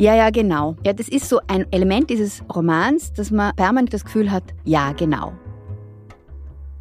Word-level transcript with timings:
Ja, 0.00 0.14
ja, 0.14 0.30
genau. 0.30 0.76
Ja, 0.82 0.94
das 0.94 1.08
ist 1.08 1.28
so 1.28 1.40
ein 1.46 1.70
Element 1.72 2.08
dieses 2.08 2.42
Romans, 2.54 3.12
dass 3.12 3.30
man 3.30 3.54
permanent 3.54 3.92
das 3.92 4.02
Gefühl 4.02 4.30
hat, 4.30 4.44
ja, 4.64 4.92
genau. 4.92 5.34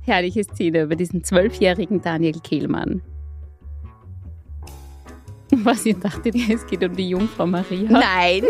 Herrliche 0.03 0.45
Szene 0.45 0.83
über 0.83 0.95
diesen 0.95 1.21
zwölfjährigen 1.25 2.01
Daniel 2.01 2.39
Kehlmann. 2.41 3.01
Was 5.51 5.85
ihr 5.85 5.95
dachtet, 5.95 6.33
es 6.49 6.65
geht 6.65 6.81
um 6.81 6.95
die 6.95 7.09
Jungfrau 7.09 7.45
Maria? 7.45 7.91
Nein. 7.91 8.43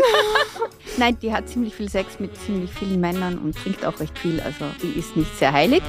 Nein, 0.99 1.17
die 1.19 1.33
hat 1.33 1.49
ziemlich 1.49 1.73
viel 1.73 1.89
Sex 1.89 2.19
mit 2.19 2.37
ziemlich 2.37 2.69
vielen 2.71 3.01
Männern 3.01 3.39
und 3.39 3.55
trinkt 3.55 3.83
auch 3.83 3.99
recht 3.99 4.19
viel. 4.19 4.39
Also 4.39 4.65
die 4.83 4.99
ist 4.99 5.17
nicht 5.17 5.35
sehr 5.35 5.51
heilig. 5.51 5.81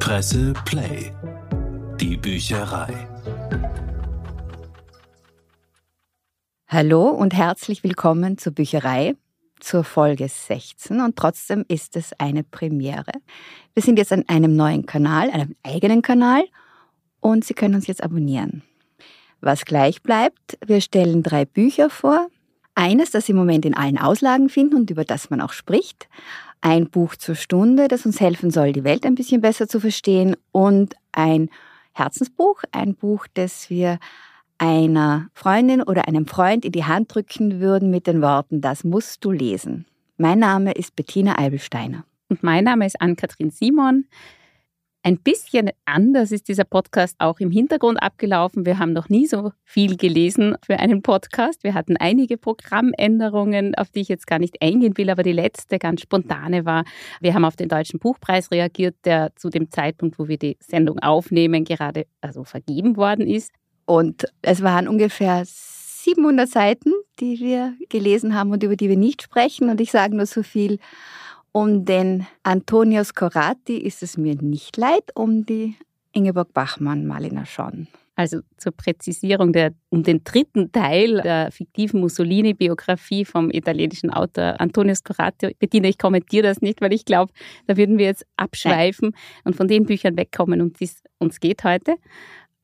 Presse 0.00 0.52
Play. 0.66 1.12
Die 1.98 2.18
Bücherei. 2.18 3.08
Hallo 6.68 7.10
und 7.10 7.32
herzlich 7.32 7.84
willkommen 7.84 8.38
zur 8.38 8.52
Bücherei, 8.52 9.14
zur 9.60 9.84
Folge 9.84 10.26
16 10.26 11.00
und 11.00 11.14
trotzdem 11.14 11.64
ist 11.68 11.94
es 11.94 12.12
eine 12.18 12.42
Premiere. 12.42 13.12
Wir 13.74 13.84
sind 13.84 14.00
jetzt 14.00 14.12
an 14.12 14.24
einem 14.26 14.56
neuen 14.56 14.84
Kanal, 14.84 15.30
einem 15.30 15.54
eigenen 15.62 16.02
Kanal 16.02 16.42
und 17.20 17.44
Sie 17.44 17.54
können 17.54 17.76
uns 17.76 17.86
jetzt 17.86 18.02
abonnieren. 18.02 18.64
Was 19.40 19.64
gleich 19.64 20.02
bleibt, 20.02 20.58
wir 20.66 20.80
stellen 20.80 21.22
drei 21.22 21.44
Bücher 21.44 21.88
vor. 21.88 22.26
Eines, 22.74 23.12
das 23.12 23.26
Sie 23.26 23.32
im 23.32 23.38
Moment 23.38 23.64
in 23.64 23.76
allen 23.76 23.96
Auslagen 23.96 24.48
finden 24.48 24.74
und 24.74 24.90
über 24.90 25.04
das 25.04 25.30
man 25.30 25.40
auch 25.40 25.52
spricht. 25.52 26.08
Ein 26.62 26.90
Buch 26.90 27.14
zur 27.14 27.36
Stunde, 27.36 27.86
das 27.86 28.06
uns 28.06 28.18
helfen 28.18 28.50
soll, 28.50 28.72
die 28.72 28.82
Welt 28.82 29.06
ein 29.06 29.14
bisschen 29.14 29.40
besser 29.40 29.68
zu 29.68 29.78
verstehen. 29.78 30.34
Und 30.50 30.96
ein 31.12 31.48
Herzensbuch, 31.92 32.64
ein 32.72 32.96
Buch, 32.96 33.28
das 33.34 33.70
wir 33.70 34.00
einer 34.58 35.28
Freundin 35.34 35.82
oder 35.82 36.08
einem 36.08 36.26
Freund 36.26 36.64
in 36.64 36.72
die 36.72 36.84
Hand 36.84 37.14
drücken 37.14 37.60
würden 37.60 37.90
mit 37.90 38.06
den 38.06 38.22
Worten, 38.22 38.60
das 38.60 38.84
musst 38.84 39.24
du 39.24 39.30
lesen. 39.30 39.86
Mein 40.16 40.38
Name 40.38 40.72
ist 40.72 40.96
Bettina 40.96 41.38
Eibelsteiner. 41.38 42.04
Und 42.28 42.42
mein 42.42 42.64
Name 42.64 42.86
ist 42.86 43.00
Ann-Kathrin 43.00 43.50
Simon. 43.50 44.06
Ein 45.02 45.18
bisschen 45.18 45.70
anders 45.84 46.32
ist 46.32 46.48
dieser 46.48 46.64
Podcast 46.64 47.14
auch 47.20 47.38
im 47.38 47.52
Hintergrund 47.52 48.02
abgelaufen. 48.02 48.66
Wir 48.66 48.80
haben 48.80 48.92
noch 48.92 49.08
nie 49.08 49.26
so 49.26 49.52
viel 49.62 49.96
gelesen 49.96 50.56
für 50.66 50.80
einen 50.80 51.00
Podcast. 51.00 51.62
Wir 51.62 51.74
hatten 51.74 51.96
einige 51.96 52.36
Programmänderungen, 52.36 53.76
auf 53.76 53.88
die 53.90 54.00
ich 54.00 54.08
jetzt 54.08 54.26
gar 54.26 54.40
nicht 54.40 54.60
eingehen 54.60 54.96
will, 54.96 55.08
aber 55.10 55.22
die 55.22 55.32
letzte 55.32 55.78
ganz 55.78 56.00
spontane 56.00 56.64
war, 56.64 56.84
wir 57.20 57.34
haben 57.34 57.44
auf 57.44 57.54
den 57.54 57.68
Deutschen 57.68 58.00
Buchpreis 58.00 58.50
reagiert, 58.50 58.96
der 59.04 59.30
zu 59.36 59.48
dem 59.48 59.70
Zeitpunkt, 59.70 60.18
wo 60.18 60.26
wir 60.26 60.38
die 60.38 60.56
Sendung 60.58 60.98
aufnehmen, 60.98 61.64
gerade 61.64 62.06
also 62.20 62.42
vergeben 62.42 62.96
worden 62.96 63.28
ist. 63.28 63.52
Und 63.86 64.26
es 64.42 64.62
waren 64.62 64.88
ungefähr 64.88 65.44
700 65.46 66.48
Seiten, 66.48 66.92
die 67.18 67.40
wir 67.40 67.74
gelesen 67.88 68.34
haben 68.34 68.52
und 68.52 68.62
über 68.62 68.76
die 68.76 68.88
wir 68.88 68.96
nicht 68.96 69.22
sprechen. 69.22 69.70
Und 69.70 69.80
ich 69.80 69.90
sage 69.90 70.14
nur 70.14 70.26
so 70.26 70.42
viel, 70.42 70.78
um 71.52 71.84
den 71.84 72.26
Antonio 72.42 73.02
Scorati 73.02 73.78
ist 73.78 74.02
es 74.02 74.18
mir 74.18 74.34
nicht 74.34 74.76
leid, 74.76 75.04
um 75.14 75.46
die 75.46 75.74
Ingeborg 76.12 76.52
Bachmann 76.52 77.06
Malina 77.06 77.46
schon. 77.46 77.88
Also 78.14 78.40
zur 78.56 78.72
Präzisierung 78.72 79.52
der, 79.52 79.74
um 79.90 80.02
den 80.02 80.24
dritten 80.24 80.72
Teil 80.72 81.20
der 81.20 81.52
fiktiven 81.52 82.00
Mussolini-Biografie 82.00 83.26
vom 83.26 83.50
italienischen 83.50 84.10
Autor 84.10 84.58
Antonio 84.58 84.94
Scorati. 84.94 85.54
Bettina, 85.58 85.88
ich 85.88 85.98
kommentiere 85.98 86.44
das 86.44 86.62
nicht, 86.62 86.80
weil 86.80 86.94
ich 86.94 87.04
glaube, 87.04 87.32
da 87.66 87.76
würden 87.76 87.98
wir 87.98 88.06
jetzt 88.06 88.24
abschweifen 88.36 89.10
Nein. 89.10 89.42
und 89.44 89.56
von 89.56 89.68
den 89.68 89.84
Büchern 89.84 90.16
wegkommen, 90.16 90.62
um 90.62 90.72
die 90.72 90.84
es 90.84 91.02
uns 91.18 91.40
geht 91.40 91.64
heute. 91.64 91.96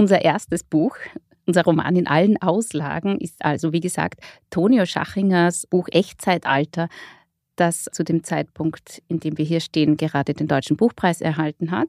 Unser 0.03 0.23
erstes 0.23 0.65
Buch, 0.65 0.97
unser 1.47 1.63
Roman 1.63 1.95
in 1.95 2.09
allen 2.09 2.37
Auslagen, 2.43 3.21
ist 3.21 3.45
also, 3.45 3.73
wie 3.73 3.79
gesagt, 3.79 4.19
Tonio 4.51 4.85
Schachingers 4.85 5.65
Buch 5.69 5.87
Echtzeitalter, 5.93 6.89
das 7.55 7.85
zu 7.85 8.03
dem 8.03 8.25
Zeitpunkt, 8.25 9.01
in 9.07 9.21
dem 9.21 9.39
wir 9.39 9.45
hier 9.45 9.61
stehen, 9.61 9.97
gerade 9.97 10.35
den 10.35 10.49
Deutschen 10.49 10.77
Buchpreis 10.77 11.21
erhalten 11.21 11.71
hat. 11.71 11.87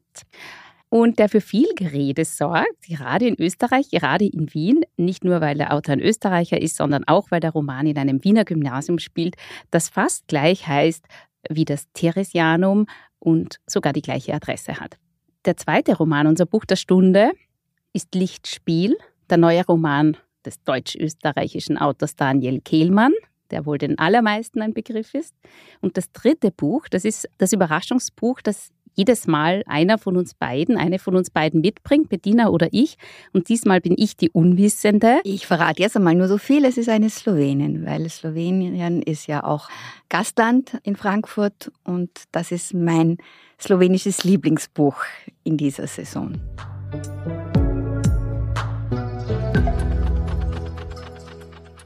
Und 0.89 1.17
der 1.17 1.27
für 1.27 1.41
viel 1.41 1.65
Gerede 1.75 2.23
sorgt, 2.23 2.83
gerade 2.87 3.25
in 3.25 3.35
Österreich, 3.41 3.89
gerade 3.89 4.25
in 4.27 4.53
Wien, 4.53 4.81
nicht 4.95 5.23
nur 5.23 5.41
weil 5.41 5.57
der 5.57 5.73
Autor 5.73 5.93
ein 5.93 5.99
Österreicher 5.99 6.61
ist, 6.61 6.75
sondern 6.75 7.05
auch 7.07 7.31
weil 7.31 7.39
der 7.39 7.49
Roman 7.49 7.87
in 7.87 7.97
einem 7.97 8.23
Wiener 8.23 8.45
Gymnasium 8.45 8.99
spielt, 8.99 9.37
das 9.71 9.89
fast 9.89 10.27
gleich 10.27 10.67
heißt 10.67 11.07
wie 11.49 11.65
das 11.65 11.91
Theresianum 11.93 12.85
und 13.17 13.59
sogar 13.65 13.91
die 13.91 14.03
gleiche 14.03 14.35
Adresse 14.35 14.79
hat. 14.79 14.99
Der 15.45 15.57
zweite 15.57 15.97
Roman, 15.97 16.27
unser 16.27 16.45
Buch 16.45 16.63
der 16.63 16.75
Stunde, 16.75 17.31
ist 17.93 18.15
Lichtspiel, 18.15 18.97
der 19.29 19.37
neue 19.37 19.65
Roman 19.65 20.17
des 20.45 20.61
deutsch-österreichischen 20.63 21.77
Autors 21.77 22.15
Daniel 22.15 22.59
Kehlmann, 22.61 23.13
der 23.51 23.65
wohl 23.65 23.77
den 23.77 23.97
allermeisten 23.97 24.61
ein 24.61 24.73
Begriff 24.73 25.13
ist. 25.13 25.33
Und 25.79 25.95
das 25.97 26.11
dritte 26.11 26.51
Buch, 26.51 26.87
das 26.89 27.05
ist 27.05 27.29
das 27.37 27.53
Überraschungsbuch, 27.53 28.41
das 28.41 28.71
jedes 28.95 29.27
Mal 29.27 29.63
einer 29.65 29.97
von 29.97 30.17
uns 30.17 30.33
beiden, 30.33 30.77
eine 30.77 30.99
von 30.99 31.15
uns 31.15 31.29
beiden 31.29 31.61
mitbringt, 31.61 32.09
Bettina 32.09 32.49
oder 32.49 32.67
ich. 32.71 32.97
Und 33.31 33.49
diesmal 33.49 33.81
bin 33.81 33.95
ich 33.97 34.15
die 34.15 34.29
Unwissende. 34.29 35.19
Ich 35.23 35.47
verrate 35.47 35.81
jetzt 35.81 35.95
einmal 35.95 36.15
nur 36.15 36.27
so 36.27 36.37
viel, 36.37 36.63
es 36.65 36.77
ist 36.77 36.89
eine 36.89 37.09
Slowenin, 37.09 37.85
weil 37.85 38.07
Slowenien 38.09 39.01
ist 39.01 39.27
ja 39.27 39.43
auch 39.43 39.69
Gastland 40.09 40.77
in 40.83 40.95
Frankfurt 40.95 41.71
und 41.83 42.09
das 42.31 42.51
ist 42.51 42.73
mein 42.73 43.17
slowenisches 43.59 44.23
Lieblingsbuch 44.23 44.97
in 45.43 45.57
dieser 45.57 45.87
Saison. 45.87 46.33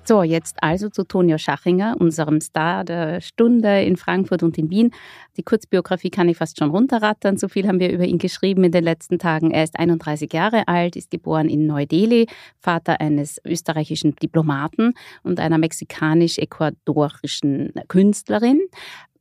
So, 0.07 0.23
jetzt 0.23 0.63
also 0.63 0.87
zu 0.87 1.03
Tonio 1.03 1.37
Schachinger, 1.37 1.97
unserem 1.99 2.39
Star 2.39 2.85
der 2.85 3.19
Stunde 3.19 3.83
in 3.83 3.97
Frankfurt 3.97 4.41
und 4.41 4.57
in 4.57 4.69
Wien. 4.69 4.91
Die 5.35 5.43
Kurzbiografie 5.43 6.09
kann 6.09 6.29
ich 6.29 6.37
fast 6.37 6.57
schon 6.57 6.69
runterrattern. 6.69 7.35
So 7.35 7.49
viel 7.49 7.67
haben 7.67 7.81
wir 7.81 7.91
über 7.91 8.05
ihn 8.05 8.17
geschrieben 8.17 8.63
in 8.63 8.71
den 8.71 8.85
letzten 8.85 9.19
Tagen. 9.19 9.51
Er 9.51 9.65
ist 9.65 9.77
31 9.77 10.31
Jahre 10.31 10.65
alt, 10.69 10.95
ist 10.95 11.11
geboren 11.11 11.49
in 11.49 11.67
Neu-Delhi, 11.67 12.27
Vater 12.57 13.01
eines 13.01 13.41
österreichischen 13.43 14.15
Diplomaten 14.15 14.93
und 15.23 15.41
einer 15.41 15.57
mexikanisch-ecuadorischen 15.57 17.73
Künstlerin 17.89 18.61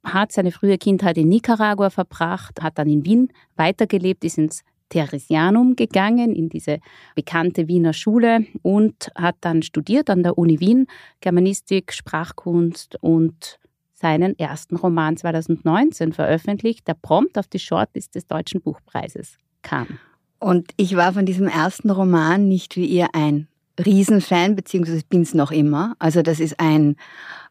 hat 0.05 0.31
seine 0.31 0.53
frühe 0.53 0.79
Kindheit 0.79 1.19
in 1.19 1.29
Nicaragua 1.29 1.91
verbracht, 1.91 2.63
hat 2.63 2.79
dann 2.79 2.89
in 2.89 3.05
Wien 3.05 3.33
weitergelebt, 3.57 4.25
ist 4.25 4.39
ins 4.39 4.63
Theresianum 4.89 5.77
gegangen, 5.77 6.35
in 6.35 6.49
diese 6.49 6.79
bekannte 7.15 7.69
Wiener 7.69 7.93
Schule 7.93 8.47
und 8.63 9.11
hat 9.15 9.37
dann 9.41 9.63
studiert 9.63 10.11
an 10.11 10.23
der 10.23 10.39
Uni 10.39 10.61
Wien 10.61 10.87
Germanistik, 11.21 11.93
Sprachkunst 11.93 12.97
und 13.01 13.59
seinen 13.93 14.39
ersten 14.39 14.77
Roman 14.77 15.17
2019 15.17 16.13
veröffentlicht, 16.13 16.87
der 16.87 16.95
prompt 16.95 17.39
auf 17.39 17.49
die 17.49 17.59
Shortlist 17.59 18.15
des 18.15 18.27
Deutschen 18.27 18.61
Buchpreises 18.61 19.39
kam. 19.63 19.99
Und 20.39 20.73
ich 20.77 20.97
war 20.97 21.13
von 21.13 21.25
diesem 21.25 21.49
ersten 21.49 21.91
Roman 21.91 22.47
nicht 22.47 22.77
wie 22.77 22.85
ihr 22.85 23.09
ein 23.15 23.49
Riesenfan, 23.85 24.57
beziehungsweise 24.57 25.03
bin 25.09 25.23
es 25.23 25.35
noch 25.35 25.51
immer. 25.51 25.95
Also 25.99 26.23
das 26.23 26.41
ist 26.41 26.59
ein 26.59 26.97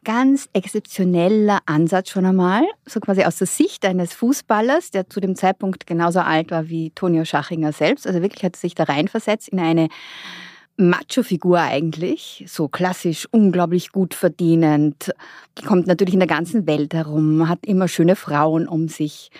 ganz 0.04 0.48
exzeptioneller 0.52 1.60
Ansatz 1.66 2.10
schon 2.10 2.26
einmal, 2.26 2.64
so 2.84 3.00
quasi 3.00 3.24
aus 3.24 3.38
der 3.38 3.46
Sicht 3.46 3.84
eines 3.84 4.12
Fußballers, 4.14 4.90
der 4.90 5.08
zu 5.08 5.20
dem 5.20 5.36
Zeitpunkt 5.36 5.86
genauso 5.86 6.20
alt 6.20 6.50
war 6.50 6.68
wie 6.68 6.90
Tonio 6.90 7.24
Schachinger 7.24 7.72
selbst. 7.72 8.06
Also 8.06 8.22
wirklich 8.22 8.44
hat 8.44 8.56
er 8.56 8.60
sich 8.60 8.74
da 8.74 8.84
reinversetzt 8.84 9.48
in 9.48 9.60
eine 9.60 9.88
Macho-Figur 10.76 11.58
eigentlich, 11.58 12.44
so 12.46 12.68
klassisch, 12.68 13.26
unglaublich 13.30 13.92
gut 13.92 14.12
verdienend, 14.14 15.12
kommt 15.66 15.86
natürlich 15.86 16.14
in 16.14 16.20
der 16.20 16.28
ganzen 16.28 16.66
Welt 16.66 16.92
herum, 16.92 17.48
hat 17.48 17.64
immer 17.64 17.88
schöne 17.88 18.14
Frauen 18.14 18.68
um 18.68 18.88
sich 18.88 19.30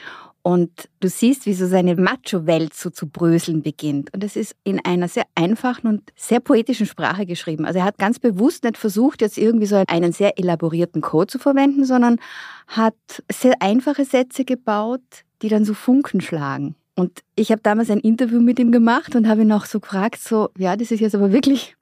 und 0.46 0.88
du 1.00 1.08
siehst, 1.08 1.44
wie 1.46 1.54
so 1.54 1.66
seine 1.66 1.96
Macho-Welt 1.96 2.72
so 2.72 2.88
zu 2.88 3.08
bröseln 3.08 3.64
beginnt. 3.64 4.14
Und 4.14 4.22
es 4.22 4.36
ist 4.36 4.54
in 4.62 4.78
einer 4.84 5.08
sehr 5.08 5.24
einfachen 5.34 5.88
und 5.88 6.12
sehr 6.14 6.38
poetischen 6.38 6.86
Sprache 6.86 7.26
geschrieben. 7.26 7.64
Also 7.64 7.80
er 7.80 7.84
hat 7.84 7.98
ganz 7.98 8.20
bewusst 8.20 8.62
nicht 8.62 8.76
versucht, 8.76 9.22
jetzt 9.22 9.38
irgendwie 9.38 9.66
so 9.66 9.82
einen 9.88 10.12
sehr 10.12 10.38
elaborierten 10.38 11.02
Code 11.02 11.26
zu 11.26 11.40
verwenden, 11.40 11.84
sondern 11.84 12.20
hat 12.68 12.94
sehr 13.28 13.60
einfache 13.60 14.04
Sätze 14.04 14.44
gebaut, 14.44 15.02
die 15.42 15.48
dann 15.48 15.64
so 15.64 15.74
Funken 15.74 16.20
schlagen. 16.20 16.76
Und 16.94 17.24
ich 17.34 17.50
habe 17.50 17.62
damals 17.62 17.90
ein 17.90 17.98
Interview 17.98 18.40
mit 18.40 18.60
ihm 18.60 18.70
gemacht 18.70 19.16
und 19.16 19.26
habe 19.26 19.42
ihn 19.42 19.50
auch 19.50 19.64
so 19.64 19.80
gefragt, 19.80 20.20
so, 20.20 20.50
ja, 20.56 20.76
das 20.76 20.92
ist 20.92 21.00
jetzt 21.00 21.16
aber 21.16 21.32
wirklich 21.32 21.74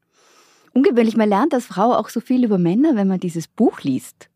ungewöhnlich. 0.72 1.18
Man 1.18 1.28
lernt 1.28 1.52
als 1.52 1.66
Frau 1.66 1.92
auch 1.92 2.08
so 2.08 2.20
viel 2.20 2.42
über 2.42 2.56
Männer, 2.56 2.96
wenn 2.96 3.08
man 3.08 3.20
dieses 3.20 3.46
Buch 3.46 3.82
liest. 3.82 4.30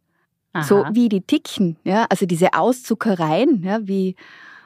Aha. 0.52 0.62
So 0.62 0.84
wie 0.92 1.08
die 1.08 1.20
ticken, 1.20 1.76
ja, 1.84 2.06
also 2.08 2.26
diese 2.26 2.54
Auszuckereien, 2.54 3.62
ja, 3.62 3.80
wie 3.82 4.16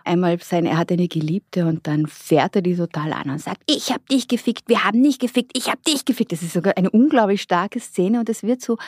einmal 0.05 0.39
sein, 0.41 0.67
er 0.67 0.79
hat 0.79 0.91
eine 0.93 1.09
Geliebte 1.09 1.67
und 1.67 1.87
dann 1.87 2.07
fährt 2.07 2.57
er 2.57 2.63
die 2.63 2.77
total 2.77 3.13
an 3.13 3.31
und 3.31 3.41
sagt, 3.41 3.63
ich 3.67 3.91
habe 3.91 4.03
dich 4.11 4.29
gefickt, 4.29 4.69
wir 4.69 4.85
haben 4.85 5.01
nicht 5.01 5.21
gefickt, 5.21 5.53
ich 5.57 5.69
habe 5.69 5.81
dich 5.87 6.05
gefickt. 6.05 6.33
Das 6.33 6.43
ist 6.43 6.53
sogar 6.53 6.77
eine 6.77 6.91
unglaublich 6.91 7.43
starke 7.43 7.81
Szene 7.81 8.21
und 8.21 8.29
es 8.29 8.43
wird 8.43 8.63
so, 8.63 8.79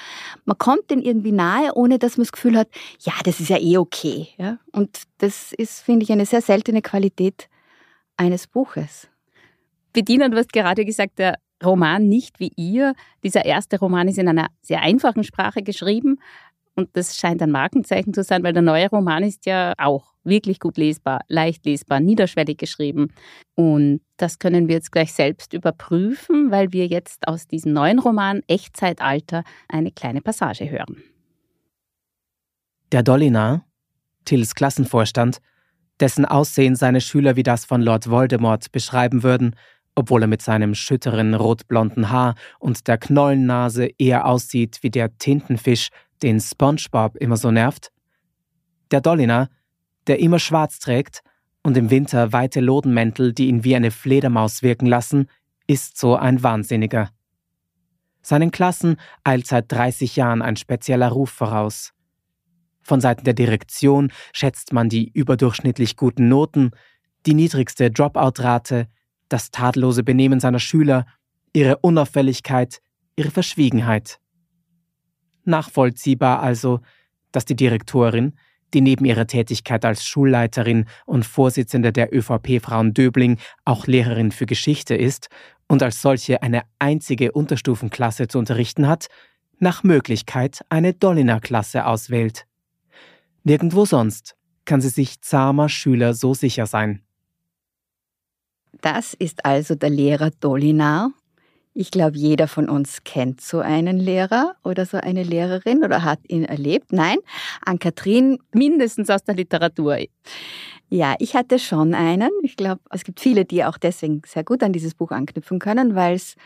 man 0.45 0.59
kommt 0.59 0.91
den 0.91 1.01
irgendwie 1.01 1.33
nahe, 1.33 1.73
ohne 1.75 1.99
dass 1.99 2.17
man 2.17 2.25
das 2.25 2.33
Gefühl 2.33 2.57
hat, 2.57 2.69
ja, 3.01 3.13
das 3.25 3.41
ist 3.41 3.49
ja 3.49 3.59
eh 3.59 3.77
okay. 3.77 4.29
Ja? 4.37 4.59
Und 4.73 5.03
das 5.19 5.53
ist, 5.53 5.81
finde 5.83 6.05
ich, 6.05 6.13
eine 6.13 6.27
sehr 6.27 6.43
seltene 6.43 6.83
Qualität 6.83 7.49
eines 8.17 8.47
Buches. 8.47 9.09
Bediener, 9.93 10.29
du 10.29 10.37
hast 10.37 10.53
gerade 10.53 10.85
gesagt, 10.85 11.19
der 11.19 11.39
Roman 11.65 12.09
nicht 12.09 12.41
wie 12.41 12.53
ihr. 12.57 12.95
Dieser 13.23 13.45
erste 13.45 13.79
Roman 13.79 14.09
ist 14.09 14.19
in 14.19 14.29
einer 14.29 14.49
sehr 14.61 14.83
einfachen 14.83 15.25
Sprache 15.25 15.63
geschrieben 15.63 16.19
und 16.77 16.91
das 16.95 17.17
scheint 17.17 17.41
ein 17.43 17.51
Markenzeichen 17.51 18.13
zu 18.13 18.23
sein, 18.23 18.43
weil 18.43 18.53
der 18.53 18.63
neue 18.63 18.89
Roman 18.89 19.23
ist 19.23 19.47
ja 19.47 19.75
auch 19.79 20.15
wirklich 20.25 20.59
gut 20.59 20.77
lesbar, 20.77 21.21
leicht 21.29 21.65
lesbar, 21.67 22.01
niederschwellig 22.01 22.59
geschrieben. 22.59 23.13
Und 23.55 24.01
das 24.17 24.39
können 24.39 24.69
wir 24.69 24.77
jetzt 24.77 24.91
gleich 24.91 25.13
selbst 25.13 25.53
überprüfen, 25.53 26.51
weil 26.51 26.73
wir 26.73 26.87
jetzt 26.87 27.29
aus 27.29 27.47
diesem 27.47 27.73
neuen 27.73 27.99
Roman 27.99 28.43
Echtzeitalter 28.49 29.45
eine 29.69 29.93
kleine 29.93 30.21
Passage 30.21 30.69
hören. 30.69 31.03
Der 32.91 33.03
Dolinar, 33.03 33.65
Tills 34.25 34.55
Klassenvorstand, 34.55 35.39
dessen 36.01 36.25
Aussehen 36.25 36.75
seine 36.75 37.01
Schüler 37.01 37.37
wie 37.37 37.43
das 37.43 37.65
von 37.65 37.83
Lord 37.83 38.11
Voldemort 38.11 38.73
beschreiben 38.73 39.23
würden, 39.23 39.55
obwohl 39.95 40.23
er 40.23 40.29
mit 40.29 40.43
seinem 40.43 40.75
schütteren 40.75 41.35
rotblonden 41.35 42.11
Haar 42.11 42.35
und 42.59 42.89
der 42.89 42.99
Knollennase 42.99 43.91
eher 43.99 44.27
aussieht 44.27 44.79
wie 44.83 44.91
der 44.91 45.17
Tintenfisch, 45.19 45.91
den 46.23 46.41
SpongeBob 46.41 47.17
immer 47.17 47.37
so 47.37 47.51
nervt. 47.51 47.93
Der 48.91 49.01
Dolinar, 49.01 49.49
der 50.07 50.21
immer 50.21 50.39
schwarz 50.39 50.79
trägt 50.79 51.23
und 51.63 51.77
im 51.77 51.91
Winter 51.91 52.33
weite 52.33 52.61
Lodenmäntel, 52.61 53.33
die 53.33 53.49
ihn 53.49 53.65
wie 53.65 53.75
eine 53.75 53.91
Fledermaus 53.91 54.63
wirken 54.63 54.87
lassen, 54.87 55.29
ist 55.67 55.99
so 55.99 56.17
ein 56.17 56.43
Wahnsinniger. 56.43 57.11
Seinen 58.23 58.51
Klassen 58.51 58.97
eilt 59.23 59.47
seit 59.47 59.71
30 59.71 60.17
Jahren 60.17 60.43
ein 60.43 60.57
spezieller 60.57 61.09
Ruf 61.09 61.31
voraus. 61.31 61.93
Von 62.83 63.01
Seiten 63.01 63.25
der 63.25 63.35
Direktion 63.35 64.13
schätzt 64.33 64.73
man 64.73 64.89
die 64.89 65.11
überdurchschnittlich 65.11 65.97
guten 65.97 66.29
Noten, 66.29 66.71
die 67.27 67.35
niedrigste 67.35 67.91
Dropout-Rate, 67.91 68.89
das 69.29 69.51
tadellose 69.51 70.03
Benehmen 70.03 70.41
seiner 70.41 70.59
Schüler, 70.59 71.07
ihre 71.55 71.79
Unauffälligkeit, 71.79 72.81
ihre 73.17 73.31
Verschwiegenheit. 73.31 74.21
Nachvollziehbar 75.45 76.41
also, 76.41 76.81
dass 77.33 77.45
die 77.45 77.57
Direktorin, 77.57 78.35
die 78.73 78.81
neben 78.81 79.05
ihrer 79.05 79.27
Tätigkeit 79.27 79.85
als 79.85 80.05
Schulleiterin 80.05 80.87
und 81.07 81.25
Vorsitzende 81.25 81.93
der 81.93 82.15
ÖVP 82.15 82.61
Frauen 82.61 82.93
Döbling 82.93 83.39
auch 83.65 83.87
Lehrerin 83.87 84.33
für 84.33 84.47
Geschichte 84.47 84.95
ist 84.95 85.29
und 85.69 85.83
als 85.83 86.03
solche 86.03 86.43
eine 86.43 86.63
einzige 86.79 87.33
Unterstufenklasse 87.33 88.29
zu 88.29 88.39
unterrichten 88.39 88.89
hat, 88.89 89.09
nach 89.59 89.83
Möglichkeit 89.83 90.65
eine 90.69 90.93
Dolliner-Klasse 90.93 91.87
auswählt. 91.87 92.47
Nirgendwo 93.45 93.85
sonst 93.85 94.37
kann 94.65 94.81
sie 94.81 94.89
sich 94.89 95.21
zahmer 95.21 95.69
Schüler 95.69 96.15
so 96.15 96.35
sicher 96.35 96.67
sein. 96.67 97.03
Das 98.81 99.15
ist 99.15 99.45
also 99.45 99.75
der 99.75 99.91
Lehrer 99.91 100.31
Dolinar. 100.31 101.11
Ich 101.77 101.91
glaube, 101.91 102.17
jeder 102.17 102.47
von 102.47 102.69
uns 102.69 103.03
kennt 103.05 103.41
so 103.41 103.59
einen 103.59 103.99
Lehrer 103.99 104.55
oder 104.63 104.87
so 104.87 104.97
eine 104.97 105.25
Lehrerin 105.25 105.83
oder 105.83 106.05
hat 106.05 106.21
ihn 106.29 106.45
erlebt. 106.45 106.93
Nein, 106.93 107.19
an 107.67 107.81
Kathrin 107.81 108.39
mindestens 108.53 109.11
aus 109.11 109.25
der 109.25 109.35
Literatur. 109.35 109.99
Ja, 110.89 111.17
ich 111.19 111.35
hatte 111.35 111.59
schon 111.59 111.93
einen. 111.95 112.31
Ich 112.43 112.55
glaube, 112.55 112.81
es 112.91 113.03
gibt 113.03 113.19
viele, 113.19 113.45
die 113.45 113.65
auch 113.65 113.77
deswegen 113.77 114.23
sehr 114.25 114.45
gut 114.45 114.63
an 114.63 114.73
dieses 114.73 114.95
Buch 114.95 115.11
anknüpfen 115.11 115.59
können, 115.59 115.97
weil 115.97 116.15
es 116.15 116.37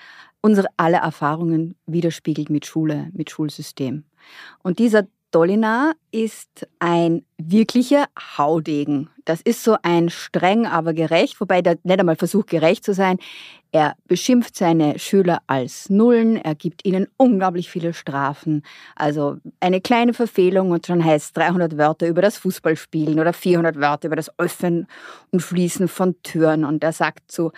unsere 0.40 0.69
alle 0.78 0.96
Erfahrungen 0.96 1.75
widerspiegelt 1.84 2.48
mit 2.48 2.64
Schule, 2.64 3.10
mit 3.12 3.30
Schulsystem. 3.30 4.04
Und 4.62 4.78
dieser 4.78 5.06
Dolinar 5.30 5.92
ist 6.10 6.66
ein 6.78 7.22
wirklicher 7.36 8.06
Haudegen. 8.38 9.10
Das 9.26 9.42
ist 9.42 9.62
so 9.62 9.76
ein 9.82 10.08
streng, 10.08 10.64
aber 10.64 10.94
gerecht, 10.94 11.38
wobei 11.38 11.60
der 11.60 11.76
nicht 11.82 12.00
einmal 12.00 12.16
versucht, 12.16 12.48
gerecht 12.48 12.82
zu 12.82 12.94
sein. 12.94 13.19
Er 13.70 13.96
beschimpft 14.06 14.56
seine 14.56 14.98
Schüler 14.98 15.42
als 15.46 15.90
Nullen, 15.90 16.36
er 16.36 16.54
gibt 16.54 16.86
ihnen 16.86 17.06
unglaublich 17.18 17.70
viele 17.70 17.92
Strafen. 17.92 18.62
Also 18.96 19.36
eine 19.60 19.82
kleine 19.82 20.14
Verfehlung 20.14 20.70
und 20.70 20.86
schon 20.86 21.04
heißt 21.04 21.36
300 21.36 21.76
Wörter 21.76 22.08
über 22.08 22.22
das 22.22 22.38
Fußballspielen 22.38 23.20
oder 23.20 23.34
400 23.34 23.76
Wörter 23.76 24.06
über 24.06 24.16
das 24.16 24.30
Öffnen 24.38 24.86
und 25.32 25.40
Schließen 25.40 25.86
von 25.88 26.14
Türen. 26.22 26.64
Und 26.64 26.82
er 26.82 26.92
sagt 26.92 27.30
zu 27.30 27.52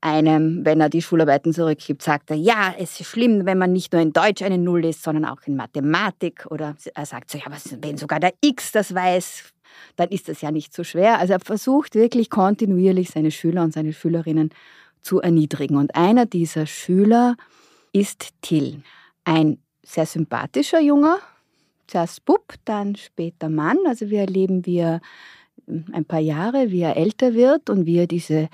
einem, 0.00 0.64
wenn 0.64 0.80
er 0.80 0.88
die 0.88 1.02
Schularbeiten 1.02 1.52
zurückgibt, 1.52 2.02
sagt 2.02 2.30
er, 2.30 2.36
ja, 2.36 2.74
es 2.78 2.98
ist 2.98 3.08
schlimm, 3.08 3.44
wenn 3.44 3.58
man 3.58 3.72
nicht 3.72 3.92
nur 3.92 4.00
in 4.00 4.12
Deutsch 4.14 4.42
eine 4.42 4.56
Null 4.56 4.86
ist, 4.86 5.02
sondern 5.02 5.26
auch 5.26 5.40
in 5.44 5.56
Mathematik. 5.56 6.46
Oder 6.50 6.74
er 6.94 7.04
sagt 7.04 7.30
so, 7.30 7.36
ja, 7.36 7.44
was, 7.50 7.76
wenn 7.82 7.98
sogar 7.98 8.20
der 8.20 8.32
X 8.40 8.72
das 8.72 8.94
weiß, 8.94 9.52
dann 9.96 10.08
ist 10.08 10.28
das 10.28 10.40
ja 10.40 10.50
nicht 10.50 10.72
so 10.72 10.84
schwer. 10.84 11.18
Also 11.18 11.34
er 11.34 11.40
versucht 11.40 11.94
wirklich 11.94 12.30
kontinuierlich 12.30 13.10
seine 13.10 13.30
Schüler 13.30 13.62
und 13.62 13.72
seine 13.72 13.92
Schülerinnen 13.92 14.50
zu 15.02 15.20
erniedrigen. 15.20 15.76
Und 15.76 15.94
einer 15.94 16.26
dieser 16.26 16.66
Schüler 16.66 17.36
ist 17.92 18.30
Till, 18.42 18.82
ein 19.24 19.58
sehr 19.82 20.06
sympathischer 20.06 20.80
Junger, 20.80 21.18
zuerst 21.86 22.24
Bub, 22.24 22.54
dann 22.64 22.96
später 22.96 23.48
Mann. 23.48 23.78
Also 23.86 24.10
wir 24.10 24.20
erleben, 24.20 24.66
wie 24.66 24.78
er 24.78 25.00
ein 25.92 26.04
paar 26.04 26.20
Jahre, 26.20 26.70
wie 26.70 26.80
er 26.80 26.96
älter 26.96 27.34
wird 27.34 27.70
und 27.70 27.86
wie 27.86 27.98
er 27.98 28.06
diese 28.06 28.48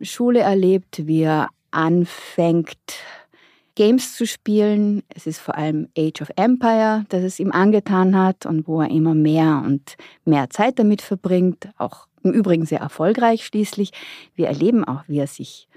Schule 0.00 0.40
erlebt, 0.40 1.06
wie 1.06 1.22
er 1.22 1.48
anfängt, 1.70 2.76
Games 3.74 4.14
zu 4.14 4.26
spielen. 4.26 5.02
Es 5.08 5.26
ist 5.26 5.38
vor 5.38 5.56
allem 5.56 5.88
Age 5.96 6.22
of 6.22 6.30
Empire, 6.36 7.04
das 7.08 7.22
es 7.22 7.40
ihm 7.40 7.52
angetan 7.52 8.16
hat 8.16 8.44
und 8.44 8.66
wo 8.66 8.82
er 8.82 8.90
immer 8.90 9.14
mehr 9.14 9.62
und 9.64 9.96
mehr 10.24 10.50
Zeit 10.50 10.78
damit 10.78 11.02
verbringt. 11.02 11.70
Auch 11.78 12.06
im 12.22 12.32
Übrigen 12.32 12.66
sehr 12.66 12.80
erfolgreich 12.80 13.46
schließlich. 13.46 13.92
Wir 14.34 14.48
erleben 14.48 14.84
auch, 14.84 15.04
wie 15.06 15.18
er 15.18 15.26
sich 15.26 15.68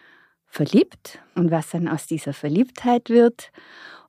verliebt 0.53 1.19
und 1.33 1.50
was 1.50 1.71
dann 1.71 1.88
aus 1.88 2.05
dieser 2.05 2.31
Verliebtheit 2.31 3.09
wird. 3.09 3.51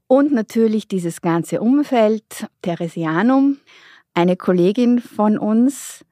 Und 0.06 0.32
natürlich 0.32 0.87
dieses 0.87 1.23
ganze 1.23 1.61
Umfeld, 1.61 2.46
Theresianum. 2.61 3.58
Eine 4.12 4.37
Kollegin 4.37 5.00
von 5.00 5.38
uns 5.38 6.05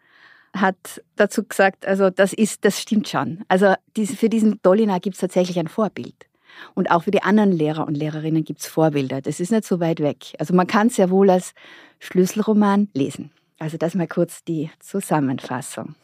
hat 0.56 1.02
dazu 1.17 1.44
gesagt, 1.44 1.87
also 1.87 2.08
das 2.08 2.32
ist, 2.32 2.64
das 2.64 2.81
stimmt 2.81 3.08
schon. 3.08 3.44
Also 3.49 3.75
diese, 3.96 4.17
für 4.17 4.31
diesen 4.31 4.58
Dolinar 4.62 5.00
gibt 5.00 5.17
es 5.17 5.20
tatsächlich 5.20 5.58
ein 5.58 5.69
Vorbild. 5.69 6.26
Und 6.75 6.90
auch 6.90 7.05
für 7.05 7.11
die 7.11 7.23
anderen 7.23 7.52
Lehrer 7.52 7.87
und 7.87 7.94
Lehrerinnen 7.94 8.44
gibt 8.44 8.61
es 8.61 8.67
Vorbilder. 8.67 9.20
Das 9.20 9.38
ist 9.38 9.52
nicht 9.52 9.64
so 9.64 9.81
weit 9.81 10.00
weg. 10.00 10.34
Also 10.38 10.55
man 10.55 10.67
kann 10.67 10.87
es 10.87 10.96
ja 10.96 11.11
wohl 11.11 11.29
als 11.29 11.52
Schlüsselroman 12.00 12.88
lesen. 12.94 13.31
Also 13.58 13.76
das 13.76 13.94
mal 13.94 14.08
kurz 14.08 14.44
die 14.44 14.70
Zusammenfassung. 14.81 15.94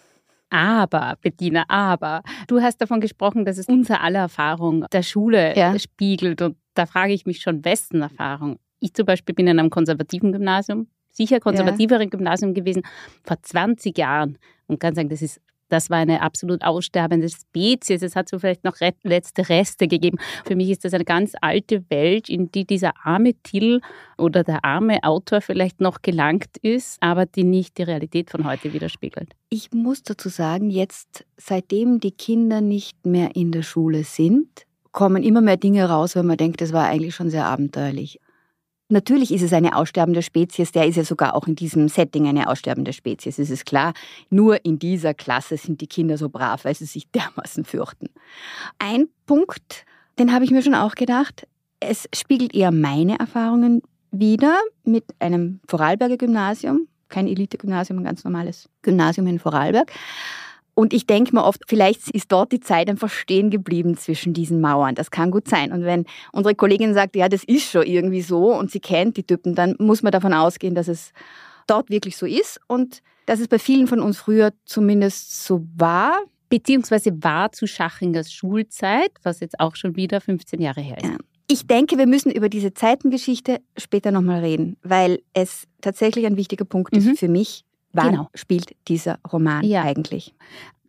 Aber, 0.50 1.16
Bettina, 1.20 1.64
aber, 1.68 2.22
du 2.46 2.60
hast 2.60 2.80
davon 2.80 3.00
gesprochen, 3.00 3.44
dass 3.44 3.58
es 3.58 3.68
unsere 3.68 4.00
aller 4.00 4.20
Erfahrung 4.20 4.86
der 4.92 5.02
Schule 5.02 5.56
ja. 5.56 5.78
spiegelt. 5.78 6.40
Und 6.40 6.56
da 6.74 6.86
frage 6.86 7.12
ich 7.12 7.26
mich 7.26 7.40
schon, 7.40 7.64
wessen 7.64 8.02
Erfahrung? 8.02 8.58
Ich 8.80 8.94
zum 8.94 9.06
Beispiel 9.06 9.34
bin 9.34 9.46
in 9.46 9.58
einem 9.58 9.70
konservativen 9.70 10.32
Gymnasium 10.32 10.88
sicher 11.18 11.40
konservativeren 11.40 12.04
ja. 12.04 12.08
Gymnasium 12.08 12.54
gewesen, 12.54 12.82
vor 13.24 13.42
20 13.42 13.98
Jahren. 13.98 14.38
Und 14.66 14.80
kann 14.80 14.94
sagen, 14.94 15.08
das 15.08 15.22
ist 15.22 15.40
das 15.68 15.90
war 15.90 15.98
eine 15.98 16.22
absolut 16.22 16.62
aussterbende 16.62 17.28
Spezies. 17.28 18.02
Es 18.02 18.16
hat 18.16 18.28
so 18.28 18.38
vielleicht 18.38 18.64
noch 18.64 18.76
letzte 19.02 19.48
Reste 19.48 19.88
gegeben. 19.88 20.18
Für 20.44 20.56
mich 20.56 20.70
ist 20.70 20.84
das 20.84 20.94
eine 20.94 21.04
ganz 21.04 21.32
alte 21.40 21.84
Welt, 21.90 22.28
in 22.28 22.50
die 22.50 22.64
dieser 22.64 22.92
arme 23.04 23.34
Till 23.42 23.80
oder 24.16 24.44
der 24.44 24.64
arme 24.64 25.02
Autor 25.02 25.40
vielleicht 25.40 25.80
noch 25.80 26.02
gelangt 26.02 26.56
ist, 26.62 26.98
aber 27.00 27.26
die 27.26 27.44
nicht 27.44 27.78
die 27.78 27.82
Realität 27.82 28.30
von 28.30 28.44
heute 28.44 28.72
widerspiegelt. 28.72 29.34
Ich 29.50 29.72
muss 29.72 30.02
dazu 30.02 30.28
sagen, 30.28 30.70
jetzt, 30.70 31.24
seitdem 31.36 32.00
die 32.00 32.12
Kinder 32.12 32.60
nicht 32.60 33.06
mehr 33.06 33.36
in 33.36 33.52
der 33.52 33.62
Schule 33.62 34.04
sind, 34.04 34.66
kommen 34.92 35.22
immer 35.22 35.40
mehr 35.40 35.56
Dinge 35.56 35.88
raus, 35.88 36.16
weil 36.16 36.24
man 36.24 36.36
denkt, 36.36 36.60
das 36.60 36.72
war 36.72 36.86
eigentlich 36.86 37.14
schon 37.14 37.30
sehr 37.30 37.46
abenteuerlich. 37.46 38.20
Natürlich 38.90 39.32
ist 39.32 39.42
es 39.42 39.52
eine 39.52 39.76
aussterbende 39.76 40.22
Spezies, 40.22 40.72
der 40.72 40.86
ist 40.86 40.96
ja 40.96 41.04
sogar 41.04 41.34
auch 41.34 41.46
in 41.46 41.54
diesem 41.54 41.88
Setting 41.88 42.26
eine 42.26 42.48
aussterbende 42.48 42.94
Spezies, 42.94 43.38
ist 43.38 43.50
es 43.50 43.66
klar. 43.66 43.92
Nur 44.30 44.64
in 44.64 44.78
dieser 44.78 45.12
Klasse 45.12 45.58
sind 45.58 45.82
die 45.82 45.86
Kinder 45.86 46.16
so 46.16 46.30
brav, 46.30 46.64
weil 46.64 46.74
sie 46.74 46.86
sich 46.86 47.10
dermaßen 47.10 47.64
fürchten. 47.64 48.08
Ein 48.78 49.08
Punkt, 49.26 49.84
den 50.18 50.32
habe 50.32 50.44
ich 50.44 50.50
mir 50.50 50.62
schon 50.62 50.74
auch 50.74 50.94
gedacht, 50.94 51.46
es 51.80 52.08
spiegelt 52.14 52.54
eher 52.54 52.72
meine 52.72 53.18
Erfahrungen 53.18 53.82
wider 54.10 54.56
mit 54.84 55.04
einem 55.18 55.60
Vorarlberger 55.68 56.16
Gymnasium, 56.16 56.88
kein 57.10 57.26
Elite-Gymnasium, 57.26 57.98
ein 57.98 58.04
ganz 58.04 58.24
normales 58.24 58.70
Gymnasium 58.82 59.26
in 59.26 59.38
Vorarlberg. 59.38 59.92
Und 60.78 60.92
ich 60.92 61.06
denke 61.08 61.34
mir 61.34 61.42
oft, 61.42 61.64
vielleicht 61.66 62.08
ist 62.10 62.30
dort 62.30 62.52
die 62.52 62.60
Zeit 62.60 62.88
einfach 62.88 63.10
stehen 63.10 63.50
geblieben 63.50 63.96
zwischen 63.96 64.32
diesen 64.32 64.60
Mauern. 64.60 64.94
Das 64.94 65.10
kann 65.10 65.32
gut 65.32 65.48
sein. 65.48 65.72
Und 65.72 65.82
wenn 65.82 66.04
unsere 66.30 66.54
Kollegin 66.54 66.94
sagt, 66.94 67.16
ja, 67.16 67.28
das 67.28 67.42
ist 67.42 67.68
schon 67.68 67.84
irgendwie 67.84 68.22
so 68.22 68.56
und 68.56 68.70
sie 68.70 68.78
kennt 68.78 69.16
die 69.16 69.24
Typen, 69.24 69.56
dann 69.56 69.74
muss 69.80 70.04
man 70.04 70.12
davon 70.12 70.32
ausgehen, 70.32 70.76
dass 70.76 70.86
es 70.86 71.10
dort 71.66 71.90
wirklich 71.90 72.16
so 72.16 72.26
ist 72.26 72.60
und 72.68 73.02
dass 73.26 73.40
es 73.40 73.48
bei 73.48 73.58
vielen 73.58 73.88
von 73.88 73.98
uns 73.98 74.18
früher 74.18 74.52
zumindest 74.66 75.44
so 75.44 75.66
war. 75.74 76.16
Beziehungsweise 76.48 77.10
war 77.24 77.50
zu 77.50 77.66
Schachingers 77.66 78.32
Schulzeit, 78.32 79.10
was 79.24 79.40
jetzt 79.40 79.58
auch 79.58 79.74
schon 79.74 79.96
wieder 79.96 80.20
15 80.20 80.60
Jahre 80.60 80.80
her 80.80 80.98
ist. 80.98 81.06
Ja. 81.06 81.16
Ich 81.50 81.66
denke, 81.66 81.98
wir 81.98 82.06
müssen 82.06 82.30
über 82.30 82.48
diese 82.48 82.72
Zeitengeschichte 82.72 83.60
später 83.76 84.12
nochmal 84.12 84.42
reden, 84.42 84.76
weil 84.84 85.22
es 85.32 85.64
tatsächlich 85.80 86.24
ein 86.26 86.36
wichtiger 86.36 86.66
Punkt 86.66 86.96
ist 86.96 87.06
mhm. 87.06 87.16
für 87.16 87.28
mich, 87.28 87.64
Wann 87.92 88.10
genau. 88.10 88.28
spielt 88.34 88.74
dieser 88.86 89.18
Roman 89.30 89.64
ja. 89.64 89.82
eigentlich? 89.82 90.34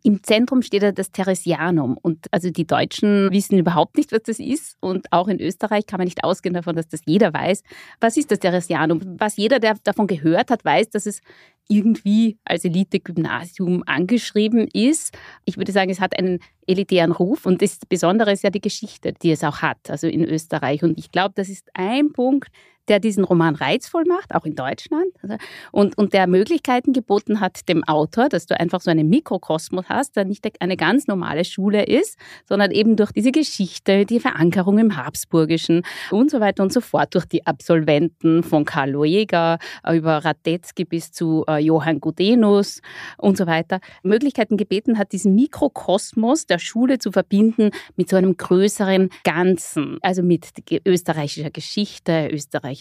Im 0.02 0.22
Zentrum 0.22 0.62
steht 0.62 0.82
ja 0.82 0.92
das 0.92 1.12
Theresianum. 1.12 1.98
Und 2.00 2.26
also 2.30 2.50
die 2.50 2.66
Deutschen 2.66 3.30
wissen 3.30 3.58
überhaupt 3.58 3.96
nicht, 3.96 4.12
was 4.12 4.22
das 4.22 4.38
ist. 4.38 4.76
Und 4.80 5.12
auch 5.12 5.28
in 5.28 5.40
Österreich 5.40 5.86
kann 5.86 5.98
man 5.98 6.06
nicht 6.06 6.24
ausgehen 6.24 6.54
davon, 6.54 6.76
dass 6.76 6.88
das 6.88 7.00
jeder 7.04 7.34
weiß. 7.34 7.62
Was 8.00 8.16
ist 8.16 8.30
das 8.30 8.38
Theresianum? 8.38 9.16
Was 9.18 9.36
jeder, 9.36 9.58
der 9.58 9.76
davon 9.82 10.06
gehört 10.06 10.50
hat, 10.50 10.64
weiß, 10.64 10.90
dass 10.90 11.04
es 11.04 11.20
irgendwie 11.68 12.36
als 12.44 12.64
Elite-Gymnasium 12.64 13.84
angeschrieben 13.86 14.66
ist. 14.72 15.16
Ich 15.44 15.56
würde 15.56 15.70
sagen, 15.70 15.90
es 15.90 16.00
hat 16.00 16.18
einen 16.18 16.40
elitären 16.66 17.12
Ruf 17.12 17.46
und 17.46 17.62
das 17.62 17.78
Besondere 17.88 18.32
ist 18.32 18.42
ja 18.42 18.50
die 18.50 18.60
Geschichte, 18.60 19.12
die 19.12 19.30
es 19.30 19.44
auch 19.44 19.62
hat, 19.62 19.88
also 19.88 20.08
in 20.08 20.24
Österreich. 20.24 20.82
Und 20.82 20.98
ich 20.98 21.12
glaube, 21.12 21.32
das 21.36 21.48
ist 21.48 21.68
ein 21.74 22.12
Punkt, 22.12 22.48
der 22.90 23.00
diesen 23.00 23.24
Roman 23.24 23.54
reizvoll 23.54 24.04
macht, 24.06 24.34
auch 24.34 24.44
in 24.44 24.54
Deutschland, 24.54 25.06
also, 25.22 25.36
und, 25.72 25.96
und 25.96 26.12
der 26.12 26.26
Möglichkeiten 26.26 26.92
geboten 26.92 27.40
hat 27.40 27.68
dem 27.68 27.84
Autor, 27.84 28.28
dass 28.28 28.46
du 28.46 28.58
einfach 28.58 28.80
so 28.80 28.90
einen 28.90 29.08
Mikrokosmos 29.08 29.86
hast, 29.88 30.16
der 30.16 30.24
nicht 30.24 30.44
eine 30.60 30.76
ganz 30.76 31.06
normale 31.06 31.44
Schule 31.44 31.84
ist, 31.84 32.18
sondern 32.48 32.72
eben 32.72 32.96
durch 32.96 33.12
diese 33.12 33.30
Geschichte, 33.30 34.04
die 34.04 34.20
Verankerung 34.20 34.78
im 34.78 34.96
Habsburgischen 34.96 35.82
und 36.10 36.30
so 36.30 36.40
weiter 36.40 36.62
und 36.62 36.72
so 36.72 36.80
fort, 36.80 37.14
durch 37.14 37.26
die 37.26 37.46
Absolventen 37.46 38.42
von 38.42 38.64
Karl 38.64 38.90
Lueger 38.90 39.58
über 39.90 40.18
Radetzky 40.18 40.84
bis 40.84 41.12
zu 41.12 41.44
äh, 41.48 41.58
Johann 41.58 42.00
Gudenus 42.00 42.80
und 43.18 43.36
so 43.36 43.46
weiter, 43.46 43.80
Möglichkeiten 44.02 44.56
gebeten 44.56 44.98
hat, 44.98 45.12
diesen 45.12 45.34
Mikrokosmos 45.36 46.46
der 46.46 46.58
Schule 46.58 46.98
zu 46.98 47.12
verbinden 47.12 47.70
mit 47.96 48.08
so 48.08 48.16
einem 48.16 48.36
größeren 48.36 49.10
Ganzen, 49.22 49.98
also 50.02 50.22
mit 50.22 50.48
österreichischer 50.84 51.50
Geschichte, 51.50 52.28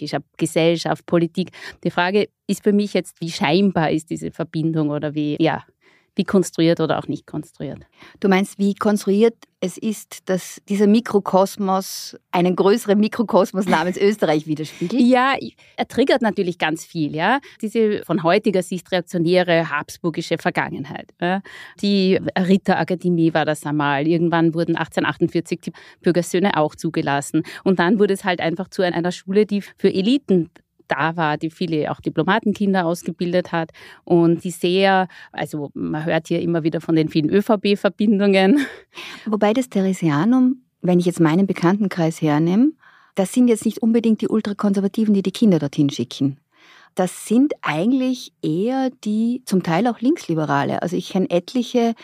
österreichischer 0.02 0.20
österreichischer 0.20 0.24
Gesellschaft, 0.38 1.06
Politik. 1.06 1.52
Die 1.84 1.92
Frage 1.92 2.30
ist 2.48 2.64
für 2.64 2.74
mich 2.74 2.94
jetzt, 2.94 3.20
wie 3.22 3.32
scheinbar 3.32 3.92
ist 3.92 4.10
diese 4.10 4.32
Verbindung 4.32 4.90
oder 4.90 5.14
wie, 5.14 5.38
ja, 5.40 5.64
wie 6.20 6.26
konstruiert 6.26 6.82
oder 6.82 7.00
auch 7.00 7.08
nicht 7.08 7.26
konstruiert. 7.26 7.80
Du 8.20 8.28
meinst, 8.28 8.60
wie 8.60 8.76
konstruiert 8.76 9.36
es 9.62 9.78
ist, 9.78 10.28
dass 10.28 10.62
dieser 10.68 10.86
Mikrokosmos 10.86 12.18
einen 12.32 12.58
größeren 12.58 13.00
Mikrokosmos 13.00 13.68
namens 13.68 13.96
Österreich 14.02 14.46
widerspiegelt? 14.46 15.02
Ja, 15.02 15.36
er 15.78 15.88
triggert 15.88 16.22
natürlich 16.22 16.58
ganz 16.58 16.84
viel, 16.84 17.16
ja. 17.16 17.40
Diese 17.62 18.04
von 18.04 18.24
heutiger 18.24 18.64
Sicht 18.64 18.92
reaktionäre 18.92 19.70
habsburgische 19.70 20.38
Vergangenheit. 20.38 21.10
Ja? 21.22 21.42
Die 21.82 22.20
Ritterakademie 22.38 23.34
war 23.34 23.46
das 23.46 23.66
einmal. 23.66 24.06
Irgendwann 24.06 24.54
wurden 24.54 24.76
1848 24.76 25.62
die 25.62 25.72
Bürgersöhne 26.02 26.58
auch 26.58 26.76
zugelassen. 26.76 27.44
Und 27.64 27.80
dann 27.80 27.98
wurde 27.98 28.14
es 28.14 28.26
halt 28.26 28.42
einfach 28.42 28.68
zu 28.68 28.82
einer 28.82 29.14
Schule, 29.14 29.46
die 29.46 29.62
für 29.62 29.94
Eliten 29.94 30.50
da 30.90 31.16
war, 31.16 31.38
die 31.38 31.50
viele 31.50 31.92
auch 31.92 32.02
Diplomatenkinder 32.02 32.86
ausgebildet 32.86 33.52
hat 33.52 33.72
und 34.04 34.44
die 34.44 34.52
sehr, 34.52 35.08
also 35.32 35.72
man 35.74 36.06
hört 36.06 36.28
hier 36.28 36.42
immer 36.42 36.64
wieder 36.64 36.82
von 36.82 36.96
den 36.96 37.10
vielen 37.10 37.30
ÖVP-Verbindungen. 37.30 38.66
Wobei 39.26 39.54
das 39.54 39.70
Theresianum, 39.70 40.64
wenn 40.82 41.00
ich 41.00 41.06
jetzt 41.06 41.20
meinen 41.20 41.48
Bekanntenkreis 41.48 42.22
hernehme, 42.22 42.72
das 43.16 43.34
sind 43.34 43.48
jetzt 43.48 43.66
nicht 43.66 43.82
unbedingt 43.82 44.22
die 44.22 44.28
Ultrakonservativen, 44.28 45.14
die 45.14 45.24
die 45.24 45.32
Kinder 45.32 45.60
dorthin 45.60 45.90
schicken. 45.90 46.38
Das 46.96 47.26
sind 47.28 47.54
eigentlich 47.62 48.34
eher 48.42 48.90
die 49.04 49.42
zum 49.46 49.64
Teil 49.64 49.88
auch 49.88 50.02
Linksliberale. 50.02 50.82
Also 50.82 50.96
ich 50.96 51.10
kenne 51.10 51.30
etliche, 51.30 51.96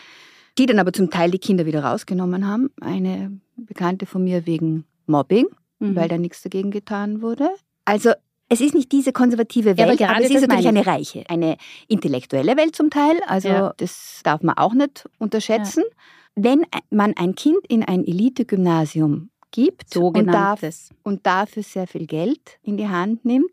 die 0.58 0.66
dann 0.66 0.78
aber 0.78 0.92
zum 0.92 1.10
Teil 1.10 1.30
die 1.30 1.38
Kinder 1.38 1.66
wieder 1.66 1.84
rausgenommen 1.84 2.46
haben. 2.46 2.70
Eine 2.80 3.38
Bekannte 3.56 4.06
von 4.06 4.24
mir 4.24 4.46
wegen 4.46 4.84
Mobbing, 5.06 5.46
mhm. 5.78 5.96
weil 5.96 6.08
da 6.08 6.18
nichts 6.18 6.42
dagegen 6.42 6.70
getan 6.70 7.22
wurde. 7.22 7.48
Also 7.84 8.12
es 8.48 8.60
ist 8.60 8.74
nicht 8.74 8.92
diese 8.92 9.12
konservative 9.12 9.76
Welt, 9.76 10.00
ja, 10.00 10.06
aber, 10.08 10.16
aber, 10.16 10.24
es 10.24 10.30
ist 10.30 10.46
natürlich 10.46 10.68
eine 10.68 10.86
reiche, 10.86 11.24
eine 11.28 11.56
intellektuelle 11.88 12.56
Welt 12.56 12.76
zum 12.76 12.90
Teil. 12.90 13.20
Also 13.26 13.48
ja. 13.48 13.74
das 13.76 14.20
darf 14.22 14.42
man 14.42 14.56
auch 14.56 14.74
nicht 14.74 15.08
unterschätzen. 15.18 15.82
Ja. 15.86 16.44
Wenn 16.44 16.66
man 16.90 17.14
ein 17.16 17.34
Kind 17.34 17.58
in 17.68 17.82
ein 17.82 18.04
Elite-Gymnasium 18.04 19.30
gibt 19.50 19.96
und, 19.96 20.26
darf, 20.26 20.60
und 21.02 21.26
dafür 21.26 21.62
sehr 21.62 21.86
viel 21.86 22.06
Geld 22.06 22.58
in 22.62 22.76
die 22.76 22.88
Hand 22.88 23.24
nimmt, 23.24 23.52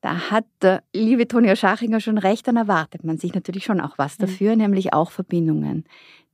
da 0.00 0.30
hat 0.30 0.46
der 0.62 0.82
liebe 0.94 1.28
Tonja 1.28 1.54
Schachinger 1.54 2.00
schon 2.00 2.16
recht, 2.16 2.48
dann 2.48 2.56
erwartet 2.56 3.04
man 3.04 3.18
sich 3.18 3.34
natürlich 3.34 3.64
schon 3.64 3.80
auch 3.80 3.98
was 3.98 4.16
dafür, 4.16 4.56
nämlich 4.56 4.94
auch 4.94 5.10
Verbindungen, 5.10 5.84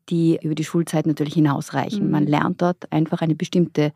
die 0.08 0.38
über 0.40 0.54
die 0.54 0.64
Schulzeit 0.64 1.06
natürlich 1.06 1.34
hinausreichen. 1.34 2.04
Mhm. 2.04 2.10
Man 2.10 2.26
lernt 2.26 2.62
dort 2.62 2.90
einfach 2.92 3.22
eine 3.22 3.34
bestimmte 3.34 3.92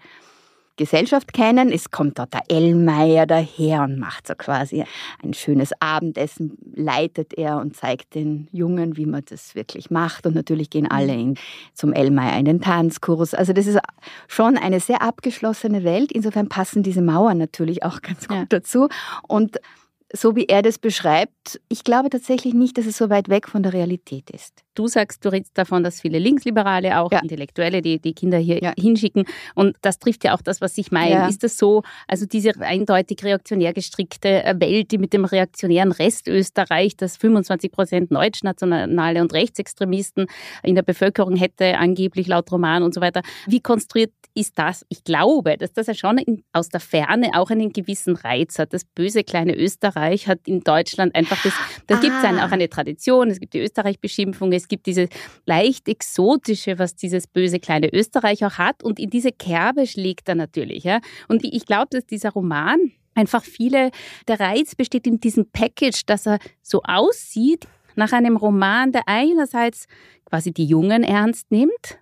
Gesellschaft 0.81 1.35
kennen. 1.35 1.71
Es 1.71 1.91
kommt 1.91 2.19
dort 2.19 2.33
der 2.33 2.41
Ellmeier 2.49 3.27
daher 3.27 3.83
und 3.83 3.99
macht 3.99 4.27
so 4.27 4.35
quasi 4.35 4.83
ein 5.23 5.35
schönes 5.35 5.73
Abendessen, 5.79 6.57
leitet 6.75 7.35
er 7.35 7.59
und 7.59 7.77
zeigt 7.77 8.15
den 8.15 8.49
Jungen, 8.51 8.97
wie 8.97 9.05
man 9.05 9.23
das 9.29 9.55
wirklich 9.55 9.91
macht. 9.91 10.27
Und 10.27 10.35
natürlich 10.35 10.71
gehen 10.71 10.91
alle 10.91 11.13
mhm. 11.13 11.21
in, 11.21 11.35
zum 11.75 11.93
Ellmeier 11.93 12.39
in 12.39 12.47
den 12.47 12.63
Tanzkurs. 12.63 13.35
Also 13.35 13.53
das 13.53 13.67
ist 13.67 13.79
schon 14.27 14.57
eine 14.57 14.81
sehr 14.81 15.03
abgeschlossene 15.03 15.85
Welt. 15.85 16.11
Insofern 16.13 16.49
passen 16.49 16.83
diese 16.83 17.03
Mauern 17.03 17.37
natürlich 17.37 17.85
auch 17.85 18.01
ganz 18.01 18.27
gut 18.27 18.39
ja. 18.39 18.47
dazu. 18.49 18.89
Und 19.29 19.59
so 20.13 20.35
wie 20.35 20.47
er 20.47 20.63
das 20.63 20.79
beschreibt, 20.79 21.61
ich 21.69 21.85
glaube 21.85 22.09
tatsächlich 22.09 22.55
nicht, 22.55 22.79
dass 22.79 22.87
es 22.87 22.97
so 22.97 23.11
weit 23.11 23.29
weg 23.29 23.49
von 23.49 23.63
der 23.63 23.75
Realität 23.75 24.31
ist. 24.31 24.65
Du 24.75 24.87
sagst, 24.87 25.25
du 25.25 25.31
redest 25.31 25.57
davon, 25.59 25.83
dass 25.83 26.01
viele 26.01 26.19
Linksliberale, 26.19 26.99
auch 26.99 27.11
ja. 27.11 27.21
Intellektuelle, 27.21 27.83
die, 27.83 28.01
die 28.01 28.15
Kinder 28.15 28.39
hier 28.39 28.63
ja. 28.63 28.73
hinschicken. 28.79 29.25
Und 29.55 29.77
das 29.83 29.99
trifft 29.99 30.25
ja 30.25 30.35
auch 30.35 30.43
das, 30.43 30.61
was 30.61 30.79
ich 30.79 30.93
meine. 30.93 31.11
Ja. 31.11 31.29
Ist 31.29 31.43
das 31.43 31.59
so, 31.59 31.83
also 32.07 32.27
diese 32.27 32.53
eindeutig 32.61 33.25
reaktionär 33.25 33.73
gestrickte 33.73 34.45
äh, 34.45 34.55
Welt, 34.61 34.93
die 34.93 34.99
mit 34.99 35.13
dem 35.13 35.25
reaktionären 35.25 35.93
Rest 35.93 36.29
Österreich, 36.29 36.97
das 36.97 37.17
25 37.17 37.73
Prozent 37.73 38.13
Deutschnationale 38.13 39.21
und 39.21 39.33
Rechtsextremisten 39.33 40.27
in 40.63 40.75
der 40.75 40.83
Bevölkerung 40.83 41.37
hätte, 41.37 41.79
angeblich 41.79 42.27
laut 42.29 42.51
Roman 42.53 42.83
und 42.83 42.95
so 42.95 43.01
weiter. 43.01 43.23
Wie 43.47 43.61
konstruiert 43.61 44.13
ist 44.35 44.59
das? 44.59 44.87
Ich 44.89 45.05
glaube, 45.05 45.57
dass 45.57 45.73
das 45.73 45.89
ja 45.89 45.95
schon 45.95 46.19
in, 46.19 46.45
aus 46.53 46.69
der 46.69 46.81
Ferne 46.81 47.31
auch 47.35 47.51
einen 47.51 47.73
gewissen 47.73 48.17
Reiz 48.17 48.59
hat. 48.59 48.73
Das 48.73 48.85
böse 48.85 49.25
kleine 49.25 49.57
Österreich 49.57 50.29
hat 50.29 50.41
in 50.47 50.61
Deutschland 50.61 51.15
einfach 51.15 51.43
das, 51.43 51.53
da 51.87 51.97
ah. 51.97 52.01
gibt 52.01 52.15
es 52.17 52.25
auch 52.25 52.53
eine 52.53 52.69
Tradition, 52.69 53.31
es 53.31 53.41
gibt 53.41 53.55
die 53.55 53.61
Österreich-Beschimpfung, 53.61 54.53
es 54.61 54.69
gibt 54.69 54.87
diese 54.87 55.09
leicht 55.47 55.89
exotische, 55.89 56.79
was 56.79 56.95
dieses 56.95 57.27
böse 57.27 57.59
kleine 57.59 57.93
Österreich 57.93 58.45
auch 58.45 58.59
hat 58.59 58.83
und 58.83 58.99
in 58.99 59.11
diese 59.11 59.33
Kerbe 59.33 59.87
schlägt 59.87 60.29
er 60.29 60.35
natürlich. 60.35 60.85
Ja? 60.85 61.01
Und 61.29 61.45
ich 61.45 61.67
glaube, 61.67 61.89
dass 61.91 62.07
dieser 62.07 62.31
Roman 62.31 62.79
einfach 63.15 63.45
viele, 63.45 63.91
der 64.29 64.41
Reiz 64.41 64.75
besteht 64.75 65.07
in 65.07 65.21
diesem 65.21 65.51
Package, 65.51 66.07
dass 66.07 66.27
er 66.27 66.39
so 66.63 66.83
aussieht 66.85 67.67
nach 67.97 68.13
einem 68.13 68.37
Roman, 68.37 68.93
der 68.93 69.03
einerseits 69.07 69.87
quasi 70.25 70.53
die 70.53 70.65
Jungen 70.65 71.03
ernst 71.03 71.51
nimmt, 71.51 71.99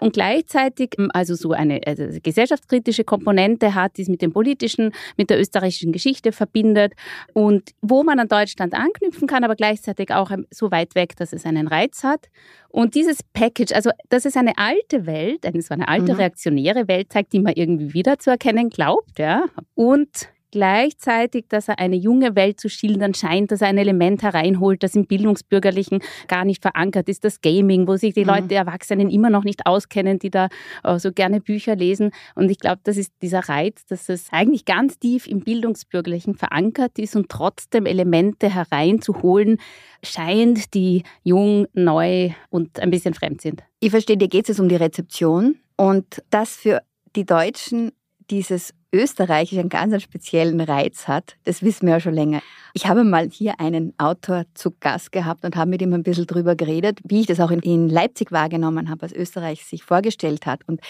und 0.00 0.12
gleichzeitig 0.12 0.90
ähm, 0.98 1.10
also 1.12 1.34
so 1.34 1.52
eine 1.52 1.80
also 1.86 2.04
gesellschaftskritische 2.22 3.04
Komponente 3.04 3.74
hat, 3.74 3.96
die 3.96 4.02
es 4.02 4.08
mit 4.08 4.22
dem 4.22 4.32
politischen, 4.32 4.92
mit 5.16 5.30
der 5.30 5.40
österreichischen 5.40 5.92
Geschichte 5.92 6.32
verbindet 6.32 6.94
und 7.32 7.70
wo 7.80 8.02
man 8.02 8.18
an 8.18 8.28
Deutschland 8.28 8.74
anknüpfen 8.74 9.26
kann, 9.28 9.44
aber 9.44 9.56
gleichzeitig 9.56 10.12
auch 10.12 10.30
ähm, 10.30 10.46
so 10.50 10.70
weit 10.70 10.94
weg, 10.94 11.16
dass 11.16 11.32
es 11.32 11.44
einen 11.44 11.68
Reiz 11.68 12.04
hat. 12.04 12.28
Und 12.68 12.94
dieses 12.94 13.22
Package, 13.22 13.72
also 13.74 13.90
das 14.08 14.24
ist 14.24 14.36
eine 14.36 14.56
alte 14.56 15.06
Welt, 15.06 15.44
eine 15.44 15.60
so 15.60 15.74
eine 15.74 15.88
alte 15.88 16.14
mhm. 16.14 16.18
reaktionäre 16.18 16.88
Welt 16.88 17.12
zeigt, 17.12 17.32
die 17.32 17.40
man 17.40 17.52
irgendwie 17.54 17.92
wiederzuerkennen 17.92 18.70
glaubt, 18.70 19.18
ja. 19.18 19.44
Und 19.74 20.28
gleichzeitig, 20.52 21.46
dass 21.48 21.66
er 21.66 21.80
eine 21.80 21.96
junge 21.96 22.36
Welt 22.36 22.60
zu 22.60 22.68
schildern 22.68 23.14
scheint, 23.14 23.50
dass 23.50 23.62
er 23.62 23.68
ein 23.68 23.78
Element 23.78 24.22
hereinholt, 24.22 24.82
das 24.82 24.94
im 24.94 25.06
Bildungsbürgerlichen 25.06 26.00
gar 26.28 26.44
nicht 26.44 26.62
verankert 26.62 27.08
ist, 27.08 27.24
das 27.24 27.40
Gaming, 27.40 27.88
wo 27.88 27.96
sich 27.96 28.14
die 28.14 28.20
mhm. 28.20 28.28
Leute, 28.28 28.48
die 28.48 28.54
Erwachsenen 28.54 29.10
immer 29.10 29.30
noch 29.30 29.42
nicht 29.42 29.66
auskennen, 29.66 30.20
die 30.20 30.30
da 30.30 30.48
äh, 30.84 30.98
so 30.98 31.10
gerne 31.10 31.40
Bücher 31.40 31.74
lesen. 31.74 32.12
Und 32.36 32.50
ich 32.50 32.58
glaube, 32.58 32.80
das 32.84 32.96
ist 32.96 33.12
dieser 33.22 33.48
Reiz, 33.48 33.84
dass 33.86 34.08
es 34.08 34.28
eigentlich 34.30 34.64
ganz 34.64 34.98
tief 34.98 35.26
im 35.26 35.40
Bildungsbürgerlichen 35.40 36.36
verankert 36.36 36.98
ist 36.98 37.16
und 37.16 37.28
trotzdem 37.28 37.86
Elemente 37.86 38.54
hereinzuholen 38.54 39.58
scheint, 40.04 40.74
die 40.74 41.02
jung, 41.22 41.66
neu 41.72 42.30
und 42.50 42.78
ein 42.78 42.90
bisschen 42.90 43.14
fremd 43.14 43.40
sind. 43.40 43.62
Ich 43.80 43.90
verstehe, 43.90 44.16
dir 44.16 44.28
geht 44.28 44.48
es 44.48 44.60
um 44.60 44.68
die 44.68 44.76
Rezeption 44.76 45.56
und 45.76 46.22
das 46.30 46.54
für 46.54 46.82
die 47.16 47.24
Deutschen 47.24 47.92
dieses 48.30 48.74
Österreichisch 48.92 49.58
einen 49.58 49.68
ganz 49.68 50.02
speziellen 50.02 50.60
Reiz 50.60 51.08
hat, 51.08 51.36
das 51.44 51.62
wissen 51.62 51.86
wir 51.86 51.94
ja 51.94 52.00
schon 52.00 52.14
länger. 52.14 52.42
Ich 52.74 52.86
habe 52.86 53.04
mal 53.04 53.28
hier 53.30 53.58
einen 53.58 53.94
Autor 53.98 54.44
zu 54.54 54.72
Gast 54.80 55.12
gehabt 55.12 55.44
und 55.44 55.56
habe 55.56 55.70
mit 55.70 55.82
ihm 55.82 55.92
ein 55.94 56.02
bisschen 56.02 56.26
drüber 56.26 56.56
geredet, 56.56 57.00
wie 57.04 57.20
ich 57.20 57.26
das 57.26 57.40
auch 57.40 57.50
in 57.50 57.88
Leipzig 57.88 58.32
wahrgenommen 58.32 58.90
habe, 58.90 59.02
was 59.02 59.12
Österreich 59.12 59.64
sich 59.64 59.82
vorgestellt 59.82 60.46
hat. 60.46 60.60
Und 60.66 60.80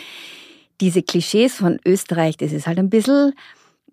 diese 0.80 1.02
Klischees 1.02 1.54
von 1.54 1.78
Österreich, 1.86 2.36
das 2.36 2.52
ist 2.52 2.66
halt 2.66 2.78
ein 2.78 2.90
bisschen 2.90 3.34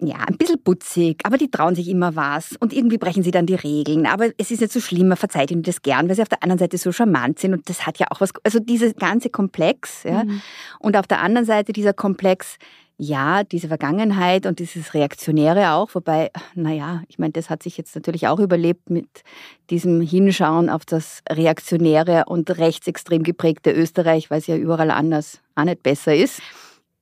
ja, 0.01 0.15
ein 0.15 0.37
bisschen 0.37 0.61
putzig, 0.63 1.19
aber 1.25 1.37
die 1.37 1.51
trauen 1.51 1.75
sich 1.75 1.89
immer 1.89 2.15
was 2.15 2.55
und 2.57 2.71
irgendwie 2.71 2.97
brechen 2.97 3.21
sie 3.21 3.31
dann 3.31 3.45
die 3.45 3.55
Regeln. 3.55 4.05
Aber 4.05 4.29
es 4.37 4.49
ist 4.49 4.61
nicht 4.61 4.71
so 4.71 4.79
schlimm, 4.79 5.09
man 5.09 5.17
verzeiht 5.17 5.51
ihnen 5.51 5.63
das 5.63 5.81
gern, 5.81 6.07
weil 6.07 6.15
sie 6.15 6.21
auf 6.21 6.29
der 6.29 6.41
anderen 6.41 6.59
Seite 6.59 6.77
so 6.77 6.91
charmant 6.91 7.39
sind 7.39 7.53
und 7.53 7.69
das 7.69 7.85
hat 7.85 7.99
ja 7.99 8.07
auch 8.09 8.21
was, 8.21 8.31
also 8.43 8.59
dieses 8.59 8.95
ganze 8.95 9.29
Komplex, 9.29 10.03
ja. 10.03 10.23
Mhm. 10.23 10.41
Und 10.79 10.95
auf 10.95 11.05
der 11.05 11.21
anderen 11.21 11.45
Seite 11.45 11.73
dieser 11.73 11.93
Komplex, 11.93 12.57
ja, 13.01 13.45
diese 13.45 13.69
Vergangenheit 13.69 14.45
und 14.45 14.59
dieses 14.59 14.93
Reaktionäre 14.93 15.71
auch, 15.71 15.95
wobei, 15.95 16.31
naja, 16.53 17.01
ich 17.07 17.17
meine, 17.17 17.31
das 17.31 17.49
hat 17.49 17.63
sich 17.63 17.77
jetzt 17.77 17.95
natürlich 17.95 18.27
auch 18.27 18.39
überlebt 18.39 18.89
mit 18.89 19.23
diesem 19.69 20.01
Hinschauen 20.01 20.69
auf 20.69 20.85
das 20.85 21.21
reaktionäre 21.29 22.25
und 22.27 22.49
rechtsextrem 22.57 23.23
geprägte 23.23 23.71
Österreich, 23.71 24.29
weil 24.29 24.39
es 24.39 24.47
ja 24.47 24.57
überall 24.57 24.91
anders 24.91 25.39
auch 25.55 25.63
nicht 25.63 25.81
besser 25.81 26.13
ist. 26.13 26.41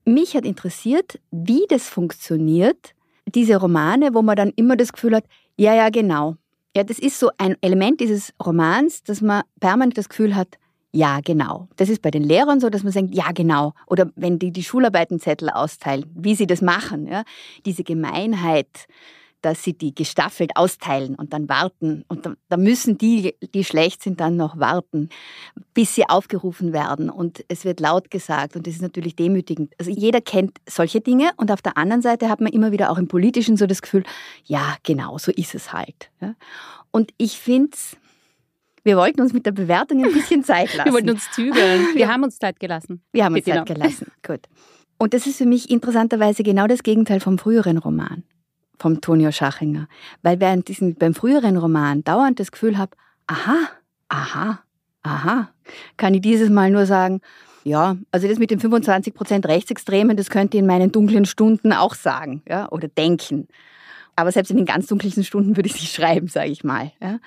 Mich 0.06 0.36
hat 0.36 0.46
interessiert, 0.46 1.20
wie 1.32 1.66
das 1.68 1.90
funktioniert, 1.90 2.94
diese 3.26 3.58
Romane, 3.58 4.14
wo 4.14 4.22
man 4.22 4.36
dann 4.36 4.54
immer 4.56 4.78
das 4.78 4.94
Gefühl 4.94 5.16
hat, 5.16 5.26
ja, 5.58 5.74
ja, 5.74 5.90
genau. 5.90 6.36
Ja, 6.76 6.84
das 6.84 7.00
ist 7.00 7.20
so 7.20 7.32
ein 7.40 7.56
Element 7.62 8.02
dieses 8.02 8.36
Romans, 8.46 9.02
dass 9.02 9.22
man 9.22 9.42
permanent 9.60 9.98
das 9.98 10.10
Gefühl 10.10 10.36
hat, 10.36 10.60
ja, 10.92 11.20
genau. 11.24 11.68
Das 11.76 11.90
ist 11.90 12.02
bei 12.02 12.12
den 12.12 12.24
Lehrern 12.24 12.60
so, 12.60 12.70
dass 12.70 12.84
man 12.84 12.92
sagt, 12.92 13.14
ja, 13.14 13.32
genau. 13.32 13.74
Oder 13.88 14.10
wenn 14.16 14.40
die 14.40 14.52
die 14.52 14.64
Schularbeitenzettel 14.64 15.50
austeilen, 15.50 16.06
wie 16.16 16.36
sie 16.36 16.48
das 16.48 16.62
machen. 16.62 17.08
Ja? 17.08 17.24
Diese 17.66 17.84
Gemeinheit, 17.84 18.88
dass 19.42 19.64
sie 19.64 19.74
die 19.74 19.94
gestaffelt 19.94 20.56
austeilen 20.56 21.16
und 21.16 21.34
dann 21.34 21.48
warten. 21.50 22.04
Und 22.08 22.28
da, 22.50 22.58
müssen 22.58 22.98
die, 22.98 23.36
die 23.54 23.64
schlecht 23.64 24.02
sind, 24.02 24.20
dann 24.20 24.36
noch 24.36 24.60
warten, 24.60 25.10
bis 25.74 25.94
sie 25.94 26.10
aufgerufen 26.10 26.74
werden. 26.74 27.10
Und 27.10 27.46
es 27.48 27.64
wird 27.64 27.80
laut 27.80 28.10
gesagt 28.10 28.56
und 28.56 28.66
das 28.66 28.76
ist 28.76 28.82
natürlich 28.82 29.16
demütigend. 29.16 29.74
Also 29.78 29.92
jeder 29.92 30.22
kennt 30.22 30.58
solche 30.68 31.02
Dinge 31.02 31.32
und 31.38 31.52
auf 31.52 31.62
der 31.62 31.78
anderen 31.78 32.02
Seite 32.02 32.30
hat 32.30 32.42
man 32.42 32.52
immer 32.52 32.72
wieder 32.72 32.90
auch 32.90 32.98
im 32.98 33.08
Politischen 33.08 33.58
so 33.58 33.68
das 33.68 33.82
Gefühl, 33.82 34.04
ja, 34.46 34.76
genau, 34.84 35.18
so 35.18 35.32
ist 35.32 35.54
es 35.54 35.72
halt. 35.72 36.10
Ja? 36.20 36.34
Und 36.92 37.14
ich 37.18 37.38
finde 37.38 37.72
es 37.74 37.98
wir 38.88 38.96
wollten 38.96 39.20
uns 39.22 39.34
mit 39.34 39.46
der 39.46 39.52
Bewertung 39.52 40.04
ein 40.04 40.14
bisschen 40.14 40.44
Zeit 40.44 40.74
lassen. 40.74 40.88
Wir 40.88 40.94
wollten 40.94 41.10
uns 41.10 41.30
zügeln. 41.32 41.88
Wir 41.94 42.08
haben 42.08 42.24
uns 42.24 42.40
Zeit 42.40 42.58
gelassen. 42.60 43.02
Wir 43.12 43.26
haben 43.26 43.36
uns 43.36 43.44
Zeit 43.44 43.66
gelassen. 43.66 44.08
Gut. 44.26 44.40
Und 44.98 45.14
das 45.14 45.28
ist 45.28 45.38
für 45.38 45.46
mich 45.46 45.70
interessanterweise 45.70 46.42
genau 46.42 46.68
das 46.68 46.84
Gegenteil 46.84 47.20
vom 47.20 47.38
früheren 47.38 47.78
Roman, 47.78 48.24
vom 48.80 49.02
Tonio 49.02 49.32
Schachinger. 49.32 49.90
Weil 50.24 50.40
während 50.40 50.70
diesem, 50.70 50.96
beim 50.96 51.14
früheren 51.14 51.58
Roman 51.58 52.04
dauernd 52.06 52.40
das 52.40 52.52
Gefühl 52.52 52.78
habe, 52.78 52.96
aha, 53.28 53.58
aha, 54.08 54.60
aha, 55.04 55.50
kann 55.98 56.14
ich 56.14 56.22
dieses 56.22 56.50
Mal 56.50 56.72
nur 56.72 56.86
sagen, 56.86 57.20
ja, 57.66 57.98
also 58.12 58.28
das 58.30 58.40
mit 58.40 58.52
den 58.52 58.62
25 58.62 59.14
Prozent 59.14 59.46
Rechtsextremen, 59.46 60.16
das 60.16 60.30
könnte 60.30 60.56
ich 60.56 60.62
in 60.62 60.68
meinen 60.68 60.94
dunklen 60.94 61.26
Stunden 61.26 61.74
auch 61.74 61.94
sagen 61.94 62.42
ja, 62.48 62.72
oder 62.72 62.88
denken. 62.88 63.50
Aber 64.18 64.32
selbst 64.32 64.50
in 64.50 64.58
den 64.58 64.66
ganz 64.66 64.88
dunkelsten 64.88 65.24
Stunden 65.24 65.56
würde 65.56 65.70
ich 65.70 65.76
sie 65.76 65.86
schreiben, 65.86 66.28
sage 66.28 66.50
ich 66.50 66.66
mal. 66.66 66.92
Ja. 67.02 67.20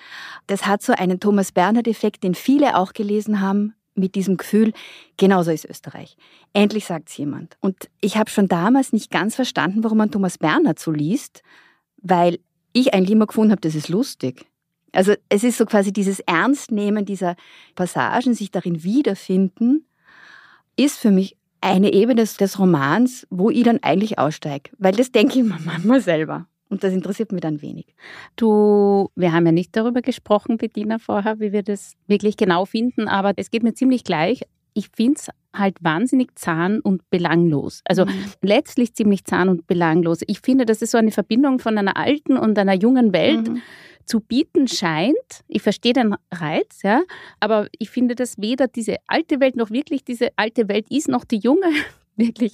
Das 0.46 0.66
hat 0.66 0.82
so 0.82 0.92
einen 0.92 1.20
Thomas 1.20 1.52
Bernhard-Effekt, 1.52 2.22
den 2.22 2.34
viele 2.34 2.76
auch 2.76 2.92
gelesen 2.92 3.40
haben, 3.40 3.74
mit 3.94 4.14
diesem 4.14 4.36
Gefühl, 4.36 4.72
genauso 5.16 5.50
ist 5.50 5.64
Österreich. 5.64 6.16
Endlich 6.52 6.86
sagt 6.86 7.08
es 7.08 7.16
jemand. 7.16 7.56
Und 7.60 7.88
ich 8.00 8.16
habe 8.16 8.30
schon 8.30 8.48
damals 8.48 8.92
nicht 8.92 9.10
ganz 9.10 9.34
verstanden, 9.34 9.84
warum 9.84 9.98
man 9.98 10.10
Thomas 10.10 10.38
Bernhard 10.38 10.78
so 10.78 10.90
liest, 10.90 11.42
weil 11.98 12.38
ich 12.72 12.94
eigentlich 12.94 13.10
immer 13.10 13.26
gefunden 13.26 13.52
habe, 13.52 13.60
das 13.60 13.74
ist 13.74 13.88
lustig. 13.88 14.46
Also 14.92 15.14
es 15.28 15.44
ist 15.44 15.58
so 15.58 15.66
quasi 15.66 15.92
dieses 15.92 16.20
Ernstnehmen 16.20 17.04
dieser 17.04 17.36
Passagen, 17.74 18.34
sich 18.34 18.50
darin 18.50 18.82
wiederfinden, 18.82 19.86
ist 20.76 20.98
für 20.98 21.10
mich 21.10 21.36
eine 21.60 21.92
Ebene 21.92 22.22
des, 22.22 22.36
des 22.36 22.58
Romans, 22.58 23.26
wo 23.30 23.50
ich 23.50 23.62
dann 23.64 23.82
eigentlich 23.82 24.18
aussteige. 24.18 24.70
Weil 24.78 24.92
das 24.92 25.12
denke 25.12 25.38
ich 25.38 25.44
mir 25.44 25.58
manchmal 25.64 26.00
selber. 26.00 26.46
Und 26.70 26.84
das 26.84 26.94
interessiert 26.94 27.32
mich 27.32 27.40
dann 27.40 27.60
wenig. 27.62 27.94
Du, 28.36 29.10
wir 29.16 29.32
haben 29.32 29.44
ja 29.44 29.52
nicht 29.52 29.76
darüber 29.76 30.02
gesprochen, 30.02 30.56
Bettina, 30.56 30.98
vorher, 30.98 31.40
wie 31.40 31.52
wir 31.52 31.64
das 31.64 31.94
wirklich 32.06 32.36
genau 32.36 32.64
finden, 32.64 33.08
aber 33.08 33.32
es 33.36 33.50
geht 33.50 33.64
mir 33.64 33.74
ziemlich 33.74 34.04
gleich. 34.04 34.42
Ich 34.72 34.88
finde 34.94 35.18
es 35.18 35.28
halt 35.52 35.76
wahnsinnig 35.82 36.38
zahn 36.38 36.80
und 36.80 37.10
belanglos. 37.10 37.82
Also 37.84 38.06
mhm. 38.06 38.12
letztlich 38.40 38.94
ziemlich 38.94 39.24
zahn 39.24 39.48
und 39.48 39.66
belanglos. 39.66 40.20
Ich 40.28 40.40
finde, 40.40 40.64
dass 40.64 40.80
es 40.80 40.92
so 40.92 40.98
eine 40.98 41.10
Verbindung 41.10 41.58
von 41.58 41.76
einer 41.76 41.96
alten 41.96 42.36
und 42.36 42.56
einer 42.56 42.74
jungen 42.74 43.12
Welt 43.12 43.48
mhm. 43.48 43.62
zu 44.04 44.20
bieten 44.20 44.68
scheint. 44.68 45.16
Ich 45.48 45.62
verstehe 45.62 45.92
den 45.92 46.14
Reiz, 46.30 46.82
ja, 46.84 47.02
aber 47.40 47.66
ich 47.80 47.90
finde, 47.90 48.14
dass 48.14 48.38
weder 48.38 48.68
diese 48.68 48.98
alte 49.08 49.40
Welt 49.40 49.56
noch 49.56 49.70
wirklich 49.70 50.04
diese 50.04 50.28
alte 50.36 50.68
Welt 50.68 50.86
ist, 50.88 51.08
noch 51.08 51.24
die 51.24 51.38
junge 51.38 51.66
wirklich 52.16 52.52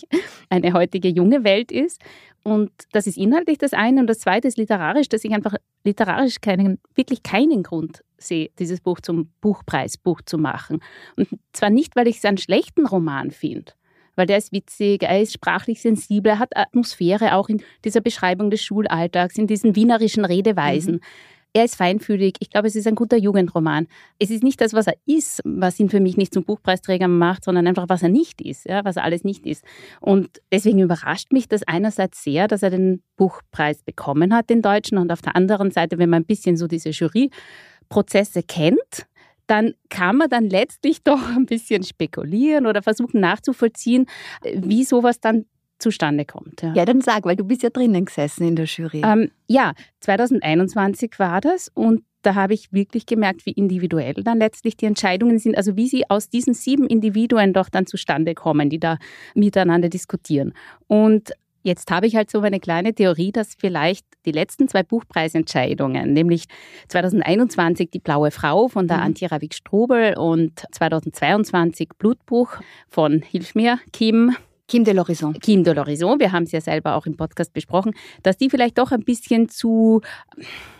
eine 0.48 0.72
heutige 0.72 1.08
junge 1.08 1.44
Welt 1.44 1.72
ist. 1.72 2.00
Und 2.42 2.70
das 2.92 3.08
ist 3.08 3.16
inhaltlich 3.16 3.58
das 3.58 3.72
eine. 3.72 4.00
Und 4.00 4.06
das 4.06 4.20
zweite 4.20 4.46
ist 4.46 4.56
literarisch, 4.56 5.08
dass 5.08 5.24
ich 5.24 5.32
einfach 5.32 5.54
literarisch 5.84 6.40
keinen, 6.40 6.78
wirklich 6.94 7.22
keinen 7.22 7.62
Grund 7.62 8.04
sehe, 8.18 8.50
dieses 8.58 8.80
Buch 8.80 9.00
zum 9.00 9.30
Buchpreisbuch 9.40 10.22
zu 10.22 10.38
machen. 10.38 10.80
Und 11.16 11.28
zwar 11.52 11.70
nicht, 11.70 11.96
weil 11.96 12.06
ich 12.06 12.18
es 12.18 12.24
einen 12.24 12.38
schlechten 12.38 12.86
Roman 12.86 13.30
finde, 13.30 13.72
weil 14.14 14.26
der 14.26 14.38
ist 14.38 14.52
witzig, 14.52 15.02
er 15.02 15.20
ist 15.20 15.32
sprachlich 15.32 15.82
sensibel, 15.82 16.32
er 16.32 16.38
hat 16.38 16.56
Atmosphäre 16.56 17.34
auch 17.34 17.48
in 17.48 17.62
dieser 17.84 18.00
Beschreibung 18.00 18.50
des 18.50 18.62
Schulalltags, 18.62 19.36
in 19.36 19.46
diesen 19.46 19.74
wienerischen 19.74 20.24
Redeweisen. 20.24 20.94
Mhm. 20.94 21.00
Er 21.56 21.64
ist 21.64 21.76
feinfühlig. 21.76 22.34
Ich 22.40 22.50
glaube, 22.50 22.68
es 22.68 22.76
ist 22.76 22.86
ein 22.86 22.96
guter 22.96 23.16
Jugendroman. 23.16 23.86
Es 24.18 24.28
ist 24.28 24.42
nicht 24.42 24.60
das, 24.60 24.74
was 24.74 24.88
er 24.88 24.96
ist, 25.06 25.40
was 25.42 25.80
ihn 25.80 25.88
für 25.88 26.00
mich 26.00 26.18
nicht 26.18 26.34
zum 26.34 26.44
Buchpreisträger 26.44 27.08
macht, 27.08 27.44
sondern 27.44 27.66
einfach, 27.66 27.86
was 27.88 28.02
er 28.02 28.10
nicht 28.10 28.42
ist, 28.42 28.66
ja, 28.66 28.84
was 28.84 28.96
er 28.96 29.04
alles 29.04 29.24
nicht 29.24 29.46
ist. 29.46 29.64
Und 30.00 30.42
deswegen 30.52 30.80
überrascht 30.80 31.32
mich 31.32 31.48
das 31.48 31.62
einerseits 31.62 32.22
sehr, 32.22 32.46
dass 32.46 32.62
er 32.62 32.68
den 32.68 33.02
Buchpreis 33.16 33.82
bekommen 33.82 34.34
hat, 34.34 34.50
den 34.50 34.60
Deutschen. 34.60 34.98
Und 34.98 35.10
auf 35.10 35.22
der 35.22 35.34
anderen 35.34 35.70
Seite, 35.70 35.96
wenn 35.96 36.10
man 36.10 36.24
ein 36.24 36.26
bisschen 36.26 36.58
so 36.58 36.66
diese 36.66 36.90
Juryprozesse 36.90 38.42
kennt, 38.42 39.06
dann 39.46 39.72
kann 39.88 40.16
man 40.16 40.28
dann 40.28 40.50
letztlich 40.50 41.02
doch 41.04 41.26
ein 41.34 41.46
bisschen 41.46 41.84
spekulieren 41.84 42.66
oder 42.66 42.82
versuchen 42.82 43.20
nachzuvollziehen, 43.20 44.04
wie 44.42 44.84
sowas 44.84 45.20
dann 45.20 45.46
zustande 45.78 46.24
kommt. 46.24 46.62
Ja. 46.62 46.72
ja, 46.74 46.84
dann 46.84 47.00
sag, 47.00 47.24
weil 47.24 47.36
du 47.36 47.44
bist 47.44 47.62
ja 47.62 47.70
drinnen 47.70 48.04
gesessen 48.04 48.46
in 48.46 48.56
der 48.56 48.66
Jury. 48.66 49.02
Ähm, 49.04 49.30
ja, 49.46 49.72
2021 50.00 51.18
war 51.18 51.40
das 51.40 51.70
und 51.74 52.02
da 52.22 52.34
habe 52.34 52.54
ich 52.54 52.72
wirklich 52.72 53.06
gemerkt, 53.06 53.46
wie 53.46 53.52
individuell 53.52 54.14
dann 54.14 54.38
letztlich 54.38 54.76
die 54.76 54.86
Entscheidungen 54.86 55.38
sind, 55.38 55.56
also 55.56 55.76
wie 55.76 55.86
sie 55.86 56.10
aus 56.10 56.28
diesen 56.28 56.54
sieben 56.54 56.86
Individuen 56.86 57.52
doch 57.52 57.68
dann 57.68 57.86
zustande 57.86 58.34
kommen, 58.34 58.68
die 58.68 58.80
da 58.80 58.98
miteinander 59.34 59.88
diskutieren. 59.88 60.52
Und 60.88 61.32
Jetzt 61.66 61.90
habe 61.90 62.06
ich 62.06 62.14
halt 62.14 62.30
so 62.30 62.42
eine 62.42 62.60
kleine 62.60 62.94
Theorie, 62.94 63.32
dass 63.32 63.56
vielleicht 63.58 64.06
die 64.24 64.30
letzten 64.30 64.68
zwei 64.68 64.84
Buchpreisentscheidungen, 64.84 66.12
nämlich 66.12 66.44
2021 66.86 67.90
Die 67.90 67.98
Blaue 67.98 68.30
Frau 68.30 68.68
von 68.68 68.86
der 68.86 68.98
mhm. 68.98 69.02
Antje 69.02 69.32
Ravik-Strobel 69.32 70.16
und 70.16 70.62
2022 70.70 71.88
Blutbuch 71.98 72.52
von 72.88 73.20
Hilf 73.20 73.56
mir, 73.56 73.80
Kim, 73.92 74.36
Kim 74.68 74.84
de 74.84 74.92
l'Horizon. 74.92 75.32
Kim 75.32 75.62
de 75.62 75.72
l'Horizon, 75.72 76.18
wir 76.18 76.32
haben 76.32 76.42
es 76.42 76.52
ja 76.52 76.60
selber 76.60 76.96
auch 76.96 77.06
im 77.06 77.16
Podcast 77.16 77.52
besprochen, 77.52 77.94
dass 78.22 78.36
die 78.36 78.50
vielleicht 78.50 78.78
doch 78.78 78.90
ein 78.90 79.04
bisschen 79.04 79.48
zu 79.48 80.00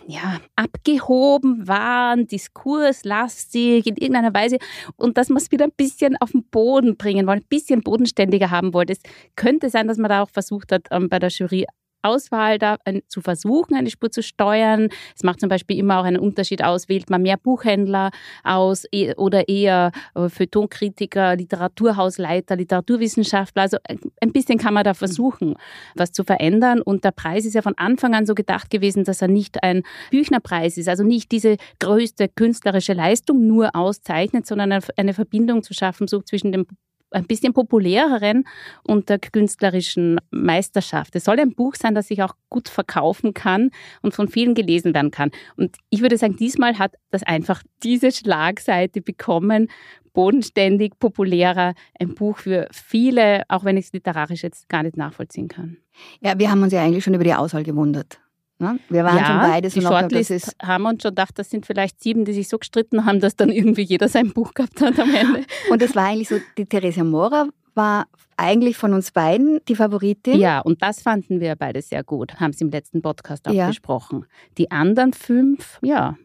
ja, 0.07 0.39
abgehoben 0.55 1.67
waren, 1.67 2.27
diskurslastig 2.27 3.87
in 3.87 3.95
irgendeiner 3.95 4.33
Weise 4.33 4.57
und 4.95 5.17
dass 5.17 5.29
man 5.29 5.37
es 5.37 5.51
wieder 5.51 5.65
ein 5.65 5.73
bisschen 5.75 6.17
auf 6.17 6.31
den 6.31 6.43
Boden 6.43 6.97
bringen 6.97 7.27
wollte, 7.27 7.43
ein 7.43 7.47
bisschen 7.49 7.81
bodenständiger 7.81 8.51
haben 8.51 8.73
wollte. 8.73 8.93
Es 8.93 9.01
könnte 9.35 9.69
sein, 9.69 9.87
dass 9.87 9.97
man 9.97 10.09
da 10.09 10.23
auch 10.23 10.29
versucht 10.29 10.71
hat, 10.71 10.87
ähm, 10.91 11.09
bei 11.09 11.19
der 11.19 11.29
Jury 11.29 11.65
Auswahl 12.01 12.57
da 12.57 12.77
zu 13.07 13.21
versuchen, 13.21 13.75
eine 13.75 13.89
Spur 13.89 14.11
zu 14.11 14.23
steuern. 14.23 14.89
Es 15.15 15.23
macht 15.23 15.39
zum 15.39 15.49
Beispiel 15.49 15.77
immer 15.77 15.99
auch 15.99 16.03
einen 16.03 16.19
Unterschied 16.19 16.63
aus, 16.63 16.89
wählt 16.89 17.09
man 17.09 17.21
mehr 17.21 17.37
Buchhändler 17.37 18.11
aus 18.43 18.85
e, 18.91 19.13
oder 19.15 19.47
eher 19.47 19.91
äh, 20.15 20.29
Feuilletonkritiker, 20.29 21.35
Literaturhausleiter, 21.35 22.55
Literaturwissenschaftler. 22.55 23.63
Also 23.63 23.77
ein 23.87 24.31
bisschen 24.31 24.57
kann 24.57 24.73
man 24.73 24.83
da 24.83 24.93
versuchen, 24.93 25.55
was 25.95 26.11
zu 26.11 26.23
verändern. 26.23 26.81
Und 26.81 27.03
der 27.03 27.11
Preis 27.11 27.45
ist 27.45 27.53
ja 27.53 27.61
von 27.61 27.77
Anfang 27.77 28.15
an 28.15 28.25
so 28.25 28.35
gedacht 28.35 28.69
gewesen, 28.69 29.03
dass 29.03 29.21
er 29.21 29.27
nicht 29.27 29.63
ein 29.63 29.83
Büchnerpreis 30.11 30.77
ist, 30.77 30.89
also 30.89 31.03
nicht 31.03 31.31
diese 31.31 31.57
größte 31.79 32.29
künstlerische 32.29 32.93
Leistung 32.93 33.47
nur 33.47 33.75
auszeichnet, 33.75 34.45
sondern 34.45 34.81
eine 34.95 35.13
Verbindung 35.13 35.63
zu 35.63 35.73
schaffen, 35.73 36.07
so 36.07 36.21
zwischen 36.21 36.51
dem 36.51 36.65
ein 37.11 37.25
bisschen 37.25 37.53
populäreren 37.53 38.45
und 38.83 39.09
der 39.09 39.19
künstlerischen 39.19 40.19
Meisterschaft. 40.31 41.15
Es 41.15 41.25
soll 41.25 41.39
ein 41.39 41.53
Buch 41.53 41.75
sein, 41.75 41.95
das 41.95 42.07
sich 42.07 42.21
auch 42.23 42.35
gut 42.49 42.69
verkaufen 42.69 43.33
kann 43.33 43.71
und 44.01 44.13
von 44.13 44.27
vielen 44.27 44.55
gelesen 44.55 44.93
werden 44.93 45.11
kann. 45.11 45.31
Und 45.55 45.77
ich 45.89 46.01
würde 46.01 46.17
sagen, 46.17 46.35
diesmal 46.35 46.79
hat 46.79 46.95
das 47.11 47.23
einfach 47.23 47.63
diese 47.83 48.11
Schlagseite 48.11 49.01
bekommen, 49.01 49.69
bodenständig, 50.13 50.97
populärer, 50.99 51.73
ein 51.99 52.15
Buch 52.15 52.39
für 52.39 52.67
viele, 52.71 53.43
auch 53.49 53.63
wenn 53.63 53.77
ich 53.77 53.85
es 53.85 53.93
literarisch 53.93 54.43
jetzt 54.43 54.67
gar 54.67 54.83
nicht 54.83 54.97
nachvollziehen 54.97 55.47
kann. 55.47 55.77
Ja, 56.21 56.37
wir 56.39 56.49
haben 56.49 56.63
uns 56.63 56.73
ja 56.73 56.83
eigentlich 56.83 57.03
schon 57.03 57.13
über 57.13 57.23
die 57.23 57.33
Auswahl 57.33 57.63
gewundert. 57.63 58.19
Ne? 58.59 58.79
Wir 58.89 59.03
waren 59.03 59.17
ja, 59.17 59.25
schon 59.25 59.37
beide 59.37 59.69
so 59.69 59.79
die 59.79 59.85
Shortlist 59.85 60.31
ist 60.31 60.55
haben 60.61 60.85
uns 60.85 61.03
schon 61.03 61.11
gedacht, 61.11 61.37
das 61.37 61.49
sind 61.49 61.65
vielleicht 61.67 62.01
sieben, 62.01 62.25
die 62.25 62.33
sich 62.33 62.49
so 62.49 62.57
gestritten 62.57 63.05
haben, 63.05 63.19
dass 63.19 63.35
dann 63.35 63.49
irgendwie 63.49 63.83
jeder 63.83 64.07
sein 64.07 64.33
Buch 64.33 64.53
gehabt 64.53 64.81
hat 64.81 64.99
am 64.99 65.13
Ende. 65.13 65.43
Und 65.69 65.81
es 65.81 65.95
war 65.95 66.05
eigentlich 66.05 66.29
so, 66.29 66.37
die 66.57 66.65
Theresia 66.65 67.03
Mora 67.03 67.47
war 67.75 68.07
eigentlich 68.35 68.75
von 68.75 68.93
uns 68.93 69.11
beiden 69.11 69.59
die 69.67 69.75
Favoritin. 69.75 70.39
Ja, 70.39 70.59
und 70.61 70.81
das 70.81 71.01
fanden 71.01 71.39
wir 71.39 71.55
beide 71.55 71.81
sehr 71.81 72.03
gut, 72.03 72.39
haben 72.39 72.53
sie 72.53 72.63
im 72.63 72.71
letzten 72.71 73.01
Podcast 73.03 73.47
auch 73.47 73.53
ja. 73.53 73.67
besprochen. 73.67 74.25
Die 74.57 74.71
anderen 74.71 75.13
fünf, 75.13 75.77
ja. 75.83 76.17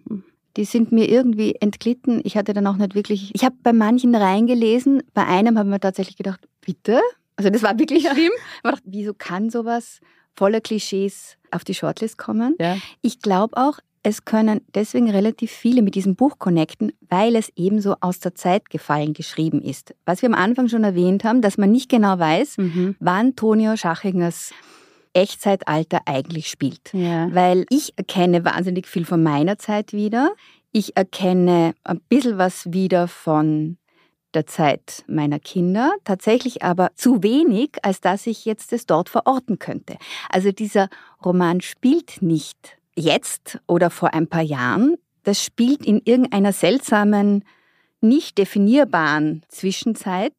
Die 0.56 0.64
sind 0.64 0.92
mir 0.92 1.08
irgendwie 1.08 1.54
entglitten. 1.56 2.20
Ich 2.24 2.36
hatte 2.36 2.52
dann 2.52 2.66
auch 2.66 2.76
nicht 2.76 2.94
wirklich. 2.94 3.34
Ich 3.34 3.44
habe 3.44 3.56
bei 3.62 3.72
manchen 3.72 4.14
reingelesen. 4.14 5.02
Bei 5.14 5.26
einem 5.26 5.58
haben 5.58 5.70
wir 5.70 5.80
tatsächlich 5.80 6.16
gedacht, 6.16 6.46
bitte, 6.60 7.00
Also 7.36 7.50
das 7.50 7.62
war 7.62 7.78
wirklich 7.78 8.08
schlimm. 8.08 8.32
Ich 8.56 8.62
dachte, 8.62 8.82
wieso 8.84 9.14
kann 9.14 9.50
sowas 9.50 10.00
voller 10.36 10.60
Klischees 10.60 11.36
auf 11.50 11.64
die 11.64 11.74
Shortlist 11.74 12.18
kommen? 12.18 12.56
Ja. 12.60 12.76
Ich 13.02 13.20
glaube 13.20 13.56
auch, 13.56 13.78
es 14.04 14.24
können 14.24 14.62
deswegen 14.74 15.08
relativ 15.10 15.52
viele 15.52 15.80
mit 15.80 15.94
diesem 15.94 16.16
Buch 16.16 16.38
connecten, 16.38 16.92
weil 17.08 17.36
es 17.36 17.52
ebenso 17.54 17.94
aus 18.00 18.18
der 18.18 18.34
Zeit 18.34 18.68
gefallen 18.68 19.12
geschrieben 19.12 19.62
ist. 19.62 19.94
Was 20.06 20.22
wir 20.22 20.28
am 20.28 20.34
Anfang 20.34 20.68
schon 20.68 20.82
erwähnt 20.82 21.22
haben, 21.22 21.40
dass 21.40 21.56
man 21.56 21.70
nicht 21.70 21.88
genau 21.88 22.18
weiß, 22.18 22.58
Mhm. 22.58 22.96
wann 22.98 23.36
Tonio 23.36 23.76
Schachingers 23.76 24.52
Echtzeitalter 25.14 26.00
eigentlich 26.06 26.48
spielt. 26.48 26.92
Ja. 26.92 27.32
Weil 27.34 27.66
ich 27.70 27.92
erkenne 27.96 28.44
wahnsinnig 28.44 28.86
viel 28.86 29.04
von 29.04 29.22
meiner 29.22 29.58
Zeit 29.58 29.92
wieder. 29.92 30.32
Ich 30.72 30.96
erkenne 30.96 31.74
ein 31.84 32.00
bisschen 32.08 32.38
was 32.38 32.72
wieder 32.72 33.06
von 33.08 33.76
der 34.34 34.46
Zeit 34.46 35.04
meiner 35.06 35.38
Kinder, 35.38 35.92
tatsächlich 36.04 36.62
aber 36.62 36.90
zu 36.94 37.22
wenig, 37.22 37.76
als 37.82 38.00
dass 38.00 38.26
ich 38.26 38.44
jetzt 38.44 38.72
es 38.72 38.86
dort 38.86 39.08
verorten 39.08 39.58
könnte. 39.58 39.96
Also 40.28 40.52
dieser 40.52 40.88
Roman 41.24 41.60
spielt 41.60 42.22
nicht 42.22 42.76
jetzt 42.94 43.58
oder 43.66 43.90
vor 43.90 44.14
ein 44.14 44.26
paar 44.26 44.42
Jahren, 44.42 44.96
das 45.24 45.42
spielt 45.42 45.86
in 45.86 46.00
irgendeiner 46.04 46.52
seltsamen, 46.52 47.44
nicht 48.00 48.38
definierbaren 48.38 49.42
Zwischenzeit, 49.48 50.34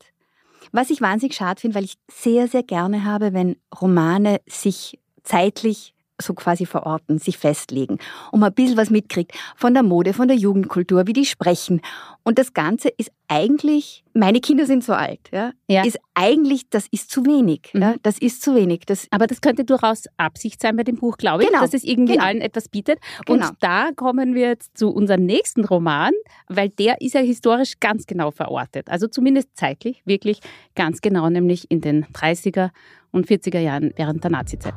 was 0.72 0.90
ich 0.90 1.02
wahnsinnig 1.02 1.36
schade 1.36 1.62
finde, 1.62 1.76
weil 1.76 1.86
ich 1.86 1.96
sehr, 2.12 2.48
sehr 2.48 2.64
gerne 2.64 3.06
habe, 3.06 3.34
wenn 3.34 3.56
Romane 3.80 4.42
sich 4.48 5.00
zeitlich 5.24 5.93
so 6.24 6.34
quasi 6.34 6.66
verorten, 6.66 7.20
sich 7.20 7.38
festlegen 7.38 8.00
und 8.32 8.40
man 8.40 8.50
ein 8.52 8.56
bisschen 8.56 8.78
was 8.78 8.90
mitkriegt 8.90 9.32
von 9.56 9.74
der 9.74 9.84
Mode, 9.84 10.14
von 10.14 10.28
der 10.28 10.38
Jugendkultur, 10.38 11.08
wie 11.08 11.14
die 11.14 11.26
sprechen. 11.26 11.82
Und 12.24 12.40
das 12.40 12.54
Ganze 12.54 12.90
ist 12.90 13.12
eigentlich, 13.28 14.04
meine 14.14 14.40
Kinder 14.40 14.66
sind 14.66 14.84
so 14.84 14.94
alt, 14.94 15.20
ja, 15.32 15.52
Ja. 15.68 15.84
ist 15.84 15.98
eigentlich, 16.14 16.70
das 16.70 16.88
ist 16.92 17.10
zu 17.12 17.26
wenig. 17.26 17.72
Ja, 17.74 17.92
Mhm. 17.94 17.96
das 18.04 18.18
ist 18.20 18.42
zu 18.42 18.56
wenig. 18.56 18.82
Das, 18.86 19.08
Aber 19.12 19.28
das 19.28 19.42
könnte 19.42 19.66
durchaus 19.66 20.04
Absicht 20.18 20.62
sein 20.62 20.76
bei 20.78 20.84
dem 20.84 20.96
Buch, 20.98 21.18
glaube 21.18 21.44
ich, 21.44 21.50
Genau, 21.50 21.62
dass 21.62 21.74
es 21.74 21.84
irgendwie 21.84 22.14
genau. 22.14 22.26
allen 22.26 22.42
etwas 22.42 22.70
bietet. 22.70 23.00
Genau. 23.26 23.48
Und 23.48 23.56
da 23.60 23.90
kommen 23.96 24.36
wir 24.36 24.48
jetzt 24.50 24.78
zu 24.78 24.90
unserem 24.90 25.26
nächsten 25.26 25.66
Roman, 25.66 26.12
weil 26.48 26.70
der 26.70 27.02
ist 27.02 27.14
ja 27.14 27.22
historisch 27.22 27.74
ganz 27.80 28.06
genau 28.06 28.32
verortet. 28.32 28.90
Also 28.90 29.08
zumindest 29.08 29.50
zeitlich, 29.56 30.02
wirklich 30.06 30.40
ganz 30.76 31.02
genau, 31.02 31.30
nämlich 31.30 31.70
in 31.72 31.82
den 31.82 32.06
30er 32.14 32.70
und 33.12 33.28
40er 33.28 33.60
Jahren 33.60 33.92
während 33.96 34.24
der 34.24 34.32
Nazizeit. 34.32 34.74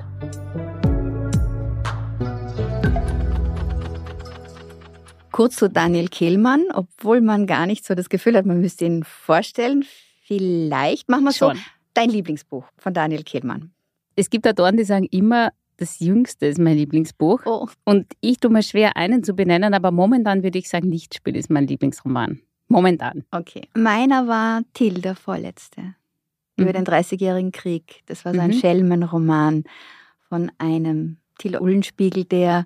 Kurz 5.36 5.56
zu 5.56 5.68
Daniel 5.68 6.08
Kehlmann, 6.08 6.64
obwohl 6.72 7.20
man 7.20 7.46
gar 7.46 7.66
nicht 7.66 7.84
so 7.84 7.94
das 7.94 8.08
Gefühl 8.08 8.36
hat, 8.36 8.46
man 8.46 8.60
müsste 8.60 8.86
ihn 8.86 9.04
vorstellen. 9.04 9.84
Vielleicht 10.22 11.08
machen 11.10 11.24
wir 11.24 11.30
es 11.30 11.36
so. 11.36 11.48
Schon. 11.50 11.58
Dein 11.94 12.08
Lieblingsbuch 12.10 12.64
von 12.78 12.94
Daniel 12.94 13.22
Kehlmann. 13.22 13.70
Es 14.16 14.30
gibt 14.30 14.46
Autoren, 14.48 14.76
die 14.78 14.84
sagen 14.84 15.06
immer, 15.10 15.50
das 15.76 16.00
Jüngste 16.00 16.46
ist 16.46 16.58
mein 16.58 16.76
Lieblingsbuch. 16.78 17.42
Oh, 17.44 17.68
Und 17.84 18.06
ich 18.22 18.38
tue 18.40 18.50
mir 18.50 18.62
schwer, 18.62 18.96
einen 18.96 19.22
zu 19.22 19.34
benennen, 19.34 19.74
aber 19.74 19.90
momentan 19.90 20.42
würde 20.42 20.58
ich 20.58 20.68
sagen, 20.70 20.90
Lichtspiel 20.90 21.36
ist 21.36 21.50
mein 21.50 21.66
Lieblingsroman. 21.66 22.40
Momentan. 22.68 23.24
okay. 23.30 23.68
Meiner 23.74 24.26
war 24.26 24.62
Till, 24.72 25.00
der 25.02 25.14
Vorletzte. 25.14 25.94
Über 26.56 26.70
Mhm. 26.70 26.74
den 26.76 26.84
Dreißigjährigen 26.86 27.52
Krieg. 27.52 28.00
Das 28.06 28.24
war 28.24 28.32
so 28.34 28.40
ein 28.40 28.48
Mhm. 28.52 28.54
Schelmenroman 28.54 29.64
von 30.30 30.50
einem 30.58 31.18
Till 31.38 31.56
Ullenspiegel, 31.58 32.24
der 32.24 32.64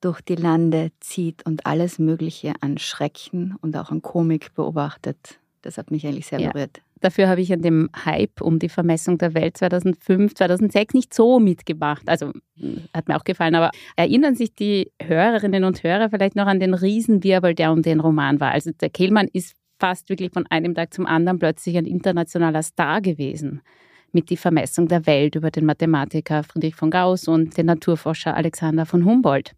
durch 0.00 0.20
die 0.20 0.34
Lande 0.36 0.92
zieht 1.00 1.44
und 1.46 1.66
alles 1.66 1.98
Mögliche 1.98 2.52
an 2.60 2.78
Schrecken 2.78 3.56
und 3.60 3.76
auch 3.76 3.90
an 3.90 4.02
Komik 4.02 4.54
beobachtet. 4.54 5.38
Das 5.62 5.76
hat 5.78 5.90
mich 5.90 6.06
eigentlich 6.06 6.26
sehr 6.26 6.40
Ja. 6.40 6.50
berührt. 6.50 6.80
Dafür 7.02 7.28
habe 7.28 7.40
ich 7.40 7.50
an 7.52 7.62
dem 7.62 7.88
Hype 8.04 8.42
um 8.42 8.58
die 8.58 8.68
Vermessung 8.68 9.16
der 9.16 9.32
Welt 9.32 9.56
2005, 9.56 10.34
2006 10.34 10.92
nicht 10.94 11.14
so 11.14 11.38
mitgemacht. 11.40 12.06
Also 12.08 12.32
mh, 12.56 12.82
hat 12.94 13.08
mir 13.08 13.16
auch 13.16 13.24
gefallen, 13.24 13.54
aber 13.54 13.70
erinnern 13.96 14.34
sich 14.34 14.54
die 14.54 14.90
Hörerinnen 15.02 15.64
und 15.64 15.82
Hörer 15.82 16.10
vielleicht 16.10 16.36
noch 16.36 16.46
an 16.46 16.60
den 16.60 16.74
Riesenwirbel, 16.74 17.54
der 17.54 17.72
um 17.72 17.80
den 17.82 18.00
Roman 18.00 18.38
war? 18.40 18.52
Also 18.52 18.70
der 18.72 18.90
Kehlmann 18.90 19.28
ist 19.32 19.54
fast 19.78 20.10
wirklich 20.10 20.30
von 20.32 20.46
einem 20.50 20.74
Tag 20.74 20.92
zum 20.92 21.06
anderen 21.06 21.38
plötzlich 21.38 21.78
ein 21.78 21.86
internationaler 21.86 22.62
Star 22.62 23.00
gewesen. 23.00 23.62
Mit 24.12 24.28
die 24.28 24.36
Vermessung 24.36 24.88
der 24.88 25.06
Welt 25.06 25.36
über 25.36 25.50
den 25.50 25.64
Mathematiker 25.64 26.42
Friedrich 26.42 26.74
von 26.74 26.90
Gauss 26.90 27.28
und 27.28 27.56
den 27.56 27.66
Naturforscher 27.66 28.36
Alexander 28.36 28.84
von 28.84 29.04
Humboldt. 29.06 29.52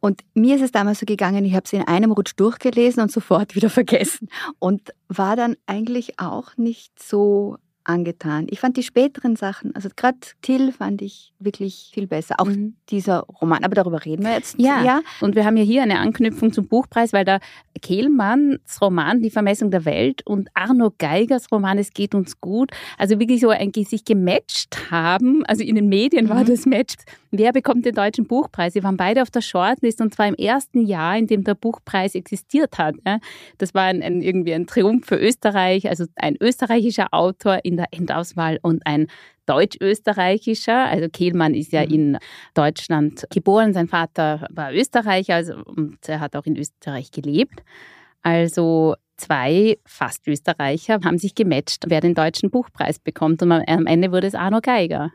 Und 0.00 0.20
mir 0.34 0.56
ist 0.56 0.62
es 0.62 0.72
damals 0.72 1.00
so 1.00 1.06
gegangen, 1.06 1.44
ich 1.44 1.54
habe 1.54 1.64
es 1.64 1.72
in 1.72 1.82
einem 1.82 2.12
Rutsch 2.12 2.34
durchgelesen 2.36 3.02
und 3.02 3.10
sofort 3.10 3.54
wieder 3.56 3.70
vergessen. 3.70 4.28
Und 4.58 4.92
war 5.08 5.36
dann 5.36 5.56
eigentlich 5.66 6.20
auch 6.20 6.56
nicht 6.56 7.02
so 7.02 7.56
angetan. 7.88 8.46
Ich 8.50 8.58
fand 8.58 8.76
die 8.76 8.82
späteren 8.82 9.36
Sachen, 9.36 9.72
also 9.76 9.88
gerade 9.94 10.18
Till 10.42 10.72
fand 10.72 11.02
ich 11.02 11.32
wirklich 11.38 11.92
viel 11.94 12.08
besser. 12.08 12.34
Auch 12.38 12.46
Mhm. 12.46 12.74
dieser 12.90 13.20
Roman, 13.40 13.62
aber 13.64 13.76
darüber 13.76 14.04
reden 14.04 14.24
wir 14.24 14.32
jetzt. 14.32 14.58
Ja. 14.58 14.82
ja. 14.82 15.00
Und 15.20 15.36
wir 15.36 15.44
haben 15.44 15.56
ja 15.56 15.62
hier 15.62 15.82
eine 15.84 16.00
Anknüpfung 16.00 16.52
zum 16.52 16.66
Buchpreis, 16.66 17.12
weil 17.12 17.24
der 17.24 17.38
Kehlmanns 17.80 18.80
Roman 18.82 19.22
Die 19.22 19.30
Vermessung 19.30 19.70
der 19.70 19.84
Welt 19.84 20.26
und 20.26 20.48
Arno 20.54 20.92
Geigers 20.98 21.50
Roman 21.52 21.78
Es 21.78 21.90
geht 21.90 22.14
uns 22.14 22.40
gut, 22.40 22.72
also 22.98 23.18
wirklich 23.20 23.40
so 23.40 23.50
ein 23.50 23.72
sich 23.72 24.04
gematcht 24.04 24.90
haben. 24.90 25.44
Also 25.46 25.62
in 25.62 25.76
den 25.76 25.88
Medien 25.88 26.28
war 26.28 26.42
Mhm. 26.42 26.46
das 26.46 26.66
Match. 26.66 26.94
Wer 27.30 27.52
bekommt 27.52 27.84
den 27.84 27.94
deutschen 27.94 28.26
Buchpreis? 28.26 28.72
Sie 28.72 28.82
waren 28.82 28.96
beide 28.96 29.22
auf 29.22 29.30
der 29.30 29.40
Shortlist 29.40 30.00
und 30.00 30.14
zwar 30.14 30.28
im 30.28 30.34
ersten 30.34 30.86
Jahr, 30.86 31.16
in 31.16 31.26
dem 31.26 31.44
der 31.44 31.54
Buchpreis 31.54 32.14
existiert 32.14 32.78
hat. 32.78 32.94
Das 33.58 33.74
war 33.74 33.84
ein, 33.84 34.02
ein, 34.02 34.22
irgendwie 34.22 34.54
ein 34.54 34.66
Triumph 34.66 35.06
für 35.06 35.16
Österreich, 35.16 35.88
also 35.88 36.06
ein 36.16 36.36
österreichischer 36.40 37.08
Autor 37.12 37.60
in 37.64 37.76
der 37.76 37.86
Endauswahl 37.90 38.58
und 38.62 38.86
ein 38.86 39.08
deutsch-österreichischer. 39.46 40.86
Also 40.86 41.08
Kehlmann 41.08 41.54
ist 41.54 41.72
ja 41.72 41.84
Mhm. 41.84 41.94
in 41.94 42.18
Deutschland 42.54 43.26
geboren, 43.30 43.72
sein 43.72 43.88
Vater 43.88 44.46
war 44.50 44.72
Österreicher 44.72 45.36
also, 45.36 45.54
und 45.64 45.98
er 46.08 46.20
hat 46.20 46.36
auch 46.36 46.44
in 46.44 46.56
Österreich 46.56 47.10
gelebt. 47.10 47.62
Also 48.22 48.96
zwei 49.16 49.78
fast 49.86 50.26
Österreicher 50.26 50.98
haben 51.04 51.18
sich 51.18 51.34
gematcht, 51.34 51.84
wer 51.86 52.00
den 52.00 52.14
deutschen 52.14 52.50
Buchpreis 52.50 52.98
bekommt. 52.98 53.42
Und 53.42 53.52
am 53.52 53.86
Ende 53.86 54.12
wurde 54.12 54.26
es 54.26 54.34
Arno 54.34 54.60
Geiger. 54.60 55.12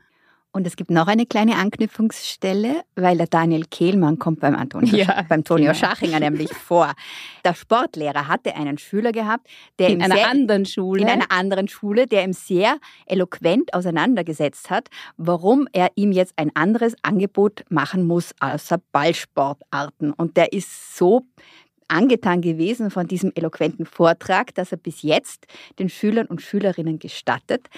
Und 0.54 0.68
es 0.68 0.76
gibt 0.76 0.92
noch 0.92 1.08
eine 1.08 1.26
kleine 1.26 1.56
Anknüpfungsstelle, 1.56 2.82
weil 2.96 3.18
der 3.18 3.28
Daniel 3.28 3.64
Kehlmann 3.66 4.20
kommt 4.20 4.42
beim 4.42 4.54
Antonio, 4.54 4.96
Ja, 4.98 5.24
beim 5.30 5.46
Tonio 5.46 5.72
genau. 5.72 5.78
Schachinger 5.78 6.20
nämlich 6.20 6.54
vor. 6.54 6.92
Der 7.46 7.54
Sportlehrer 7.54 8.28
hatte 8.28 8.54
einen 8.56 8.78
Schüler 8.78 9.14
gehabt, 9.14 9.48
der 9.80 9.90
In 9.90 10.02
einer 10.02 10.16
sehr, 10.16 10.30
anderen 10.30 10.66
Schule. 10.66 11.02
in 11.04 11.08
einer 11.08 11.32
anderen 11.32 11.70
Schule, 11.70 12.06
der 12.06 12.26
ihm 12.26 12.34
sehr 12.34 12.78
eloquent 13.06 13.74
auseinandergesetzt 13.74 14.70
hat, 14.70 14.90
warum 15.16 15.70
er 15.72 15.90
ihm 15.96 16.12
jetzt 16.12 16.34
ein 16.36 16.54
anderes 16.54 16.96
Angebot 17.02 17.64
machen 17.70 18.06
muss 18.06 18.34
außer 18.42 18.80
Ballsportarten. 18.92 20.12
Und 20.12 20.36
der 20.36 20.52
ist 20.52 20.98
so 20.98 21.26
angetan 21.88 22.42
gewesen 22.42 22.92
von 22.92 23.08
diesem 23.08 23.32
eloquenten 23.36 23.86
Vortrag, 23.86 24.54
dass 24.56 24.72
er 24.74 24.78
bis 24.78 25.02
jetzt 25.02 25.48
den 25.80 25.88
Schülern 25.88 26.28
und 26.28 26.42
Schülerinnen 26.42 27.00
gestattet, 27.00 27.70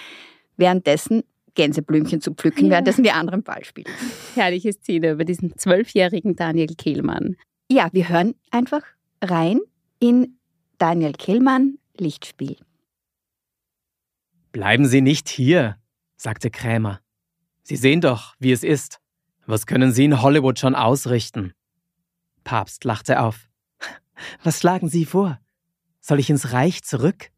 währenddessen 0.58 1.24
Gänseblümchen 1.56 2.22
zu 2.22 2.34
pflücken, 2.34 2.66
Ja. 2.66 2.72
währenddessen 2.72 3.04
die 3.04 3.12
anderen 3.12 3.44
Ball 3.44 3.64
spielen. 3.64 3.88
Herrliche 4.36 4.74
Szene 4.74 5.12
über 5.12 5.26
diesen 5.26 5.58
zwölfjährigen 5.58 6.36
Daniel 6.36 6.74
Kehlmann. 6.76 7.36
Ja, 7.70 7.90
wir 7.92 8.10
hören 8.10 8.36
einfach 8.52 8.82
rein 9.22 9.60
in 10.00 10.38
Daniel 10.78 11.14
Kehlmann 11.14 11.78
Lichtspiel. 11.98 12.58
Bleiben 14.52 14.86
Sie 14.86 15.02
nicht 15.02 15.30
hier, 15.30 15.78
sagte 16.16 16.50
Krämer. 16.52 17.00
Sie 17.64 17.76
sehen 17.76 18.02
doch, 18.02 18.36
wie 18.40 18.52
es 18.52 18.64
ist. 18.64 19.00
Was 19.46 19.66
können 19.66 19.92
Sie 19.92 20.06
in 20.06 20.22
Hollywood 20.22 20.60
schon 20.60 20.76
ausrichten? 20.76 21.54
Papst 22.44 22.84
lachte 22.84 23.20
auf. 23.22 23.50
Was 24.44 24.60
schlagen 24.60 24.90
Sie 24.90 25.06
vor? 25.06 25.40
Soll 26.00 26.20
ich 26.20 26.30
ins 26.30 26.52
Reich 26.54 26.84
zurück? 26.84 27.30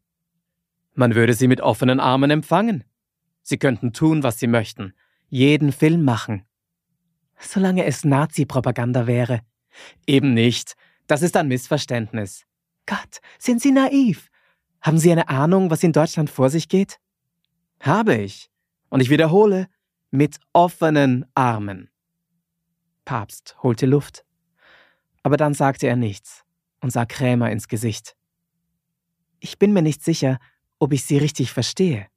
Man 0.94 1.14
würde 1.14 1.34
Sie 1.34 1.46
mit 1.48 1.60
offenen 1.60 2.00
Armen 2.00 2.30
empfangen. 2.30 2.84
Sie 3.48 3.58
könnten 3.58 3.92
tun, 3.92 4.24
was 4.24 4.40
Sie 4.40 4.48
möchten, 4.48 4.92
jeden 5.28 5.70
Film 5.70 6.02
machen. 6.02 6.42
Solange 7.38 7.84
es 7.84 8.04
Nazi-Propaganda 8.04 9.06
wäre. 9.06 9.40
Eben 10.04 10.34
nicht. 10.34 10.74
Das 11.06 11.22
ist 11.22 11.36
ein 11.36 11.46
Missverständnis. 11.46 12.44
Gott, 12.86 13.20
sind 13.38 13.62
Sie 13.62 13.70
naiv? 13.70 14.30
Haben 14.80 14.98
Sie 14.98 15.12
eine 15.12 15.28
Ahnung, 15.28 15.70
was 15.70 15.84
in 15.84 15.92
Deutschland 15.92 16.28
vor 16.28 16.50
sich 16.50 16.68
geht? 16.68 16.98
Habe 17.78 18.16
ich. 18.16 18.50
Und 18.88 19.00
ich 19.00 19.10
wiederhole, 19.10 19.68
mit 20.10 20.40
offenen 20.52 21.24
Armen. 21.36 21.88
Papst 23.04 23.56
holte 23.62 23.86
Luft. 23.86 24.24
Aber 25.22 25.36
dann 25.36 25.54
sagte 25.54 25.86
er 25.86 25.94
nichts 25.94 26.44
und 26.80 26.90
sah 26.90 27.06
Krämer 27.06 27.52
ins 27.52 27.68
Gesicht. 27.68 28.16
Ich 29.38 29.56
bin 29.56 29.72
mir 29.72 29.82
nicht 29.82 30.02
sicher, 30.02 30.40
ob 30.80 30.92
ich 30.92 31.04
Sie 31.04 31.18
richtig 31.18 31.52
verstehe. 31.52 32.08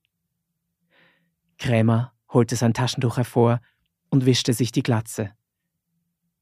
Krämer 1.60 2.14
holte 2.32 2.56
sein 2.56 2.74
Taschentuch 2.74 3.18
hervor 3.18 3.62
und 4.10 4.26
wischte 4.26 4.54
sich 4.54 4.72
die 4.72 4.84
Glatze. 4.84 5.32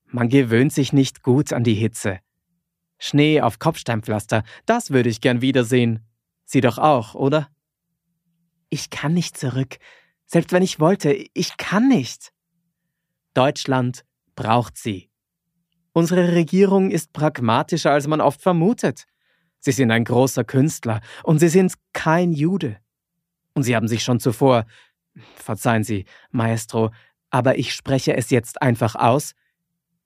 Man 0.06 0.30
gewöhnt 0.30 0.71
sich 0.71 0.93
nicht 0.93 1.21
gut 1.21 1.51
an 1.51 1.63
die 1.63 1.73
Hitze. 1.73 2.19
Schnee 2.97 3.41
auf 3.41 3.60
Kopfsteinpflaster, 3.60 4.43
das 4.65 4.91
würde 4.91 5.10
ich 5.10 5.21
gern 5.21 5.41
wiedersehen. 5.41 6.06
Sie 6.45 6.62
doch 6.62 6.77
auch, 6.77 7.13
oder? 7.13 7.49
Ich 8.69 8.89
kann 8.89 9.13
nicht 9.13 9.38
zurück. 9.38 9.77
Selbst 10.25 10.51
wenn 10.51 10.63
ich 10.63 10.80
wollte, 10.80 11.13
ich 11.34 11.58
kann 11.58 11.88
nicht. 11.88 12.32
Deutschland 13.34 14.06
braucht 14.36 14.77
sie. 14.77 15.10
Unsere 15.93 16.34
Regierung 16.34 16.91
ist 16.91 17.12
pragmatischer, 17.13 17.91
als 17.91 18.08
man 18.08 18.21
oft 18.21 18.41
vermutet. 18.41 19.06
Sie 19.60 19.71
sind 19.71 19.91
ein 19.91 20.03
großer 20.06 20.43
Künstler 20.43 21.01
und 21.23 21.39
Sie 21.39 21.49
sind 21.49 21.73
kein 21.93 22.34
Jude. 22.34 22.77
Und 23.53 23.63
Sie 23.63 23.75
haben 23.75 23.88
sich 23.88 24.03
schon 24.03 24.19
zuvor, 24.19 24.65
verzeihen 25.36 25.84
Sie, 25.84 26.06
Maestro, 26.32 26.91
aber 27.30 27.58
ich 27.58 27.73
spreche 27.73 28.15
es 28.15 28.30
jetzt 28.30 28.62
einfach 28.62 28.95
aus, 28.95 29.34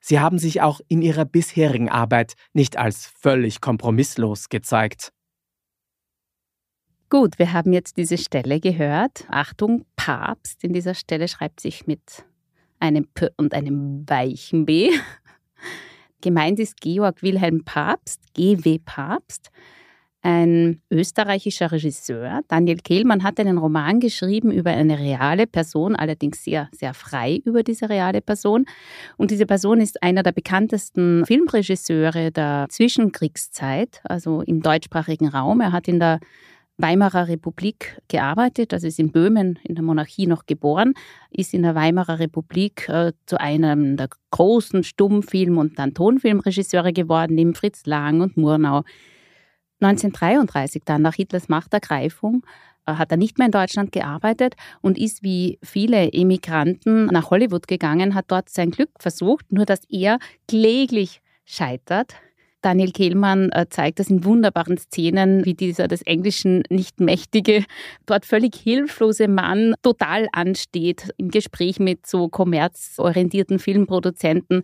Sie 0.04 0.19
haben 0.19 0.39
sich 0.39 0.62
auch 0.62 0.82
in 0.88 1.04
Ihrer 1.04 1.26
bisherigen 1.26 1.89
Arbeit 1.89 2.34
nicht 2.54 2.76
als 2.76 3.06
völlig 3.06 3.62
kompromisslos 3.62 4.50
gezeigt. 4.50 5.13
Gut, 7.10 7.38
wir 7.38 7.54
haben 7.54 7.71
jetzt 7.71 7.97
diese 7.97 8.17
Stelle 8.17 8.60
gehört. 8.60 9.26
Achtung, 9.30 9.86
Papst 9.95 10.63
in 10.63 10.74
dieser 10.74 10.95
Stelle 10.95 11.28
schreibt 11.28 11.60
sich 11.60 11.86
mit 11.86 12.26
einem 12.80 13.08
P 13.13 13.28
und 13.38 13.54
einem 13.54 14.10
weichen 14.10 14.65
B. 14.65 14.89
Gemeint 16.21 16.60
ist 16.60 16.82
Georg 16.82 17.21
Wilhelm 17.21 17.63
Papst, 17.63 18.21
GW 18.34 18.80
Papst, 18.80 19.52
ein 20.22 20.82
österreichischer 20.92 21.72
Regisseur. 21.72 22.42
Daniel 22.48 22.78
Kehlmann 22.78 23.24
hat 23.24 23.40
einen 23.40 23.58
Roman 23.58 24.00
geschrieben 24.00 24.52
über 24.52 24.70
eine 24.72 25.00
reale 25.00 25.48
Person, 25.48 25.96
allerdings 25.96 26.44
sehr, 26.44 26.70
sehr 26.72 26.94
frei 26.94 27.42
über 27.44 27.64
diese 27.64 27.90
reale 27.90 28.22
Person. 28.22 28.66
Und 29.18 29.32
diese 29.32 29.46
Person 29.46 29.82
ist 29.82 30.02
einer 30.04 30.24
der 30.24 30.32
bekanntesten 30.32 31.26
Filmregisseure 31.26 32.32
der 32.32 32.68
Zwischenkriegszeit, 32.70 34.02
also 34.04 34.42
im 34.42 34.62
deutschsprachigen 34.62 35.28
Raum. 35.28 35.60
Er 35.62 35.72
hat 35.72 35.88
in 35.88 36.00
der 36.00 36.20
Weimarer 36.78 37.28
Republik 37.28 38.00
gearbeitet, 38.08 38.74
also 38.74 38.88
ist 38.88 39.00
in 39.00 39.12
Böhmen 39.12 39.60
in 39.64 39.76
der 39.76 39.84
Monarchie 39.84 40.28
noch 40.28 40.46
geboren, 40.46 40.94
ist 41.30 41.54
in 41.54 41.64
der 41.64 41.76
Weimarer 41.76 42.20
Republik 42.20 42.90
äh, 42.90 43.14
zu 43.26 43.40
einem 43.40 43.98
der 43.98 44.10
großen 44.32 44.84
Stummfilm- 44.84 45.58
und 45.58 45.78
dann 45.78 45.94
Tonfilmregisseure 45.94 46.94
geworden, 46.94 47.36
neben 47.36 47.54
Fritz 47.54 47.86
Lang 47.86 48.22
und 48.22 48.38
Murnau. 48.38 48.84
1933 49.82 50.84
dann 50.86 51.02
nach 51.02 51.15
Hitlers 51.15 51.50
Machtergreifung 51.50 52.44
äh, 52.86 52.94
hat 52.94 53.12
er 53.12 53.17
nicht 53.17 53.38
mehr 53.38 53.48
in 53.48 53.52
Deutschland 53.52 53.91
gearbeitet 53.91 54.56
und 54.82 54.98
ist 54.98 55.24
wie 55.24 55.60
viele 55.63 56.12
Emigranten 56.13 57.06
nach 57.08 57.30
Hollywood 57.30 57.67
gegangen, 57.67 58.15
hat 58.15 58.26
dort 58.30 58.50
sein 58.50 58.72
Glück 58.72 58.89
versucht, 59.00 59.52
nur 59.52 59.65
dass 59.65 59.82
er 59.89 60.20
kläglich 60.48 61.22
scheitert. 61.46 62.15
Daniel 62.62 62.91
Kehlmann 62.91 63.52
äh, 63.52 63.65
zeigt 63.70 64.00
das 64.00 64.10
in 64.10 64.24
wunderbaren 64.24 64.78
Szenen, 64.78 65.46
wie 65.46 65.56
dieser 65.56 65.88
des 65.88 66.04
Englischen 66.04 66.63
nicht 66.70 67.00
mächtige, 67.00 67.65
dort 68.06 68.26
völlig 68.26 68.56
hilflose 68.56 69.28
Mann 69.28 69.74
total 69.82 70.28
ansteht 70.32 71.10
im 71.17 71.30
Gespräch 71.30 71.80
mit 71.80 72.06
so 72.06 72.30
kommerzorientierten 72.30 73.58
Filmproduzenten. 73.58 74.62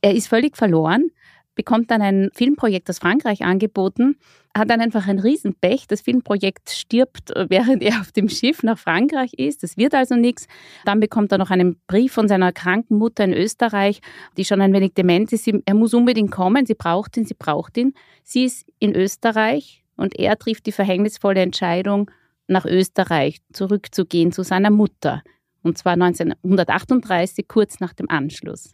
Er 0.00 0.14
ist 0.14 0.28
völlig 0.28 0.56
verloren 0.56 1.10
bekommt 1.56 1.90
dann 1.90 2.00
ein 2.02 2.30
Filmprojekt 2.32 2.88
aus 2.88 3.00
Frankreich 3.00 3.42
angeboten, 3.42 4.16
hat 4.56 4.70
dann 4.70 4.80
einfach 4.80 5.08
ein 5.08 5.18
Riesenpech. 5.18 5.86
Das 5.88 6.02
Filmprojekt 6.02 6.70
stirbt, 6.70 7.32
während 7.48 7.82
er 7.82 8.00
auf 8.00 8.12
dem 8.12 8.28
Schiff 8.28 8.62
nach 8.62 8.78
Frankreich 8.78 9.34
ist. 9.34 9.64
Das 9.64 9.76
wird 9.76 9.94
also 9.94 10.14
nichts. 10.14 10.46
Dann 10.84 11.00
bekommt 11.00 11.32
er 11.32 11.38
noch 11.38 11.50
einen 11.50 11.80
Brief 11.88 12.12
von 12.12 12.28
seiner 12.28 12.52
kranken 12.52 12.98
Mutter 12.98 13.24
in 13.24 13.32
Österreich, 13.32 14.00
die 14.36 14.44
schon 14.44 14.60
ein 14.60 14.72
wenig 14.72 14.94
dement 14.94 15.32
ist. 15.32 15.48
Er 15.48 15.74
muss 15.74 15.94
unbedingt 15.94 16.30
kommen. 16.30 16.66
Sie 16.66 16.74
braucht 16.74 17.16
ihn, 17.16 17.24
sie 17.24 17.34
braucht 17.34 17.76
ihn. 17.76 17.94
Sie 18.22 18.44
ist 18.44 18.66
in 18.78 18.94
Österreich 18.94 19.82
und 19.96 20.18
er 20.18 20.38
trifft 20.38 20.66
die 20.66 20.72
verhängnisvolle 20.72 21.40
Entscheidung, 21.40 22.10
nach 22.48 22.64
Österreich 22.64 23.38
zurückzugehen 23.52 24.30
zu 24.30 24.44
seiner 24.44 24.70
Mutter. 24.70 25.22
Und 25.62 25.78
zwar 25.78 25.94
1938, 25.94 27.48
kurz 27.48 27.80
nach 27.80 27.92
dem 27.92 28.08
Anschluss. 28.08 28.70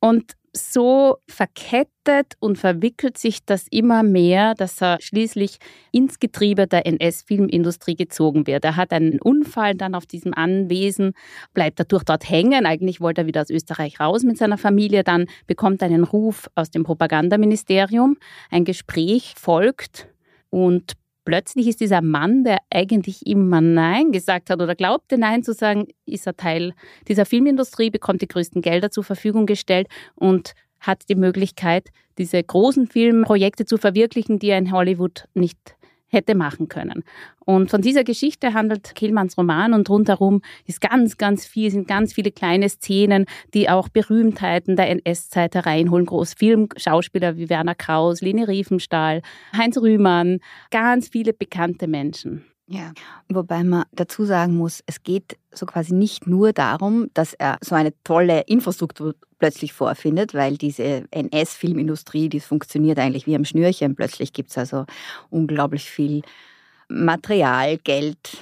Und 0.00 0.34
so 0.52 1.18
verkettet 1.28 2.34
und 2.40 2.58
verwickelt 2.58 3.16
sich 3.18 3.44
das 3.44 3.66
immer 3.70 4.02
mehr, 4.02 4.54
dass 4.54 4.82
er 4.82 4.98
schließlich 5.00 5.58
ins 5.92 6.18
Getriebe 6.18 6.66
der 6.66 6.86
NS-Filmindustrie 6.86 7.94
gezogen 7.94 8.46
wird. 8.46 8.64
Er 8.64 8.76
hat 8.76 8.92
einen 8.92 9.20
Unfall 9.20 9.74
dann 9.74 9.94
auf 9.94 10.06
diesem 10.06 10.34
Anwesen, 10.34 11.12
bleibt 11.54 11.78
dadurch 11.78 12.02
dort 12.02 12.28
hängen. 12.28 12.66
Eigentlich 12.66 13.00
wollte 13.00 13.22
er 13.22 13.26
wieder 13.26 13.42
aus 13.42 13.50
Österreich 13.50 14.00
raus 14.00 14.24
mit 14.24 14.38
seiner 14.38 14.58
Familie. 14.58 15.04
Dann 15.04 15.26
bekommt 15.46 15.82
er 15.82 15.86
einen 15.86 16.04
Ruf 16.04 16.48
aus 16.56 16.70
dem 16.70 16.82
Propagandaministerium. 16.82 18.16
Ein 18.50 18.64
Gespräch 18.64 19.34
folgt 19.36 20.08
und 20.50 20.94
plötzlich 21.30 21.68
ist 21.68 21.78
dieser 21.78 22.02
Mann, 22.02 22.42
der 22.42 22.58
eigentlich 22.70 23.24
immer 23.24 23.60
Nein 23.60 24.10
gesagt 24.10 24.50
hat 24.50 24.60
oder 24.60 24.74
glaubte 24.74 25.16
Nein 25.16 25.44
zu 25.44 25.52
sagen, 25.54 25.86
ist 26.04 26.26
er 26.26 26.36
Teil 26.36 26.72
dieser 27.06 27.24
Filmindustrie, 27.24 27.88
bekommt 27.88 28.20
die 28.20 28.26
größten 28.26 28.62
Gelder 28.62 28.90
zur 28.90 29.04
Verfügung 29.04 29.46
gestellt 29.46 29.86
und 30.16 30.54
hat 30.80 31.04
die 31.08 31.14
Möglichkeit, 31.14 31.90
diese 32.18 32.42
großen 32.42 32.88
Filmprojekte 32.88 33.64
zu 33.64 33.78
verwirklichen, 33.78 34.40
die 34.40 34.48
er 34.48 34.58
in 34.58 34.72
Hollywood 34.72 35.26
nicht 35.34 35.76
hätte 36.10 36.34
machen 36.34 36.68
können. 36.68 37.04
Und 37.38 37.70
von 37.70 37.80
dieser 37.80 38.04
Geschichte 38.04 38.52
handelt 38.52 38.94
Killmanns 38.94 39.38
Roman 39.38 39.72
und 39.72 39.88
rundherum 39.88 40.42
ist 40.66 40.80
ganz, 40.80 41.16
ganz 41.16 41.46
viel, 41.46 41.70
sind 41.70 41.88
ganz 41.88 42.12
viele 42.12 42.30
kleine 42.30 42.68
Szenen, 42.68 43.26
die 43.54 43.68
auch 43.68 43.88
Berühmtheiten 43.88 44.76
der 44.76 44.90
NS-Zeit 44.90 45.54
hereinholen. 45.54 46.06
Großfilmschauspieler 46.06 47.36
wie 47.36 47.48
Werner 47.48 47.74
Kraus, 47.74 48.20
Leni 48.20 48.44
Riefenstahl, 48.44 49.22
Heinz 49.56 49.78
Rühmann, 49.78 50.40
ganz 50.70 51.08
viele 51.08 51.32
bekannte 51.32 51.86
Menschen. 51.88 52.44
Ja, 52.72 52.92
wobei 53.28 53.64
man 53.64 53.82
dazu 53.90 54.24
sagen 54.24 54.56
muss, 54.56 54.80
es 54.86 55.02
geht 55.02 55.36
so 55.50 55.66
quasi 55.66 55.92
nicht 55.92 56.28
nur 56.28 56.52
darum, 56.52 57.08
dass 57.14 57.34
er 57.34 57.58
so 57.62 57.74
eine 57.74 57.92
tolle 58.04 58.42
Infrastruktur 58.42 59.16
plötzlich 59.40 59.72
vorfindet, 59.72 60.34
weil 60.34 60.56
diese 60.56 61.04
NS-Filmindustrie, 61.10 62.28
die 62.28 62.38
funktioniert 62.38 63.00
eigentlich 63.00 63.26
wie 63.26 63.34
am 63.34 63.44
Schnürchen. 63.44 63.96
Plötzlich 63.96 64.32
gibt 64.32 64.50
es 64.50 64.58
also 64.58 64.86
unglaublich 65.30 65.90
viel 65.90 66.22
Material, 66.88 67.78
Geld, 67.78 68.38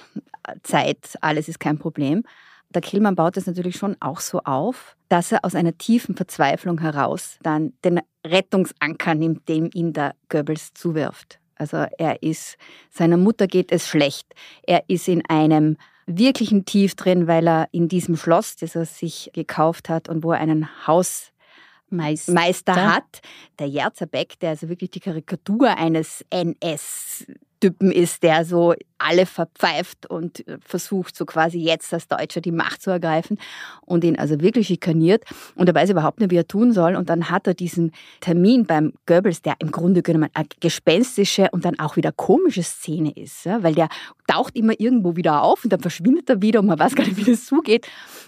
Zeit, 0.63 1.17
alles 1.21 1.49
ist 1.49 1.61
kein 1.61 1.79
Problem. 1.79 2.25
Der 2.71 2.83
Killmann 2.83 3.15
baut 3.15 3.37
es 3.37 3.47
natürlich 3.47 3.77
schon 3.77 3.97
auch 4.01 4.21
so 4.21 4.41
auf, 4.41 4.97
dass 5.09 5.33
er 5.33 5.45
aus 5.45 5.55
einer 5.55 5.77
tiefen 5.79 6.15
Verzweiflung 6.15 6.81
heraus 6.81 7.39
dann 7.43 7.73
den 7.85 8.01
Rettungsanker 8.27 9.15
nimmt, 9.15 9.49
dem 9.49 9.71
ihn 9.73 9.95
der 9.95 10.15
Goebbels 10.29 10.75
zuwirft. 10.75 11.39
Also 11.57 11.87
er 11.97 12.23
ist, 12.23 12.57
seiner 12.91 13.17
Mutter 13.17 13.47
geht 13.47 13.73
es 13.73 13.89
schlecht. 13.89 14.35
Er 14.63 14.85
ist 14.89 15.09
in 15.09 15.23
einem 15.29 15.77
wirklichen 16.09 16.65
Tief 16.65 16.95
drin, 16.95 17.27
weil 17.27 17.47
er 17.47 17.69
in 17.71 17.89
diesem 17.89 18.17
Schloss, 18.17 18.57
das 18.57 18.75
er 18.75 18.87
sich 18.87 19.31
gekauft 19.35 19.89
hat 19.89 20.09
und 20.09 20.25
wo 20.25 20.33
er 20.33 20.41
einen 20.41 20.69
Hausmeister 20.87 22.33
Meister. 22.33 22.75
hat, 22.75 23.21
der 23.59 23.69
Jerzebeck, 23.69 24.39
der 24.41 24.51
also 24.51 24.69
wirklich 24.69 24.91
die 24.91 25.01
Karikatur 25.01 25.77
eines 25.77 26.25
NS 26.31 27.27
Typen 27.61 27.91
ist, 27.91 28.23
der 28.23 28.45
so 28.45 28.75
alle 28.99 29.27
verpfeift 29.27 30.07
und 30.07 30.47
äh, 30.47 30.59
versucht, 30.61 31.17
so 31.17 31.25
quasi 31.25 31.59
jetzt 31.59 31.93
als 31.95 32.09
Deutscher 32.09 32.41
die 32.41 32.53
Macht 32.53 32.83
zu 32.83 32.91
ergreifen 32.91 33.39
und 33.83 34.05
ihn 34.05 34.19
also 34.19 34.41
wirklich 34.41 34.67
schikaniert. 34.67 35.25
Und 35.55 35.69
er 35.69 35.75
weiß 35.75 35.91
überhaupt 35.91 36.21
nicht, 36.21 36.31
wie 36.31 36.37
er 36.37 36.49
tun 36.49 36.73
soll. 36.73 36.97
Und 36.97 37.09
dann 37.09 37.31
hat 37.31 37.47
er 37.47 37.55
diesen 37.55 37.93
Termin 38.21 38.67
beim 38.67 38.93
Goebbels, 39.07 39.43
der 39.43 39.55
im 39.61 39.71
Grunde 39.71 40.03
genommen 40.03 40.31
eine 40.35 40.49
gespenstische 40.61 41.49
und 41.53 41.65
dann 41.65 41.79
auch 41.79 41.97
wieder 41.97 42.13
komische 42.13 42.63
Szene 42.63 43.13
ist, 43.13 43.45
ja? 43.45 43.63
weil 43.63 43.75
der 43.75 43.89
taucht 44.27 44.57
immer 44.57 44.79
irgendwo 44.79 45.17
wieder 45.17 45.43
auf 45.43 45.65
und 45.65 45.73
dann 45.73 45.81
verschwindet 45.81 46.29
er 46.29 46.43
wieder 46.43 46.61
und 46.61 46.67
man 46.67 46.79
weiß 46.79 46.95
gar 46.95 47.05
nicht, 47.05 47.17
wie 47.17 47.31
das 47.31 47.47
zugeht. 47.47 47.87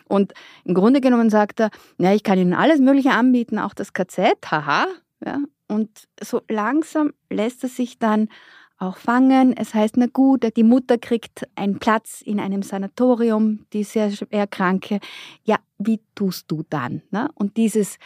Und 0.08 0.32
im 0.64 0.74
Grunde 0.74 1.00
genommen 1.00 1.30
sagt 1.30 1.60
er, 1.60 1.70
ja, 1.98 2.14
ich 2.14 2.22
kann 2.22 2.38
Ihnen 2.38 2.54
alles 2.54 2.80
Mögliche 2.80 3.10
anbieten, 3.10 3.58
auch 3.58 3.74
das 3.74 3.92
KZ, 3.92 4.34
haha. 4.50 4.86
Ja? 5.24 5.38
Und 5.68 6.08
so 6.20 6.42
langsam 6.48 7.12
lässt 7.28 7.62
er 7.62 7.68
sich 7.68 7.98
dann 7.98 8.28
auch 8.80 8.96
fangen. 8.96 9.56
Es 9.56 9.74
heißt, 9.74 9.96
na 9.96 10.06
gut, 10.06 10.44
die 10.56 10.62
Mutter 10.62 10.98
kriegt 10.98 11.46
einen 11.54 11.78
Platz 11.78 12.22
in 12.22 12.40
einem 12.40 12.62
Sanatorium, 12.62 13.66
die 13.72 13.84
sehr 13.84 14.10
schwer 14.10 14.46
kranke. 14.46 14.98
Ja, 15.44 15.58
wie 15.78 16.00
tust 16.14 16.50
du 16.50 16.64
dann? 16.68 17.02
Ne? 17.10 17.28
Und 17.34 17.56
dieses 17.56 17.98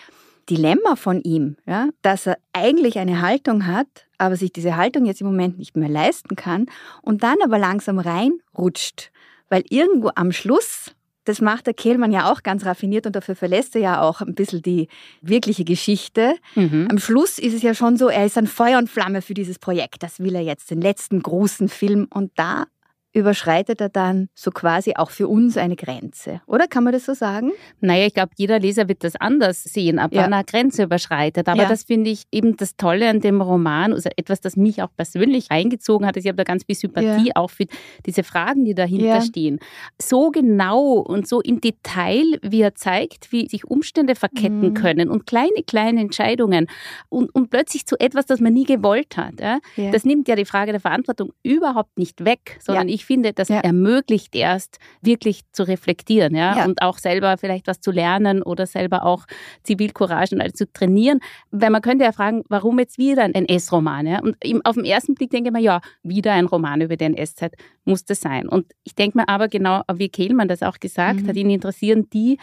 Dilemma 0.51 0.97
von 0.97 1.23
ihm, 1.23 1.57
ja, 1.65 1.89
dass 2.03 2.27
er 2.27 2.37
eigentlich 2.53 2.99
eine 2.99 3.23
Haltung 3.23 3.67
hat, 3.67 3.87
aber 4.19 4.37
sich 4.37 4.53
diese 4.53 4.77
Haltung 4.77 5.07
jetzt 5.07 5.21
im 5.21 5.27
Moment 5.27 5.59
nicht 5.59 5.77
mehr 5.77 5.89
leisten 5.89 6.37
kann 6.37 6.67
und 7.03 7.23
dann 7.23 7.37
aber 7.43 7.59
langsam 7.59 7.99
reinrutscht, 7.99 9.11
weil 9.49 9.65
irgendwo 9.71 10.11
am 10.15 10.33
Schluss 10.33 10.95
das 11.25 11.41
macht 11.41 11.67
der 11.67 11.75
Kehlmann 11.75 12.13
ja 12.13 12.31
auch 12.31 12.43
ganz 12.43 12.65
raffiniert 12.65 13.07
und 13.07 13.17
dafür 13.17 13.35
verlässt 13.35 13.75
er 13.75 13.81
ja 13.81 14.01
auch 14.03 14.21
ein 14.21 14.35
bisschen 14.35 14.63
die 14.63 14.89
wirkliche 15.21 15.65
Geschichte. 15.65 16.37
Mhm. 16.55 16.89
Am 16.91 16.99
Schluss 16.99 17.39
ist 17.39 17.55
es 17.55 17.63
ja 17.63 17.75
schon 17.75 17.97
so, 17.97 18.09
er 18.09 18.27
ist 18.27 18.39
ein 18.39 18.47
Feuer 18.47 18.79
und 18.79 18.91
Flamme 18.91 19.23
für 19.23 19.35
dieses 19.35 19.59
Projekt. 19.59 20.03
Das 20.03 20.21
will 20.21 20.35
er 20.35 20.43
jetzt, 20.43 20.71
den 20.71 20.81
letzten 20.81 21.23
großen 21.23 21.69
Film. 21.69 22.07
Und 22.11 22.33
da 22.37 22.67
überschreitet 23.15 23.81
er 23.81 23.89
dann 23.89 24.29
so 24.35 24.51
quasi 24.51 24.95
auch 24.97 25.11
für 25.11 25.29
uns 25.29 25.57
eine 25.57 25.77
Grenze, 25.77 26.43
oder? 26.47 26.67
Kann 26.67 26.85
man 26.85 26.93
das 26.93 27.05
so 27.07 27.15
sagen? 27.15 27.53
Naja, 27.81 28.07
ich 28.07 28.15
glaube, 28.15 28.33
jeder 28.37 28.59
Leser 28.59 28.89
wird 28.89 29.05
das 29.05 29.17
anders 29.17 29.63
sehen, 29.63 29.99
ab 29.99 30.13
Ja. 30.13 30.23
wann 30.25 30.33
er 30.33 30.39
eine 30.39 30.45
Grenze 30.45 30.83
überschreitet. 30.83 31.49
Aber 31.49 31.63
Ja. 31.63 31.69
das 31.69 31.85
finde 31.85 32.11
ich 32.11 32.25
eben 32.33 32.57
das 32.57 32.77
Tolle 32.77 33.09
an 33.09 33.21
dem 33.21 33.41
Roman, 33.41 33.93
also 33.93 34.11
etwas, 34.17 34.41
das 34.41 34.57
mich 34.57 34.83
auch 34.83 34.91
persönlich 34.97 35.51
eingezogen 35.51 36.07
hat. 36.07 36.17
Ich 36.17 36.27
habe 36.27 36.37
da 36.37 36.43
ganz 36.45 36.65
viel 36.65 36.75
Sympathie 36.75 37.35
auch 37.37 37.51
für 37.51 37.67
diese 38.05 38.25
Fragen, 38.25 38.65
die 38.65 38.75
dahinter 38.75 39.05
Ja. 39.07 39.21
stehen. 39.21 39.61
So 40.01 40.31
genau 40.31 40.95
und 40.99 41.29
so 41.29 41.41
im 41.41 41.61
Detail, 41.61 42.25
wie 42.43 42.63
er 42.63 42.75
zeigt, 42.75 43.31
wie 43.33 43.49
sich 43.49 43.65
Umstände 43.65 44.17
verketten 44.17 44.71
Mhm. 44.71 44.75
können 44.75 45.09
und 45.09 45.27
kleine, 45.27 45.63
kleine 45.67 46.01
Entscheidungen 46.01 46.67
und, 47.11 47.33
und 47.35 47.51
plötzlich 47.51 47.87
zu 47.87 47.95
etwas, 48.01 48.27
das 48.27 48.41
man 48.41 48.53
nie 48.53 48.65
gewollt 48.65 49.17
hat. 49.17 49.41
Ja? 49.41 49.59
Ja. 49.77 49.91
Das 49.93 50.05
nimmt 50.05 50.27
ja 50.27 50.35
die 50.35 50.45
Frage 50.45 50.73
der 50.73 50.81
Verantwortung 50.81 51.33
überhaupt 51.45 51.97
nicht 51.99 52.25
weg, 52.25 52.59
sondern 52.61 52.89
ich 52.89 53.04
finde, 53.05 53.33
das 53.33 53.49
Ja. 53.49 53.61
ermöglicht 53.61 54.35
erst 54.35 54.79
wirklich 55.01 55.43
zu 55.53 55.63
reflektieren 55.63 56.35
ja? 56.35 56.59
Ja. 56.59 56.65
und 56.65 56.83
auch 56.83 56.99
selber 56.99 57.37
vielleicht 57.39 57.67
was 57.67 57.81
zu 57.81 57.91
lernen 57.91 58.43
oder 58.43 58.67
selber 58.67 59.05
auch 59.05 59.25
Zivilcourage 59.63 60.35
und 60.35 60.41
alles 60.41 60.55
zu 60.55 60.71
trainieren. 60.73 61.21
Weil 61.51 61.71
man 61.71 61.83
könnte 61.83 62.05
ja 62.05 62.13
fragen, 62.13 62.43
warum 62.49 62.79
jetzt 62.79 62.99
wieder 62.99 63.23
ein 63.23 63.35
NS-Roman? 63.35 64.07
Ja? 64.07 64.21
Und 64.21 64.37
auf 64.65 64.75
den 64.77 64.85
ersten 64.85 65.15
Blick 65.15 65.31
denke 65.31 65.49
ich 65.51 65.53
mir, 65.53 65.61
ja, 65.61 65.81
wieder 66.03 66.33
ein 66.33 66.47
Roman 66.47 66.81
über 66.81 66.97
die 66.97 67.05
NS-Zeit 67.05 67.55
muss 67.85 68.05
das 68.05 68.21
sein. 68.21 68.49
Und 68.49 68.67
ich 68.85 68.95
denke 68.95 69.19
mir 69.19 69.29
aber 69.29 69.49
genau, 69.49 69.83
wie 69.95 70.09
Kehlmann 70.09 70.49
das 70.49 70.63
auch 70.63 70.79
gesagt 70.81 71.23
Mhm. 71.23 71.29
hat, 71.29 71.37
ihn 71.37 71.51
interessieren 71.51 72.09
die, 72.13 72.39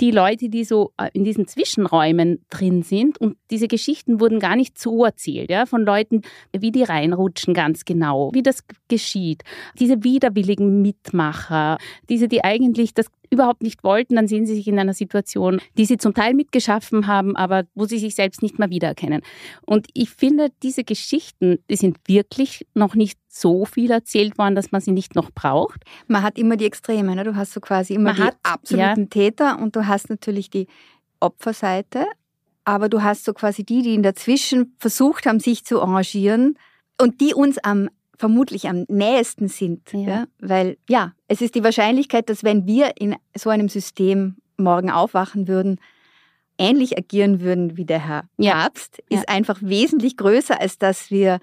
die 0.00 0.10
Leute, 0.10 0.48
die 0.48 0.64
so 0.64 0.92
äh, 0.96 1.08
in 1.12 1.24
diesen 1.24 1.46
Zwischenräumen 1.46 2.44
drin 2.50 2.82
sind. 2.82 3.18
Und 3.18 3.36
diese 3.50 3.68
Geschichten 3.68 4.20
wurden 4.20 4.40
gar 4.40 4.56
nicht 4.56 4.78
so 4.78 5.04
erzählt, 5.04 5.50
ja, 5.50 5.66
von 5.66 5.84
Leuten, 5.84 6.22
wie 6.52 6.72
die 6.72 6.82
reinrutschen 6.82 7.54
ganz 7.54 7.84
genau, 7.84 8.30
wie 8.32 8.42
das 8.42 8.64
geschieht. 8.88 9.42
Diese 9.78 10.02
widerwilligen 10.02 10.82
Mitmacher, 10.82 11.78
diese, 12.08 12.28
die 12.28 12.42
eigentlich 12.42 12.94
das 12.94 13.06
überhaupt 13.34 13.62
nicht 13.62 13.84
wollten, 13.84 14.16
dann 14.16 14.28
sehen 14.28 14.46
sie 14.46 14.54
sich 14.54 14.66
in 14.66 14.78
einer 14.78 14.94
Situation, 14.94 15.60
die 15.76 15.84
sie 15.84 15.98
zum 15.98 16.14
Teil 16.14 16.34
mitgeschaffen 16.34 17.06
haben, 17.06 17.36
aber 17.36 17.64
wo 17.74 17.84
sie 17.84 17.98
sich 17.98 18.14
selbst 18.14 18.42
nicht 18.42 18.58
mehr 18.58 18.70
wiedererkennen. 18.70 19.20
Und 19.66 19.88
ich 19.92 20.10
finde, 20.10 20.48
diese 20.62 20.84
Geschichten, 20.84 21.58
die 21.68 21.76
sind 21.76 21.98
wirklich 22.06 22.66
noch 22.74 22.94
nicht 22.94 23.18
so 23.28 23.64
viel 23.64 23.90
erzählt 23.90 24.38
worden, 24.38 24.54
dass 24.54 24.72
man 24.72 24.80
sie 24.80 24.92
nicht 24.92 25.14
noch 25.14 25.30
braucht. 25.30 25.82
Man 26.06 26.22
hat 26.22 26.38
immer 26.38 26.56
die 26.56 26.66
Extreme, 26.66 27.14
ne? 27.14 27.24
du 27.24 27.36
hast 27.36 27.52
so 27.52 27.60
quasi 27.60 27.94
immer 27.94 28.10
Man 28.12 28.16
die 28.16 28.22
hat, 28.22 28.36
absoluten 28.42 29.10
Täter 29.10 29.58
und 29.60 29.76
du 29.76 29.86
hast 29.86 30.08
natürlich 30.08 30.50
die 30.50 30.66
Opferseite, 31.20 32.06
aber 32.64 32.88
du 32.88 33.02
hast 33.02 33.24
so 33.24 33.34
quasi 33.34 33.64
die, 33.64 33.82
die 33.82 33.94
in 33.94 34.02
dazwischen 34.02 34.74
versucht 34.78 35.26
haben, 35.26 35.40
sich 35.40 35.64
zu 35.64 35.82
arrangieren 35.82 36.56
und 37.00 37.20
die 37.20 37.34
uns 37.34 37.58
am 37.58 37.90
vermutlich 38.16 38.68
am 38.68 38.84
nähesten 38.88 39.48
sind, 39.48 39.92
Ja. 39.92 39.98
ja. 40.00 40.24
weil 40.40 40.76
ja, 40.88 41.12
es 41.28 41.40
ist 41.40 41.54
die 41.54 41.64
Wahrscheinlichkeit, 41.64 42.28
dass 42.28 42.44
wenn 42.44 42.66
wir 42.66 42.92
in 42.98 43.16
so 43.36 43.50
einem 43.50 43.68
System 43.68 44.36
morgen 44.56 44.90
aufwachen 44.90 45.48
würden, 45.48 45.80
ähnlich 46.58 46.96
agieren 46.96 47.40
würden 47.40 47.76
wie 47.76 47.84
der 47.84 47.98
Herr 48.06 48.24
Ja. 48.38 48.52
Papst, 48.62 49.02
Ja. 49.10 49.18
ist 49.18 49.28
einfach 49.28 49.58
wesentlich 49.62 50.16
größer, 50.16 50.60
als 50.60 50.78
dass 50.78 51.10
wir 51.10 51.40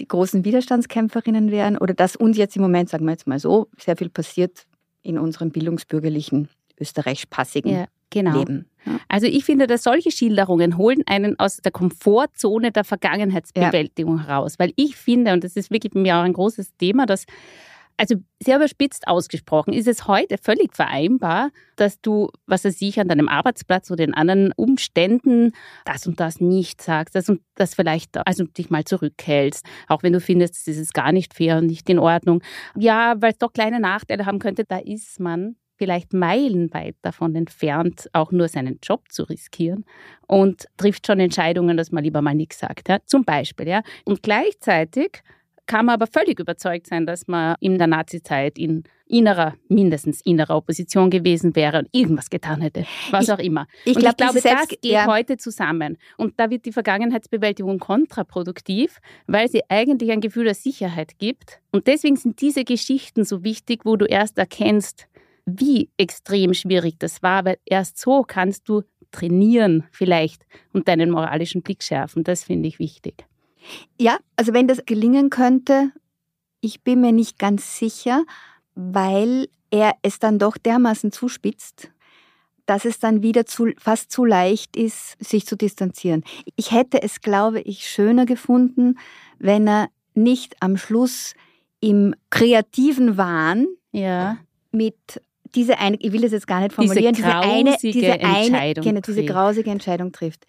die 0.00 0.08
großen 0.08 0.44
Widerstandskämpferinnen 0.44 1.50
wären 1.50 1.76
oder 1.78 1.94
dass 1.94 2.16
uns 2.16 2.36
jetzt 2.36 2.56
im 2.56 2.62
Moment, 2.62 2.88
sagen 2.88 3.04
wir 3.04 3.12
jetzt 3.12 3.26
mal 3.26 3.38
so, 3.38 3.68
sehr 3.78 3.96
viel 3.96 4.08
passiert 4.10 4.66
in 5.02 5.18
unserem 5.18 5.50
bildungsbürgerlichen, 5.50 6.48
österreichisch-passigen 6.80 7.70
Ja, 7.72 7.84
genau. 8.10 8.38
Leben. 8.38 8.66
Also 9.08 9.26
ich 9.26 9.44
finde, 9.44 9.66
dass 9.66 9.82
solche 9.82 10.10
Schilderungen 10.10 10.76
holen 10.76 11.02
einen 11.06 11.38
aus 11.38 11.58
der 11.58 11.72
Komfortzone 11.72 12.72
der 12.72 12.84
Vergangenheitsbewältigung 12.84 14.24
heraus. 14.26 14.58
Weil 14.58 14.72
ich 14.76 14.96
finde, 14.96 15.32
und 15.32 15.44
das 15.44 15.56
ist 15.56 15.70
wirklich 15.70 15.92
für 15.92 15.98
mich 15.98 16.12
auch 16.12 16.22
ein 16.22 16.32
großes 16.32 16.76
Thema, 16.76 17.06
dass, 17.06 17.24
also 17.96 18.16
sehr 18.42 18.56
überspitzt 18.56 19.08
ausgesprochen, 19.08 19.72
ist 19.72 19.88
es 19.88 20.06
heute 20.06 20.36
völlig 20.38 20.74
vereinbar, 20.74 21.50
dass 21.76 22.00
du, 22.00 22.30
was 22.46 22.64
weiß 22.64 22.80
ich, 22.82 23.00
an 23.00 23.08
deinem 23.08 23.28
Arbeitsplatz 23.28 23.90
oder 23.90 24.04
in 24.04 24.14
anderen 24.14 24.52
Umständen 24.56 25.52
das 25.84 26.06
und 26.06 26.20
das 26.20 26.40
nicht 26.40 26.82
sagst, 26.82 27.14
das 27.14 27.28
und 27.28 27.40
das 27.54 27.74
vielleicht, 27.74 28.16
also 28.26 28.44
dich 28.44 28.70
mal 28.70 28.84
zurückhältst, 28.84 29.64
auch 29.88 30.02
wenn 30.02 30.12
du 30.12 30.20
findest, 30.20 30.68
das 30.68 30.76
ist 30.76 30.94
gar 30.94 31.12
nicht 31.12 31.34
fair 31.34 31.58
und 31.58 31.66
nicht 31.66 31.88
in 31.88 31.98
Ordnung. 31.98 32.42
Ja, 32.76 33.14
weil 33.20 33.32
es 33.32 33.38
doch 33.38 33.52
kleine 33.52 33.80
Nachteile 33.80 34.26
haben 34.26 34.38
könnte, 34.38 34.64
da 34.64 34.78
ist 34.78 35.18
man 35.20 35.56
vielleicht 35.76 36.12
meilenweit 36.12 36.96
davon 37.02 37.34
entfernt, 37.34 38.08
auch 38.12 38.32
nur 38.32 38.48
seinen 38.48 38.78
Job 38.82 39.10
zu 39.10 39.24
riskieren 39.24 39.84
und 40.26 40.66
trifft 40.76 41.06
schon 41.06 41.20
Entscheidungen, 41.20 41.76
dass 41.76 41.92
man 41.92 42.02
lieber 42.04 42.22
mal 42.22 42.34
nichts 42.34 42.58
sagt. 42.58 42.88
Ja? 42.88 42.98
Zum 43.04 43.24
Beispiel. 43.24 43.68
Ja? 43.68 43.82
Und 44.04 44.22
gleichzeitig 44.22 45.22
kann 45.66 45.86
man 45.86 45.94
aber 45.94 46.06
völlig 46.06 46.38
überzeugt 46.38 46.86
sein, 46.86 47.06
dass 47.06 47.26
man 47.26 47.56
in 47.60 47.76
der 47.78 47.88
Nazizeit 47.88 48.56
in 48.58 48.84
innerer, 49.08 49.54
mindestens 49.68 50.20
innerer 50.22 50.56
Opposition 50.56 51.10
gewesen 51.10 51.54
wäre 51.54 51.78
und 51.78 51.88
irgendwas 51.92 52.28
getan 52.28 52.60
hätte, 52.60 52.84
was 53.12 53.24
Ich- 53.26 53.32
auch 53.32 53.38
immer. 53.38 53.68
Ich, 53.84 53.94
und 53.94 54.00
glaub, 54.02 54.12
ich 54.12 54.16
glaube, 54.16 54.32
diese 54.34 54.48
das 54.48 54.58
Selbst- 54.58 54.82
geht 54.82 54.92
ja. 54.92 55.06
heute 55.06 55.36
zusammen. 55.36 55.96
Und 56.16 56.40
da 56.40 56.50
wird 56.50 56.64
die 56.66 56.72
Vergangenheitsbewältigung 56.72 57.78
kontraproduktiv, 57.78 58.98
weil 59.28 59.48
sie 59.48 59.62
eigentlich 59.68 60.10
ein 60.10 60.20
Gefühl 60.20 60.44
der 60.44 60.54
Sicherheit 60.54 61.18
gibt. 61.18 61.60
Und 61.70 61.86
deswegen 61.86 62.16
sind 62.16 62.40
diese 62.40 62.64
Geschichten 62.64 63.24
so 63.24 63.44
wichtig, 63.44 63.84
wo 63.84 63.94
du 63.96 64.06
erst 64.06 64.38
erkennst, 64.38 65.06
wie 65.46 65.88
extrem 65.96 66.54
schwierig 66.54 66.96
das 66.98 67.22
war, 67.22 67.44
weil 67.44 67.58
erst 67.64 67.98
so 67.98 68.22
kannst 68.22 68.68
du 68.68 68.82
trainieren 69.12 69.84
vielleicht 69.92 70.44
und 70.72 70.88
deinen 70.88 71.10
moralischen 71.10 71.62
Blick 71.62 71.82
schärfen. 71.82 72.24
Das 72.24 72.44
finde 72.44 72.68
ich 72.68 72.78
wichtig. 72.78 73.24
Ja, 73.98 74.18
also 74.36 74.52
wenn 74.52 74.68
das 74.68 74.84
gelingen 74.84 75.30
könnte, 75.30 75.92
ich 76.60 76.82
bin 76.82 77.00
mir 77.00 77.12
nicht 77.12 77.38
ganz 77.38 77.78
sicher, 77.78 78.24
weil 78.74 79.48
er 79.70 79.94
es 80.02 80.18
dann 80.18 80.38
doch 80.38 80.56
dermaßen 80.56 81.12
zuspitzt, 81.12 81.90
dass 82.66 82.84
es 82.84 82.98
dann 82.98 83.22
wieder 83.22 83.46
zu, 83.46 83.68
fast 83.78 84.10
zu 84.10 84.24
leicht 84.24 84.76
ist, 84.76 85.16
sich 85.24 85.46
zu 85.46 85.56
distanzieren. 85.56 86.24
Ich 86.56 86.72
hätte 86.72 87.02
es, 87.02 87.20
glaube 87.20 87.60
ich, 87.60 87.86
schöner 87.86 88.26
gefunden, 88.26 88.98
wenn 89.38 89.68
er 89.68 89.88
nicht 90.14 90.56
am 90.60 90.76
Schluss 90.76 91.34
im 91.80 92.14
kreativen 92.30 93.16
Wahn 93.16 93.66
Ja. 93.92 94.38
mit 94.72 95.22
diese 95.56 95.78
eine, 95.78 95.96
ich 96.00 96.12
will 96.12 96.20
das 96.20 96.32
jetzt 96.32 96.46
gar 96.46 96.60
nicht 96.60 96.72
formulieren, 96.72 97.14
diese, 97.14 97.34
eine, 97.34 97.70
grausige 97.70 97.92
diese 97.92 98.12
eine, 98.12 98.22
Entscheidung 98.22 98.84
genau, 98.84 99.00
diese 99.00 99.14
trifft. 99.20 99.28
grausige 99.32 99.70
Entscheidung 99.70 100.12
trifft. 100.12 100.46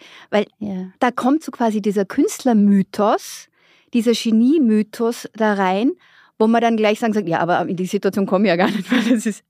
ja. 0.60 0.92
Da 1.00 1.12
kommt 1.12 1.44
so 1.44 1.52
quasi 1.52 1.82
dieser 1.82 2.06
Künstlermythos, 2.06 3.48
dieser 3.94 4.12
Genie-Mythos 4.12 5.30
da 5.34 5.54
rein, 5.54 5.92
wo 6.38 6.48
man 6.48 6.62
dann 6.62 6.78
gleich 6.78 7.00
sagen 7.00 7.14
sagt, 7.14 7.28
ja, 7.28 7.40
aber 7.40 7.68
in 7.68 7.76
die 7.76 7.86
Situation 7.86 8.26
komme 8.26 8.46
ich 8.46 8.50
ja 8.50 8.56
gar 8.56 8.70
nicht, 8.70 8.92
weil 8.92 9.04
das 9.16 9.26
ist, 9.26 9.44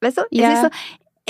weißt 0.00 0.18
du, 0.18 0.22
Ja. 0.30 0.48
es 0.52 0.54
ist 0.54 0.62
so, 0.62 0.68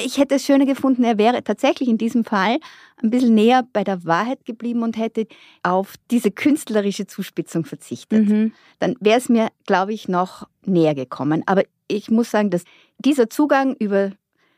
ich 0.05 0.19
hätte 0.19 0.37
es 0.37 0.45
schöner 0.45 0.67
gefunden, 0.67 1.05
er 1.05 1.19
wäre 1.19 1.43
tatsächlich 1.43 1.89
in 1.89 1.99
diesem 1.99 2.25
Fall 2.25 2.59
ein 3.03 3.11
bisschen 3.11 3.35
näher 3.35 3.67
bei 3.73 3.85
der 3.85 4.05
Wahrheit 4.05 4.45
geblieben 4.45 4.83
und 4.83 4.97
hätte 4.97 5.27
auf 5.63 5.95
diese 6.11 6.31
künstlerische 6.31 7.07
Zuspitzung 7.07 7.65
verzichtet 7.65 8.29
Mhm. 8.29 8.53
dann 8.79 8.97
wäre 9.01 9.19
es 9.19 9.29
mir, 9.29 9.49
glaube 9.67 9.93
ich, 9.93 10.09
noch 10.09 10.47
näher 10.65 10.95
gekommen. 10.95 11.43
Aber 11.47 11.63
ich 11.89 12.11
muss 12.11 12.31
sagen, 12.31 12.51
dass 12.51 12.65
dieser 12.99 13.31
Zugang 13.31 13.75
über 13.79 14.13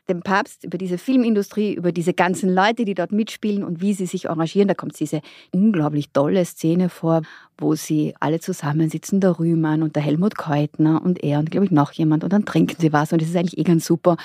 den 0.09 0.21
Papst, 0.21 0.65
über 0.65 0.77
diese 0.77 0.97
Filmindustrie, 0.97 1.73
über 1.73 1.93
diese 1.93 2.13
ganzen 2.13 2.53
Leute, 2.53 2.83
die 2.83 2.93
dort 2.93 3.13
mitspielen 3.13 3.63
und 3.63 3.79
wie 3.81 3.93
sie 3.93 4.05
sich 4.05 4.29
arrangieren, 4.29 4.67
da 4.67 4.73
kommt 4.73 4.99
diese 4.99 5.21
unglaublich 5.53 6.09
tolle 6.11 6.43
Szene 6.43 6.89
vor, 6.89 7.21
wo 7.57 7.75
sie 7.75 8.13
alle 8.19 8.41
zusammensitzen, 8.41 9.21
der 9.21 9.39
Rühmann 9.39 9.81
und 9.81 9.95
der 9.95 10.03
Helmut 10.03 10.35
Keutner 10.37 11.01
und 11.01 11.23
er 11.23 11.39
und, 11.39 11.51
glaube 11.51 11.65
ich, 11.67 11.71
noch 11.71 11.93
jemand 11.93 12.25
und 12.25 12.33
dann 12.33 12.43
trinken 12.43 12.75
sie 12.79 12.91
was 12.91 13.13
und 13.13 13.21
das 13.21 13.29
ist 13.29 13.35
eigentlich 13.37 13.57
eh 13.57 13.63
ganz 13.63 13.85
super. 13.85 14.17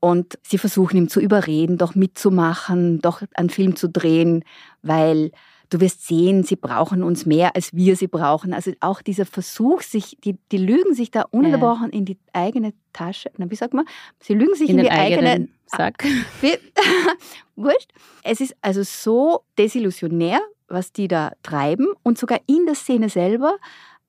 Und 0.00 0.38
sie 0.42 0.58
versuchen 0.58 0.96
ihm 0.96 1.08
zu 1.08 1.20
überreden, 1.20 1.76
doch 1.76 1.94
mitzumachen, 1.94 3.00
doch 3.00 3.22
einen 3.34 3.50
Film 3.50 3.74
zu 3.76 3.88
drehen, 3.88 4.44
weil 4.82 5.32
du 5.70 5.80
wirst 5.80 6.06
sehen, 6.06 6.44
sie 6.44 6.56
brauchen 6.56 7.02
uns 7.02 7.26
mehr, 7.26 7.54
als 7.54 7.74
wir 7.74 7.96
sie 7.96 8.06
brauchen. 8.06 8.54
Also 8.54 8.72
auch 8.80 9.02
dieser 9.02 9.26
Versuch, 9.26 9.82
sich, 9.82 10.16
die, 10.24 10.38
die 10.50 10.58
lügen 10.58 10.94
sich 10.94 11.10
da 11.10 11.22
ununterbrochen 11.30 11.90
in 11.90 12.04
die 12.04 12.18
eigene 12.32 12.72
Tasche. 12.92 13.30
Na, 13.36 13.50
wie 13.50 13.56
sagt 13.56 13.74
man? 13.74 13.86
Sie 14.20 14.34
lügen 14.34 14.54
sich 14.54 14.70
in, 14.70 14.78
In 14.78 14.84
die 14.84 14.90
den 14.90 14.98
eigene 14.98 15.30
eigenen 15.30 15.54
Sack. 15.66 16.04
Wurscht. 17.56 17.92
Es 18.22 18.40
ist 18.40 18.56
also 18.62 18.82
so 18.82 19.40
desillusionär, 19.58 20.40
was 20.68 20.92
die 20.92 21.08
da 21.08 21.32
treiben. 21.42 21.88
Und 22.02 22.18
sogar 22.18 22.40
in 22.46 22.66
der 22.66 22.74
Szene 22.74 23.08
selber 23.08 23.56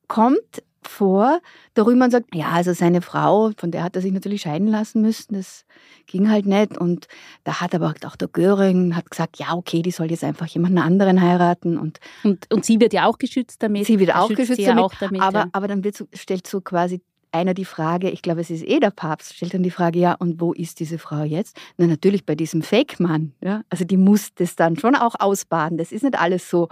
kommt 0.08 0.64
vor, 0.82 1.40
der 1.76 1.86
Rühmann 1.86 2.12
sagt, 2.12 2.34
ja, 2.36 2.50
also 2.50 2.74
seine 2.74 3.02
Frau, 3.02 3.52
von 3.58 3.72
der 3.72 3.84
hat 3.84 3.96
er 3.96 4.02
sich 4.02 4.12
natürlich 4.12 4.42
scheiden 4.42 4.68
lassen 4.68 5.02
müssen, 5.02 5.36
das 5.36 5.66
ging 6.06 6.30
halt 6.30 6.46
nicht. 6.46 6.78
Und 6.78 7.08
da 7.44 7.62
hat 7.62 7.76
aber 7.76 7.94
auch 8.06 8.16
der 8.16 8.28
Göring 8.28 8.96
hat 8.96 9.10
gesagt, 9.10 9.40
ja, 9.40 9.54
okay, 9.54 9.82
die 9.82 9.92
soll 9.92 10.10
jetzt 10.10 10.24
einfach 10.24 10.48
jemanden 10.48 10.78
anderen 10.78 11.22
heiraten. 11.22 11.78
Und 11.78 12.00
Und, 12.24 12.52
und 12.52 12.66
sie 12.66 12.80
wird 12.80 12.94
ja 12.94 13.06
auch 13.06 13.18
geschützt 13.18 13.62
damit. 13.62 13.86
Sie 13.86 14.00
wird 14.00 14.16
auch 14.16 14.28
schützt 14.28 14.40
geschützt 14.40 14.68
damit, 14.68 14.84
Auch 14.84 14.94
damit 15.00 15.22
aber, 15.22 15.40
ja. 15.40 15.50
aber 15.52 15.68
dann 15.68 15.84
wird 15.84 16.06
stellt 16.14 16.48
so 16.48 16.62
quasi 16.62 17.02
einer 17.32 17.54
die 17.54 17.66
Frage, 17.66 18.10
ich 18.10 18.22
glaube, 18.22 18.42
es 18.42 18.50
ist 18.50 18.66
eh 18.66 18.80
der 18.80 18.92
Papst, 18.92 19.36
stellt 19.36 19.54
dann 19.54 19.64
die 19.64 19.72
Frage, 19.72 20.00
ja, 20.00 20.14
und 20.14 20.42
wo 20.42 20.54
ist 20.54 20.80
diese 20.80 20.98
Frau 20.98 21.24
jetzt? 21.24 21.56
Na, 21.78 21.88
natürlich 21.88 22.26
bei 22.26 22.36
diesem 22.36 22.62
Fake-Mann. 22.62 23.34
Ja? 23.42 23.64
Also 23.70 23.86
die 23.86 23.98
muss 23.98 24.34
das 24.36 24.56
dann 24.56 24.78
schon 24.78 24.96
auch 24.96 25.16
ausbaden. 25.20 25.78
Das 25.78 25.92
ist 25.92 26.04
nicht 26.04 26.20
alles 26.20 26.50
so, 26.50 26.70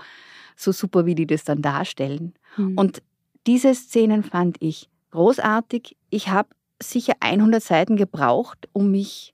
so 0.55 0.71
super, 0.71 1.05
wie 1.05 1.15
die 1.15 1.27
das 1.27 1.43
dann 1.43 1.61
darstellen. 1.61 2.33
Mhm. 2.55 2.77
Und 2.77 3.01
diese 3.47 3.73
Szenen 3.73 4.23
fand 4.23 4.57
ich 4.59 4.89
großartig. 5.11 5.95
Ich 6.09 6.27
habe 6.27 6.49
sicher 6.83 7.13
100 7.21 7.63
Seiten 7.63 7.95
gebraucht, 7.95 8.67
um 8.73 8.91
mich 8.91 9.33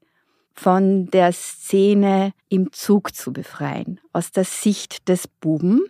von 0.54 1.08
der 1.08 1.34
Szene 1.34 2.34
im 2.48 2.72
Zug 2.72 3.16
zu 3.16 3.34
befreien, 3.34 4.00
aus 4.14 4.32
der 4.32 4.46
Sicht 4.46 5.10
des 5.10 5.28
Buben. 5.28 5.82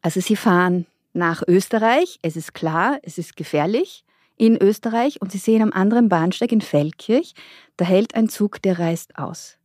Also 0.00 0.20
sie 0.20 0.36
fahren 0.36 0.86
nach 1.12 1.42
Österreich, 1.46 2.18
es 2.22 2.36
ist 2.36 2.54
klar, 2.54 2.98
es 3.02 3.18
ist 3.18 3.36
gefährlich 3.36 4.04
in 4.36 4.56
Österreich 4.56 5.20
und 5.20 5.32
sie 5.32 5.38
sehen 5.38 5.60
am 5.60 5.72
anderen 5.72 6.08
Bahnsteig 6.08 6.52
in 6.52 6.60
Feldkirch, 6.60 7.34
da 7.76 7.84
hält 7.84 8.14
ein 8.14 8.28
Zug, 8.28 8.62
der 8.62 8.78
reist 8.78 9.18
aus. 9.18 9.58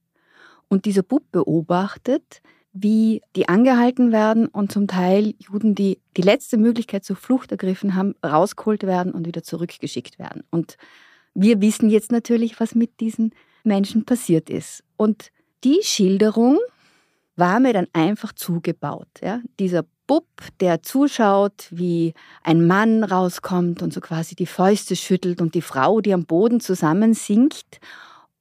Und 0.67 0.85
dieser 0.85 1.03
Bub 1.03 1.23
beobachtet, 1.31 2.41
wie 2.81 3.21
die 3.35 3.49
angehalten 3.49 4.11
werden 4.11 4.47
und 4.47 4.71
zum 4.71 4.87
Teil 4.87 5.33
Juden, 5.39 5.75
die 5.75 5.99
die 6.15 6.21
letzte 6.21 6.57
Möglichkeit 6.57 7.03
zur 7.03 7.15
Flucht 7.15 7.51
ergriffen 7.51 7.95
haben, 7.95 8.15
rausgeholt 8.23 8.83
werden 8.83 9.13
und 9.13 9.27
wieder 9.27 9.43
zurückgeschickt 9.43 10.19
werden. 10.19 10.43
Und 10.49 10.77
wir 11.33 11.61
wissen 11.61 11.89
jetzt 11.89 12.11
natürlich, 12.11 12.59
was 12.59 12.75
mit 12.75 12.99
diesen 12.99 13.33
Menschen 13.63 14.05
passiert 14.05 14.49
ist. 14.49 14.83
Und 14.95 15.31
die 15.63 15.79
Schilderung 15.83 16.57
war 17.35 17.59
mir 17.59 17.73
dann 17.73 17.87
einfach 17.93 18.33
zugebaut. 18.33 19.07
Ja? 19.21 19.41
Dieser 19.59 19.85
Bub, 20.07 20.25
der 20.59 20.81
zuschaut, 20.81 21.67
wie 21.69 22.13
ein 22.43 22.65
Mann 22.65 23.03
rauskommt 23.03 23.81
und 23.83 23.93
so 23.93 24.01
quasi 24.01 24.35
die 24.35 24.45
Fäuste 24.45 24.95
schüttelt 24.95 25.41
und 25.41 25.53
die 25.53 25.61
Frau, 25.61 26.01
die 26.01 26.13
am 26.13 26.25
Boden 26.25 26.59
zusammensinkt. 26.59 27.79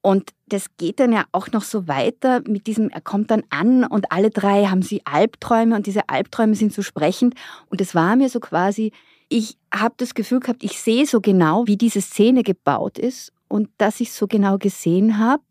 Und 0.07 0.34
das 0.46 0.66
geht 0.76 1.00
dann 1.00 1.11
ja 1.11 1.24
auch 1.32 1.50
noch 1.50 1.64
so 1.64 1.88
weiter 1.88 2.40
mit 2.46 2.68
diesem, 2.68 2.90
er 2.90 3.00
kommt 3.00 3.32
dann 3.32 3.42
an 3.50 3.82
und 3.82 4.12
alle 4.12 4.30
drei 4.30 4.66
haben 4.66 4.82
sie 4.82 5.04
Albträume 5.04 5.74
und 5.74 5.88
diese 5.88 6.09
Albträume 6.09 6.54
sind 6.54 6.72
so 6.72 6.82
sprechend. 6.82 7.34
Und 7.70 7.80
es 7.80 7.92
war 7.96 8.14
mir 8.14 8.28
so 8.28 8.38
quasi, 8.38 8.92
ich 9.28 9.59
habe 9.74 9.96
das 9.96 10.14
Gefühl 10.14 10.38
gehabt, 10.38 10.62
ich 10.62 10.80
sehe 10.80 11.07
so 11.07 11.20
genau, 11.20 11.66
wie 11.66 11.76
diese 11.76 12.00
Szene 12.00 12.44
gebaut 12.44 12.98
ist 12.98 13.32
und 13.48 13.68
dass 13.78 13.98
ich 13.98 14.12
so 14.12 14.28
genau 14.28 14.59
gesehen 14.59 15.18
habe, 15.18 15.42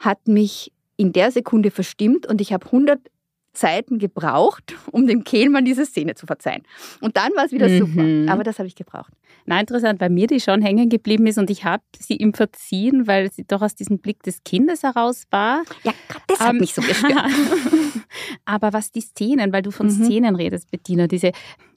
hat 0.00 0.26
mich 0.26 0.72
in 0.96 1.12
der 1.12 1.30
Sekunde 1.30 1.70
verstimmt 1.70 2.26
und 2.26 2.40
ich 2.40 2.52
habe 2.52 2.66
100 2.66 2.98
Seiten 3.56 3.98
gebraucht, 3.98 4.74
um 4.90 5.06
dem 5.06 5.24
Kehlmann 5.24 5.64
diese 5.64 5.86
Szene 5.86 6.14
zu 6.14 6.26
verzeihen. 6.26 6.62
Und 7.00 7.16
dann 7.16 7.32
war 7.36 7.44
es 7.44 7.52
wieder 7.52 7.68
mhm. 7.68 7.78
super. 7.78 8.32
Aber 8.32 8.42
das 8.42 8.58
habe 8.58 8.66
ich 8.66 8.74
gebraucht. 8.74 9.12
Na, 9.46 9.60
interessant, 9.60 10.00
weil 10.00 10.10
mir 10.10 10.26
die 10.26 10.40
schon 10.40 10.62
hängen 10.62 10.88
geblieben 10.88 11.26
ist 11.26 11.38
und 11.38 11.50
ich 11.50 11.64
habe 11.64 11.82
sie 11.98 12.16
ihm 12.16 12.32
verziehen, 12.32 13.06
weil 13.06 13.30
sie 13.30 13.44
doch 13.44 13.62
aus 13.62 13.74
diesem 13.74 13.98
Blick 13.98 14.22
des 14.22 14.42
Kindes 14.44 14.82
heraus 14.82 15.24
war. 15.30 15.62
Ja, 15.82 15.92
das 16.26 16.40
hat 16.40 16.54
ähm, 16.54 16.60
mich 16.60 16.74
so 16.74 16.82
gestört. 16.82 17.14
Aber 18.44 18.72
was 18.72 18.90
die 18.90 19.02
Szenen, 19.02 19.52
weil 19.52 19.62
du 19.62 19.70
von 19.70 19.86
mhm. 19.86 20.04
Szenen 20.04 20.36
redest, 20.36 20.70
Bettina, 20.70 21.06
diese 21.06 21.32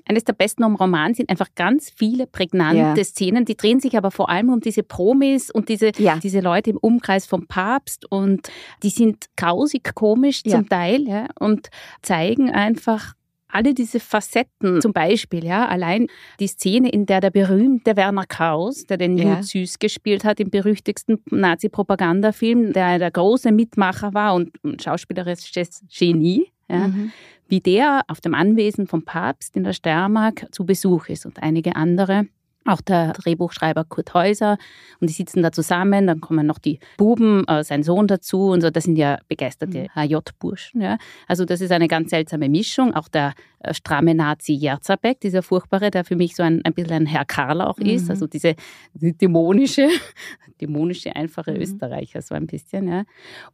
eines 0.07 0.23
der 0.23 0.33
besten 0.33 0.63
am 0.63 0.75
Roman 0.75 1.13
sind 1.13 1.29
einfach 1.29 1.49
ganz 1.55 1.89
viele 1.89 2.27
prägnante 2.27 2.99
ja. 2.99 3.03
Szenen. 3.03 3.45
Die 3.45 3.57
drehen 3.57 3.79
sich 3.79 3.97
aber 3.97 4.11
vor 4.11 4.29
allem 4.29 4.49
um 4.49 4.59
diese 4.59 4.83
Promis 4.83 5.51
und 5.51 5.69
diese, 5.69 5.91
ja. 5.97 6.17
diese 6.17 6.39
Leute 6.39 6.71
im 6.71 6.77
Umkreis 6.77 7.25
vom 7.25 7.47
Papst 7.47 8.09
und 8.09 8.47
die 8.83 8.89
sind 8.89 9.25
grausig 9.35 9.93
komisch 9.95 10.41
ja. 10.45 10.57
zum 10.57 10.69
Teil 10.69 11.07
ja, 11.07 11.27
und 11.39 11.69
zeigen 12.01 12.49
einfach 12.51 13.13
alle 13.49 13.73
diese 13.73 14.01
Facetten, 14.01 14.81
zum 14.81 14.91
Beispiel, 14.91 15.45
ja, 15.45 15.67
allein 15.67 16.07
die 16.39 16.47
Szene, 16.47 16.89
in 16.89 17.05
der 17.05 17.21
der 17.21 17.31
berühmte 17.31 17.95
Werner 17.95 18.25
Kraus, 18.25 18.85
der 18.85 18.97
den 18.97 19.17
ja. 19.17 19.23
Jude 19.23 19.43
Süß 19.43 19.79
gespielt 19.79 20.25
hat, 20.25 20.39
im 20.41 20.49
berüchtigsten 20.49 21.23
Nazi-Propagandafilm, 21.31 22.73
der 22.73 22.99
der 22.99 23.09
große 23.09 23.53
Mitmacher 23.53 24.13
war 24.13 24.35
und 24.35 24.51
schauspielerisches 24.81 25.85
Genie, 25.89 26.51
ja, 26.69 26.89
mhm 26.89 27.11
wie 27.47 27.59
der 27.59 28.01
auf 28.07 28.21
dem 28.21 28.33
Anwesen 28.33 28.87
vom 28.87 29.03
Papst 29.03 29.55
in 29.55 29.63
der 29.63 29.73
Steiermark 29.73 30.47
zu 30.51 30.65
Besuch 30.65 31.09
ist 31.09 31.25
und 31.25 31.41
einige 31.41 31.75
andere 31.75 32.27
auch 32.67 32.81
der 32.81 33.13
Drehbuchschreiber 33.13 33.85
Kurt 33.85 34.13
Häuser 34.13 34.57
und 34.99 35.09
die 35.09 35.13
sitzen 35.13 35.41
da 35.41 35.51
zusammen, 35.51 36.07
dann 36.07 36.21
kommen 36.21 36.45
noch 36.45 36.59
die 36.59 36.79
Buben, 36.97 37.47
äh, 37.47 37.63
sein 37.63 37.83
Sohn 37.83 38.07
dazu 38.07 38.49
und 38.49 38.61
so, 38.61 38.69
das 38.69 38.83
sind 38.83 38.97
ja 38.97 39.19
begeisterte 39.27 39.87
HJ-Burschen. 39.95 40.81
Ja. 40.81 40.97
Also 41.27 41.45
das 41.45 41.61
ist 41.61 41.71
eine 41.71 41.87
ganz 41.87 42.09
seltsame 42.09 42.49
Mischung. 42.49 42.93
Auch 42.93 43.07
der 43.07 43.33
stramme 43.71 44.13
Nazi 44.13 44.53
Jerzabek, 44.53 45.19
dieser 45.19 45.41
furchtbare, 45.41 45.91
der 45.91 46.03
für 46.03 46.15
mich 46.15 46.35
so 46.35 46.43
ein, 46.43 46.61
ein 46.63 46.73
bisschen 46.73 46.93
ein 46.93 47.05
Herr 47.05 47.25
Karl 47.25 47.61
auch 47.61 47.79
ist, 47.79 48.05
mhm. 48.05 48.11
also 48.11 48.27
diese 48.27 48.55
die 48.93 49.17
dämonische, 49.17 49.87
dämonische, 50.61 51.15
einfache 51.15 51.51
mhm. 51.51 51.61
Österreicher 51.61 52.21
so 52.21 52.35
ein 52.35 52.47
bisschen. 52.47 52.87
Ja. 52.87 53.03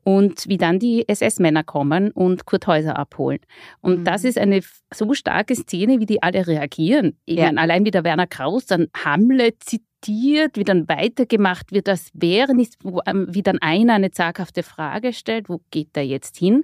Und 0.03 0.47
wie 0.47 0.57
dann 0.57 0.79
die 0.79 1.07
SS-Männer 1.07 1.63
kommen 1.63 2.11
und 2.11 2.45
Kurt 2.45 2.67
Häuser 2.67 2.97
abholen. 2.97 3.39
Und 3.81 3.99
mhm. 3.99 4.03
das 4.03 4.23
ist 4.23 4.37
eine 4.37 4.61
so 4.93 5.13
starke 5.13 5.55
Szene, 5.55 5.99
wie 5.99 6.05
die 6.05 6.21
alle 6.21 6.45
reagieren. 6.47 7.17
Ja. 7.25 7.45
meine, 7.45 7.61
allein 7.61 7.85
wie 7.85 7.91
der 7.91 8.03
Werner 8.03 8.27
Kraus 8.27 8.65
dann 8.65 8.87
Hamlet 8.93 9.63
zitiert, 9.63 10.57
wie 10.57 10.63
dann 10.63 10.87
weitergemacht 10.89 11.71
wird, 11.71 11.87
als 11.87 12.09
wäre 12.13 12.53
nichts, 12.53 12.77
ähm, 13.05 13.27
wie 13.29 13.43
dann 13.43 13.59
einer 13.59 13.93
eine 13.93 14.11
zaghafte 14.11 14.63
Frage 14.63 15.13
stellt, 15.13 15.49
wo 15.49 15.61
geht 15.71 15.95
der 15.95 16.05
jetzt 16.05 16.37
hin? 16.37 16.63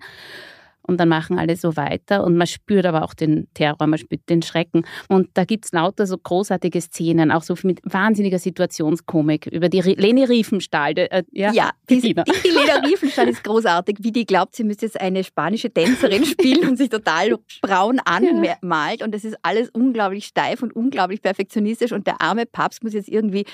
Und 0.89 0.97
dann 0.97 1.09
machen 1.09 1.37
alle 1.37 1.55
so 1.55 1.75
weiter 1.77 2.23
und 2.23 2.35
man 2.35 2.47
spürt 2.47 2.85
aber 2.85 3.03
auch 3.03 3.13
den 3.13 3.47
Terror, 3.53 3.85
man 3.85 3.99
spürt 3.99 4.27
den 4.27 4.41
Schrecken. 4.41 4.85
Und 5.07 5.29
da 5.35 5.45
gibt 5.45 5.65
es 5.65 5.71
lauter 5.71 6.07
so 6.07 6.17
großartige 6.17 6.81
Szenen, 6.81 7.31
auch 7.31 7.43
so 7.43 7.55
mit 7.63 7.79
wahnsinniger 7.83 8.39
Situationskomik 8.39 9.45
über 9.45 9.69
die 9.69 9.81
Leni 9.81 10.23
Riefenstahl. 10.23 10.97
Äh, 10.97 11.23
ja, 11.31 11.51
ja 11.51 11.69
die, 11.89 12.01
die, 12.01 12.15
die 12.15 12.49
Leni 12.49 12.87
Riefenstahl 12.87 13.27
ist 13.29 13.43
großartig, 13.43 13.97
wie 14.01 14.11
die 14.11 14.25
glaubt, 14.25 14.55
sie 14.55 14.63
müsste 14.63 14.87
jetzt 14.87 14.99
eine 14.99 15.23
spanische 15.23 15.71
Tänzerin 15.71 16.25
spielen 16.25 16.67
und 16.67 16.77
sich 16.77 16.89
total 16.89 17.35
braun 17.61 17.99
anmalt. 17.99 19.03
Und 19.03 19.13
das 19.13 19.23
ist 19.23 19.37
alles 19.43 19.69
unglaublich 19.69 20.25
steif 20.25 20.63
und 20.63 20.75
unglaublich 20.75 21.21
perfektionistisch. 21.21 21.91
Und 21.91 22.07
der 22.07 22.21
arme 22.21 22.47
Papst 22.47 22.83
muss 22.83 22.93
jetzt 22.93 23.09
irgendwie 23.09 23.45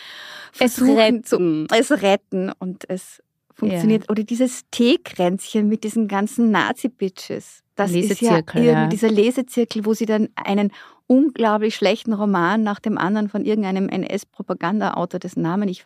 versuchen, 0.53 0.89
es 0.89 0.97
retten. 0.97 1.23
Zu, 1.25 1.75
es 1.75 1.91
retten. 2.01 2.51
Und 2.59 2.89
es 2.89 3.21
funktioniert. 3.55 4.03
Ja. 4.03 4.09
Oder 4.09 4.23
dieses 4.23 4.69
Teekränzchen 4.69 5.67
mit 5.67 5.83
diesen 5.83 6.07
ganzen 6.07 6.51
Nazi-Bitches. 6.51 7.63
Das 7.75 7.91
ist 7.91 8.21
ja, 8.21 8.41
ja 8.53 8.87
dieser 8.87 9.09
Lesezirkel, 9.09 9.85
wo 9.85 9.93
sie 9.93 10.05
dann 10.05 10.29
einen 10.35 10.71
unglaublich 11.07 11.75
schlechten 11.75 12.13
Roman 12.13 12.63
nach 12.63 12.79
dem 12.79 12.97
anderen 12.97 13.29
von 13.29 13.43
irgendeinem 13.43 13.89
NS-Propagandaautor, 13.89 15.19
dessen 15.19 15.41
Namen 15.41 15.67
ich 15.67 15.85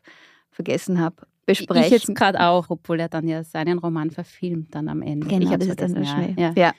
vergessen 0.52 1.00
habe, 1.00 1.16
besprechen. 1.46 1.84
Ich 1.86 1.92
jetzt 1.92 2.16
gerade 2.16 2.42
auch, 2.42 2.70
obwohl 2.70 3.00
er 3.00 3.10
dann 3.10 3.28
ja 3.28 3.44
seinen 3.44 3.80
Roman 3.80 4.12
verfilmt 4.12 4.76
dann 4.76 4.88
am 4.88 5.02
Ende. 5.02 5.28
Genau, 5.28 5.52
ich 5.52 5.58
das 5.58 5.68
ist 5.68 5.82
dann 5.82 6.04
ja. 6.04 6.30
ja. 6.38 6.54
ja. 6.56 6.74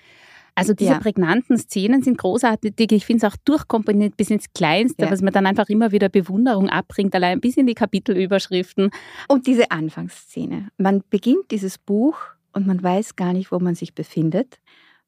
Also 0.60 0.74
diese 0.74 0.92
ja. 0.92 0.98
prägnanten 0.98 1.56
Szenen 1.56 2.02
sind 2.02 2.18
großartig. 2.18 2.74
Ich 2.78 3.06
finde 3.06 3.26
es 3.26 3.32
auch 3.32 3.36
durchkomponiert 3.46 4.18
bis 4.18 4.28
ins 4.28 4.52
Kleinste, 4.52 5.06
ja. 5.06 5.10
was 5.10 5.22
mir 5.22 5.30
dann 5.30 5.46
einfach 5.46 5.70
immer 5.70 5.90
wieder 5.90 6.10
Bewunderung 6.10 6.68
abbringt, 6.68 7.14
allein 7.14 7.40
bis 7.40 7.56
in 7.56 7.66
die 7.66 7.74
Kapitelüberschriften. 7.74 8.90
Und 9.26 9.46
diese 9.46 9.70
Anfangsszene. 9.70 10.68
Man 10.76 11.02
beginnt 11.08 11.50
dieses 11.50 11.78
Buch 11.78 12.18
und 12.52 12.66
man 12.66 12.82
weiß 12.82 13.16
gar 13.16 13.32
nicht, 13.32 13.50
wo 13.50 13.58
man 13.58 13.74
sich 13.74 13.94
befindet, 13.94 14.60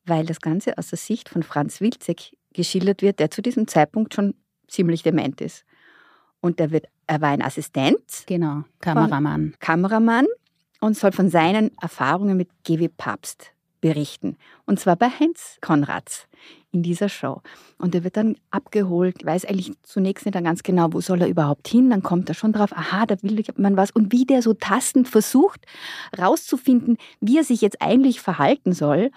weil 0.06 0.24
das 0.24 0.40
Ganze 0.40 0.78
aus 0.78 0.88
der 0.88 0.96
Sicht 0.96 1.28
von 1.28 1.42
Franz 1.42 1.82
Wilczek 1.82 2.34
geschildert 2.54 3.02
wird, 3.02 3.18
der 3.18 3.30
zu 3.30 3.42
diesem 3.42 3.68
Zeitpunkt 3.68 4.14
schon 4.14 4.34
ziemlich 4.68 5.02
dement 5.02 5.42
ist. 5.42 5.66
Und 6.40 6.60
der 6.60 6.70
wird, 6.70 6.86
er 7.06 7.20
war 7.20 7.28
ein 7.28 7.42
Assistent. 7.42 8.24
Genau, 8.24 8.64
Kameramann. 8.80 9.54
Kameramann 9.60 10.26
und 10.80 10.96
soll 10.96 11.12
von 11.12 11.28
seinen 11.28 11.70
Erfahrungen 11.78 12.38
mit 12.38 12.48
GW 12.64 12.88
Papst 12.88 13.51
berichten. 13.82 14.38
Und 14.64 14.80
zwar 14.80 14.96
bei 14.96 15.10
Heinz 15.10 15.58
Konrads 15.60 16.26
in 16.70 16.82
dieser 16.82 17.10
Show. 17.10 17.42
Und 17.76 17.94
er 17.94 18.04
wird 18.04 18.16
dann 18.16 18.36
abgeholt, 18.50 19.26
weiß 19.26 19.44
eigentlich 19.44 19.72
zunächst 19.82 20.24
nicht 20.24 20.42
ganz 20.42 20.62
genau, 20.62 20.88
wo 20.92 21.02
soll 21.02 21.20
er 21.20 21.28
überhaupt 21.28 21.68
hin. 21.68 21.90
Dann 21.90 22.02
kommt 22.02 22.30
er 22.30 22.34
schon 22.34 22.54
drauf, 22.54 22.72
aha, 22.72 23.04
da 23.04 23.16
will 23.22 23.44
man 23.56 23.76
was. 23.76 23.90
Und 23.90 24.10
wie 24.10 24.24
der 24.24 24.40
so 24.40 24.54
tastend 24.54 25.08
versucht, 25.08 25.60
rauszufinden, 26.18 26.96
wie 27.20 27.36
er 27.36 27.44
sich 27.44 27.60
jetzt 27.60 27.82
eigentlich 27.82 28.22
verhalten 28.22 28.72
soll. 28.72 29.10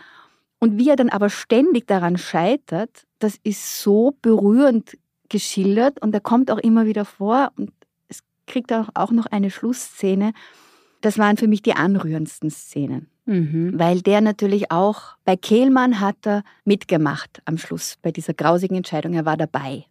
Und 0.59 0.77
wie 0.77 0.89
er 0.89 0.97
dann 0.97 1.09
aber 1.09 1.29
ständig 1.29 1.87
daran 1.87 2.17
scheitert, 2.17 3.05
das 3.19 3.37
ist 3.43 3.81
so 3.81 4.17
berührend 4.21 4.97
geschildert. 5.29 6.01
Und 6.01 6.13
er 6.13 6.21
kommt 6.21 6.51
auch 6.51 6.57
immer 6.57 6.85
wieder 6.85 7.05
vor. 7.05 7.51
Und 7.55 7.71
es 8.09 8.19
kriegt 8.47 8.73
auch 8.73 9.11
noch 9.11 9.27
eine 9.27 9.51
Schlussszene. 9.51 10.33
Das 11.01 11.17
waren 11.17 11.37
für 11.37 11.47
mich 11.47 11.61
die 11.61 11.73
anrührendsten 11.73 12.49
Szenen. 12.49 13.09
Mhm. 13.25 13.73
Weil 13.77 14.01
der 14.01 14.21
natürlich 14.21 14.71
auch, 14.71 15.17
bei 15.25 15.35
Kehlmann 15.35 15.99
hat 15.99 16.17
er 16.25 16.43
mitgemacht 16.63 17.41
am 17.45 17.57
Schluss, 17.57 17.97
bei 18.01 18.11
dieser 18.11 18.33
grausigen 18.33 18.77
Entscheidung, 18.77 19.13
er 19.13 19.25
war 19.25 19.37
dabei. 19.37 19.85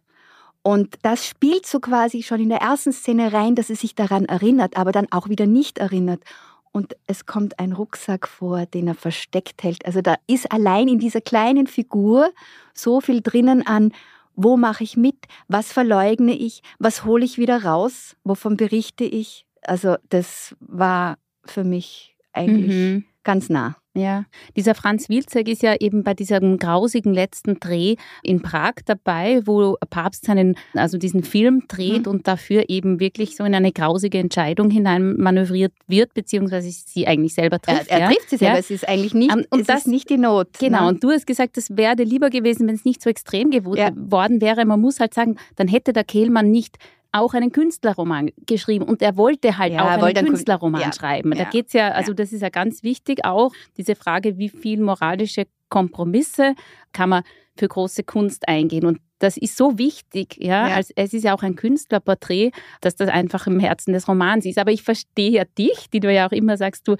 Und 0.63 0.95
das 1.03 1.27
spielt 1.27 1.65
so 1.65 1.79
quasi 1.79 2.23
schon 2.23 2.39
in 2.39 2.49
der 2.49 2.61
ersten 2.61 2.91
Szene 2.91 3.33
rein, 3.33 3.55
dass 3.55 3.69
er 3.69 3.75
sich 3.75 3.93
daran 3.93 4.25
erinnert, 4.25 4.77
aber 4.77 4.91
dann 4.91 5.07
auch 5.11 5.29
wieder 5.29 5.45
nicht 5.45 5.77
erinnert. 5.77 6.23
Und 6.71 6.95
es 7.07 7.25
kommt 7.25 7.59
ein 7.59 7.71
Rucksack 7.71 8.27
vor, 8.27 8.65
den 8.65 8.87
er 8.87 8.95
versteckt 8.95 9.63
hält. 9.63 9.85
Also 9.85 10.01
da 10.01 10.15
ist 10.27 10.51
allein 10.51 10.87
in 10.87 10.99
dieser 10.99 11.21
kleinen 11.21 11.67
Figur 11.67 12.31
so 12.73 12.99
viel 12.99 13.21
drinnen 13.21 13.65
an, 13.65 13.93
wo 14.35 14.57
mache 14.57 14.83
ich 14.83 14.97
mit, 14.97 15.15
was 15.47 15.71
verleugne 15.71 16.33
ich, 16.33 16.63
was 16.79 17.05
hole 17.05 17.23
ich 17.23 17.37
wieder 17.37 17.63
raus, 17.63 18.17
wovon 18.23 18.57
berichte 18.57 19.05
ich. 19.05 19.45
Also 19.61 19.95
das 20.09 20.55
war 20.59 21.17
für 21.45 21.63
mich 21.63 22.17
eigentlich 22.33 22.73
mhm 22.73 23.05
ganz 23.25 23.49
nah. 23.49 23.75
Ja, 23.97 24.25
dieser 24.57 24.75
Franz 24.75 25.07
Wilczek 25.07 25.47
ist 25.47 25.63
ja 25.63 25.73
eben 25.79 26.03
bei 26.03 26.13
diesem 26.13 26.57
grausigen 26.57 27.13
letzten 27.13 27.61
Dreh 27.61 27.95
in 28.23 28.41
Prag 28.41 28.73
dabei, 28.85 29.39
wo 29.45 29.77
Papst 29.89 30.25
seinen, 30.25 30.57
also 30.73 30.97
diesen 30.97 31.23
Film 31.23 31.63
dreht 31.69 32.05
mhm. 32.05 32.11
und 32.11 32.27
dafür 32.27 32.65
eben 32.67 32.99
wirklich 32.99 33.37
so 33.37 33.45
in 33.45 33.55
eine 33.55 33.71
grausige 33.71 34.17
Entscheidung 34.17 34.69
hinein 34.69 35.15
manövriert 35.15 35.71
wird, 35.87 36.13
beziehungsweise 36.13 36.69
sie 36.71 37.07
eigentlich 37.07 37.35
selber 37.35 37.61
trifft. 37.61 37.87
Er, 37.87 38.01
er 38.01 38.09
trifft 38.09 38.31
sie 38.31 38.37
selber, 38.37 38.55
ja. 38.55 38.59
es 38.59 38.69
ist 38.69 38.85
eigentlich 38.85 39.13
nicht, 39.13 39.33
um, 39.33 39.45
und 39.49 39.61
es 39.61 39.67
das, 39.67 39.79
ist 39.79 39.87
nicht 39.87 40.09
die 40.09 40.17
Not. 40.17 40.49
Genau, 40.59 40.81
ne? 40.81 40.87
und 40.89 41.01
du 41.01 41.11
hast 41.11 41.25
gesagt, 41.25 41.57
es 41.57 41.77
wäre 41.77 42.03
lieber 42.03 42.29
gewesen, 42.29 42.67
wenn 42.67 42.75
es 42.75 42.83
nicht 42.83 43.01
so 43.01 43.09
extrem 43.09 43.49
geworden 43.49 44.39
ja. 44.41 44.41
wäre. 44.41 44.65
Man 44.65 44.81
muss 44.81 44.99
halt 44.99 45.13
sagen, 45.13 45.37
dann 45.55 45.69
hätte 45.69 45.93
der 45.93 46.03
Kehlmann 46.03 46.51
nicht 46.51 46.79
auch 47.15 47.33
einen 47.33 47.51
Künstlerroman 47.51 48.29
geschrieben 48.45 48.85
und 48.85 49.01
er 49.01 49.15
wollte 49.17 49.57
halt 49.57 49.73
ja, 49.73 49.83
auch 49.83 50.03
einen 50.03 50.25
Künstlerroman 50.25 50.81
ja, 50.81 50.93
schreiben. 50.93 51.31
Da 51.31 51.45
geht 51.45 51.67
es 51.67 51.73
ja, 51.73 51.89
also 51.91 52.13
das 52.13 52.33
ist 52.33 52.41
ja 52.41 52.49
ganz 52.49 52.83
wichtig 52.83 53.23
auch, 53.23 53.51
diese 53.77 53.95
Frage, 53.95 54.37
wie 54.37 54.49
viel 54.49 54.81
moralische 54.81 55.45
Kompromisse 55.69 56.55
kann 56.91 57.09
man 57.09 57.23
für 57.57 57.67
große 57.67 58.03
Kunst 58.03 58.47
eingehen. 58.47 58.85
Und 58.85 58.99
das 59.19 59.37
ist 59.37 59.55
so 59.55 59.77
wichtig, 59.77 60.37
ja, 60.39 60.67
ja. 60.67 60.75
Als, 60.75 60.91
es 60.95 61.13
ist 61.13 61.23
ja 61.23 61.33
auch 61.33 61.43
ein 61.43 61.55
Künstlerporträt, 61.55 62.51
dass 62.81 62.95
das 62.95 63.09
einfach 63.09 63.47
im 63.47 63.59
Herzen 63.59 63.93
des 63.93 64.07
Romans 64.07 64.45
ist. 64.45 64.57
Aber 64.57 64.71
ich 64.71 64.83
verstehe 64.83 65.31
ja 65.31 65.43
dich, 65.57 65.89
die 65.89 66.01
du 66.01 66.11
ja 66.13 66.27
auch 66.27 66.33
immer 66.33 66.57
sagst, 66.57 66.87
du 66.87 66.97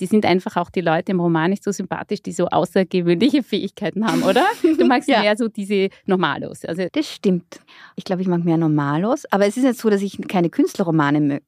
die 0.00 0.06
sind 0.06 0.24
einfach 0.24 0.56
auch 0.56 0.70
die 0.70 0.80
Leute 0.80 1.12
im 1.12 1.20
Roman 1.20 1.50
nicht 1.50 1.62
so 1.62 1.70
sympathisch, 1.70 2.22
die 2.22 2.32
so 2.32 2.46
außergewöhnliche 2.46 3.42
Fähigkeiten 3.42 4.06
haben, 4.06 4.22
oder? 4.22 4.46
Du 4.62 4.86
magst 4.86 5.08
ja. 5.08 5.20
mehr 5.20 5.36
so 5.36 5.48
diese 5.48 5.90
Normalos. 6.06 6.64
Also 6.64 6.86
das 6.90 7.06
stimmt. 7.06 7.60
Ich 7.96 8.04
glaube, 8.04 8.22
ich 8.22 8.28
mag 8.28 8.44
mehr 8.44 8.56
Normalos. 8.56 9.26
Aber 9.30 9.46
es 9.46 9.56
ist 9.56 9.64
nicht 9.64 9.78
so, 9.78 9.90
dass 9.90 10.02
ich 10.02 10.18
keine 10.28 10.50
Künstlerromane 10.50 11.20
möge. 11.20 11.42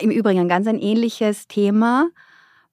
Im 0.00 0.10
Übrigen 0.10 0.40
ein 0.40 0.48
ganz 0.48 0.66
ein 0.66 0.78
ähnliches 0.78 1.46
Thema 1.46 2.08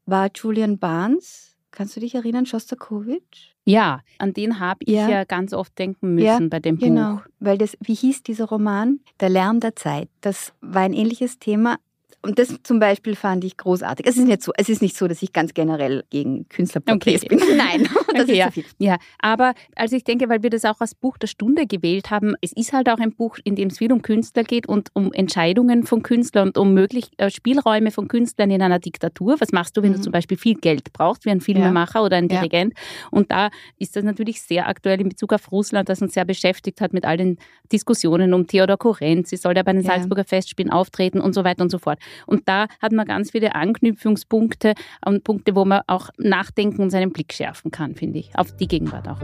war 0.06 0.30
Julian 0.34 0.80
Barnes. 0.80 1.56
Kannst 1.72 1.96
du 1.96 2.00
dich 2.00 2.16
erinnern, 2.16 2.46
Shostakovich? 2.46 3.56
Ja, 3.66 4.02
an 4.18 4.34
den 4.34 4.60
habe 4.60 4.80
ich 4.86 4.96
ja. 4.96 5.08
ja. 5.08 5.24
ganz 5.26 5.54
oft 5.54 5.78
denken 5.78 6.16
müssen 6.16 6.26
ja, 6.26 6.48
bei 6.50 6.60
dem 6.60 6.78
Buch. 6.78 6.88
Genau, 6.88 7.22
weil 7.40 7.60
das, 7.60 7.78
wie 7.82 7.94
hieß 7.94 8.24
dieser 8.24 8.46
Roman? 8.46 9.00
Der 9.20 9.30
Lärm 9.30 9.60
der 9.60 9.76
Zeit. 9.76 10.10
Das 10.22 10.54
war 10.62 10.82
ein 10.82 10.94
ähnliches 10.94 11.38
Thema. 11.38 11.78
Und 12.22 12.38
das 12.38 12.54
zum 12.64 12.80
Beispiel 12.80 13.16
fand 13.16 13.46
ich 13.46 13.56
großartig. 13.56 14.06
Es 14.06 14.18
ist 14.18 14.28
nicht 14.28 14.44
so, 14.44 14.52
es 14.58 14.68
ist 14.68 14.82
nicht 14.82 14.98
so, 14.98 15.08
dass 15.08 15.22
ich 15.22 15.32
ganz 15.32 15.54
generell 15.54 16.04
gegen 16.10 16.50
Künstlerporträts 16.50 17.24
okay. 17.24 17.36
bin. 17.38 17.40
Nein, 17.58 17.88
das 18.14 18.24
okay, 18.24 18.32
ist 18.32 18.38
ja. 18.38 18.46
zu 18.48 18.52
viel. 18.52 18.66
Ja, 18.78 18.98
aber 19.20 19.54
also 19.76 19.96
ich 19.96 20.04
denke, 20.04 20.28
weil 20.28 20.44
wir 20.44 20.50
das 20.50 20.66
auch 20.66 20.82
als 20.82 20.96
Buch 20.96 21.18
der 21.18 21.28
Stunde 21.28 21.66
gewählt 21.66 22.12
haben, 22.12 22.36
es 22.42 22.52
ist 22.52 22.74
halt 22.74 22.90
auch 22.90 22.98
ein 22.98 23.14
Buch, 23.14 23.38
in 23.46 23.56
dem 23.56 23.70
es 23.70 23.78
viel 23.78 23.94
um 23.94 24.02
Künstler 24.02 24.44
geht 24.44 24.68
und 24.68 24.90
um 24.94 25.14
Entscheidungen 25.14 25.86
von 25.86 26.04
Künstlern 26.04 26.50
und 26.50 26.58
um 26.58 26.74
möglich 26.74 27.12
äh, 27.18 27.30
Spielräume 27.30 27.92
von 27.92 28.10
Künstlern 28.10 28.52
in 28.52 28.62
einer 28.62 28.80
Diktatur. 28.80 29.38
Was 29.40 29.54
machst 29.54 29.78
du, 29.78 29.82
wenn 29.82 29.92
mhm. 29.92 29.98
du 29.98 30.02
zum 30.02 30.12
Beispiel 30.12 30.38
viel 30.38 30.56
Geld 30.56 30.92
brauchst, 30.92 31.24
wie 31.24 31.30
ein 31.30 31.40
Filmemacher 31.40 32.00
ja. 32.00 32.06
oder 32.06 32.18
ein 32.18 32.28
Dirigent? 32.28 32.74
Ja. 32.76 33.08
Und 33.12 33.32
da 33.32 33.50
ist 33.78 33.96
das 33.96 34.04
natürlich 34.04 34.42
sehr 34.42 34.68
aktuell 34.68 35.00
in 35.00 35.08
Bezug 35.08 35.32
auf 35.32 35.50
Russland, 35.54 35.88
das 35.88 36.02
uns 36.02 36.16
sehr 36.16 36.26
beschäftigt 36.26 36.82
hat 36.82 36.92
mit 36.92 37.06
all 37.06 37.16
den 37.16 37.38
Diskussionen 37.72 38.34
um 38.34 38.46
Theodor 38.46 38.78
Korenz. 38.78 39.30
Sie 39.30 39.38
soll 39.38 39.56
ja 39.56 39.64
bei 39.64 39.72
den 39.72 39.84
Salzburger 39.84 40.26
Festspielen 40.26 40.72
auftreten 40.72 41.22
und 41.22 41.34
so 41.34 41.46
weiter 41.46 41.64
und 41.64 41.70
so 41.70 41.78
fort. 41.78 42.00
Und 42.26 42.48
da 42.48 42.68
hat 42.82 42.92
man 42.92 43.06
ganz 43.06 43.32
viele 43.32 43.56
Anknüpfungspunkte 43.56 44.74
und 45.06 45.24
Punkte, 45.24 45.56
wo 45.56 45.66
man 45.66 45.82
auch 45.88 46.10
nachdenken 46.18 46.82
und 46.82 46.90
seinen 46.90 47.12
Blick 47.12 47.34
schärfen 47.34 47.72
kann, 47.72 47.96
finde 47.96 48.20
ich, 48.20 48.38
auf 48.38 48.56
die 48.56 48.68
Gegenwart 48.68 49.08
auch. 49.08 49.20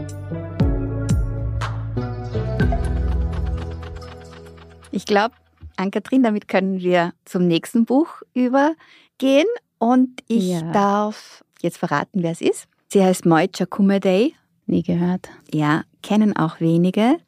Ich 4.90 5.04
glaube, 5.04 5.34
Ann-Kathrin, 5.76 6.22
damit 6.22 6.48
können 6.48 6.80
wir 6.80 7.12
zum 7.24 7.46
nächsten 7.46 7.84
Buch 7.84 8.22
übergehen. 8.34 9.46
Und 9.78 10.22
ich 10.26 10.52
ja. 10.52 10.72
darf 10.72 11.44
jetzt 11.60 11.76
verraten, 11.78 12.22
wer 12.22 12.30
es 12.30 12.40
ist. 12.40 12.66
Sie 12.88 13.02
heißt 13.02 13.26
Mojca 13.26 13.66
Kumedey. 13.66 14.34
Nie 14.66 14.82
gehört. 14.82 15.28
Ja, 15.52 15.82
kennen 16.02 16.36
auch 16.36 16.60
wenige. 16.60 17.18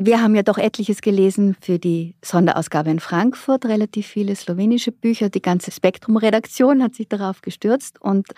Wir 0.00 0.22
haben 0.22 0.36
ja 0.36 0.44
doch 0.44 0.58
etliches 0.58 1.00
gelesen 1.00 1.56
für 1.60 1.80
die 1.80 2.14
Sonderausgabe 2.24 2.88
in 2.88 3.00
Frankfurt, 3.00 3.64
relativ 3.64 4.06
viele 4.06 4.36
slowenische 4.36 4.92
Bücher. 4.92 5.28
Die 5.28 5.42
ganze 5.42 5.72
Spektrum-Redaktion 5.72 6.84
hat 6.84 6.94
sich 6.94 7.08
darauf 7.08 7.42
gestürzt. 7.42 8.00
Und 8.00 8.28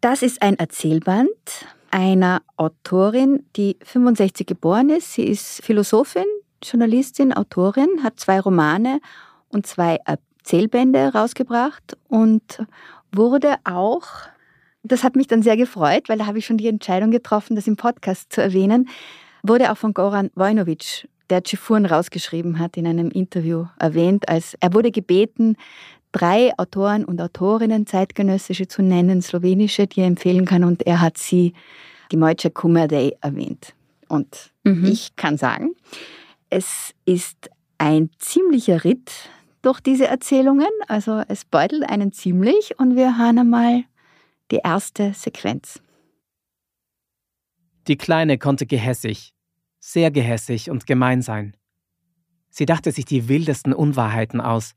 das 0.00 0.22
ist 0.22 0.40
ein 0.42 0.56
Erzählband 0.60 1.26
einer 1.90 2.40
Autorin, 2.56 3.44
die 3.56 3.78
65 3.82 4.46
geboren 4.46 4.90
ist. 4.90 5.14
Sie 5.14 5.24
ist 5.24 5.64
Philosophin, 5.64 6.24
Journalistin, 6.62 7.32
Autorin, 7.32 8.04
hat 8.04 8.20
zwei 8.20 8.38
Romane 8.38 9.00
und 9.48 9.66
zwei 9.66 9.98
Erzählbände 10.04 11.12
rausgebracht 11.12 11.96
und 12.06 12.64
wurde 13.10 13.56
auch, 13.64 14.06
das 14.84 15.02
hat 15.02 15.16
mich 15.16 15.26
dann 15.26 15.42
sehr 15.42 15.56
gefreut, 15.56 16.08
weil 16.08 16.18
da 16.18 16.26
habe 16.26 16.38
ich 16.38 16.46
schon 16.46 16.58
die 16.58 16.68
Entscheidung 16.68 17.10
getroffen, 17.10 17.56
das 17.56 17.66
im 17.66 17.76
Podcast 17.76 18.32
zu 18.32 18.40
erwähnen, 18.40 18.88
wurde 19.42 19.72
auch 19.72 19.76
von 19.76 19.94
Goran 19.94 20.30
Vojnovic, 20.34 21.08
der 21.30 21.42
Chifuren 21.46 21.86
rausgeschrieben 21.86 22.58
hat, 22.58 22.76
in 22.76 22.86
einem 22.86 23.10
Interview 23.10 23.66
erwähnt, 23.78 24.28
als 24.28 24.56
er 24.60 24.74
wurde 24.74 24.90
gebeten, 24.90 25.56
drei 26.12 26.52
Autoren 26.58 27.04
und 27.04 27.20
Autorinnen 27.20 27.86
zeitgenössische 27.86 28.68
zu 28.68 28.82
nennen, 28.82 29.22
slowenische, 29.22 29.86
die 29.86 30.00
er 30.00 30.06
empfehlen 30.06 30.44
kann, 30.44 30.64
und 30.64 30.86
er 30.86 31.00
hat 31.00 31.18
sie, 31.18 31.54
die 32.10 32.16
Mojca 32.16 32.50
Kumerdej, 32.50 33.16
erwähnt. 33.20 33.74
Und 34.08 34.52
mhm. 34.64 34.84
ich 34.84 35.16
kann 35.16 35.38
sagen, 35.38 35.74
es 36.50 36.94
ist 37.06 37.48
ein 37.78 38.10
ziemlicher 38.18 38.84
Ritt 38.84 39.10
durch 39.62 39.80
diese 39.80 40.06
Erzählungen, 40.06 40.68
also 40.86 41.22
es 41.28 41.44
beutelt 41.44 41.88
einen 41.88 42.12
ziemlich 42.12 42.78
und 42.78 42.94
wir 42.94 43.16
hören 43.16 43.38
einmal 43.38 43.84
die 44.50 44.60
erste 44.62 45.14
Sequenz. 45.14 45.80
Die 47.88 47.96
Kleine 47.96 48.38
konnte 48.38 48.66
gehässig, 48.66 49.31
sehr 49.82 50.12
gehässig 50.12 50.70
und 50.70 50.86
gemein 50.86 51.22
sein. 51.22 51.56
Sie 52.50 52.66
dachte 52.66 52.92
sich 52.92 53.04
die 53.04 53.28
wildesten 53.28 53.72
Unwahrheiten 53.72 54.40
aus. 54.40 54.74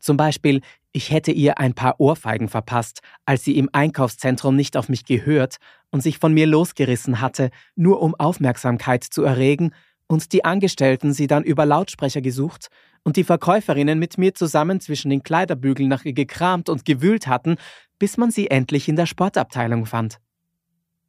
Zum 0.00 0.16
Beispiel, 0.16 0.60
ich 0.92 1.10
hätte 1.10 1.32
ihr 1.32 1.58
ein 1.58 1.74
paar 1.74 1.98
Ohrfeigen 1.98 2.48
verpasst, 2.48 3.00
als 3.24 3.42
sie 3.42 3.56
im 3.56 3.70
Einkaufszentrum 3.72 4.54
nicht 4.54 4.76
auf 4.76 4.88
mich 4.88 5.06
gehört 5.06 5.56
und 5.90 6.02
sich 6.02 6.18
von 6.18 6.34
mir 6.34 6.46
losgerissen 6.46 7.20
hatte, 7.20 7.50
nur 7.74 8.02
um 8.02 8.14
Aufmerksamkeit 8.14 9.02
zu 9.02 9.22
erregen, 9.22 9.72
und 10.06 10.34
die 10.34 10.44
Angestellten 10.44 11.14
sie 11.14 11.26
dann 11.26 11.44
über 11.44 11.64
Lautsprecher 11.64 12.20
gesucht 12.20 12.68
und 13.04 13.16
die 13.16 13.24
Verkäuferinnen 13.24 13.98
mit 13.98 14.18
mir 14.18 14.34
zusammen 14.34 14.78
zwischen 14.80 15.08
den 15.08 15.22
Kleiderbügeln 15.22 15.88
nach 15.88 16.04
ihr 16.04 16.12
gekramt 16.12 16.68
und 16.68 16.84
gewühlt 16.84 17.26
hatten, 17.26 17.56
bis 17.98 18.18
man 18.18 18.30
sie 18.30 18.50
endlich 18.50 18.86
in 18.86 18.96
der 18.96 19.06
Sportabteilung 19.06 19.86
fand. 19.86 20.18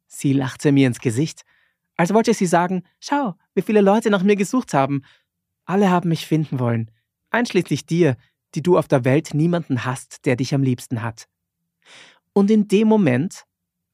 Sie 0.06 0.32
lachte 0.32 0.72
mir 0.72 0.86
ins 0.86 1.00
Gesicht, 1.00 1.42
als 1.96 2.12
wollte 2.12 2.34
sie 2.34 2.46
sagen, 2.46 2.82
schau, 3.00 3.34
wie 3.54 3.62
viele 3.62 3.80
Leute 3.80 4.10
nach 4.10 4.22
mir 4.22 4.36
gesucht 4.36 4.74
haben. 4.74 5.02
Alle 5.64 5.90
haben 5.90 6.08
mich 6.08 6.26
finden 6.26 6.58
wollen, 6.58 6.90
einschließlich 7.30 7.86
dir, 7.86 8.16
die 8.54 8.62
du 8.62 8.78
auf 8.78 8.88
der 8.88 9.04
Welt 9.04 9.34
niemanden 9.34 9.84
hast, 9.84 10.26
der 10.26 10.36
dich 10.36 10.54
am 10.54 10.62
liebsten 10.62 11.02
hat. 11.02 11.28
Und 12.32 12.50
in 12.50 12.68
dem 12.68 12.88
Moment, 12.88 13.44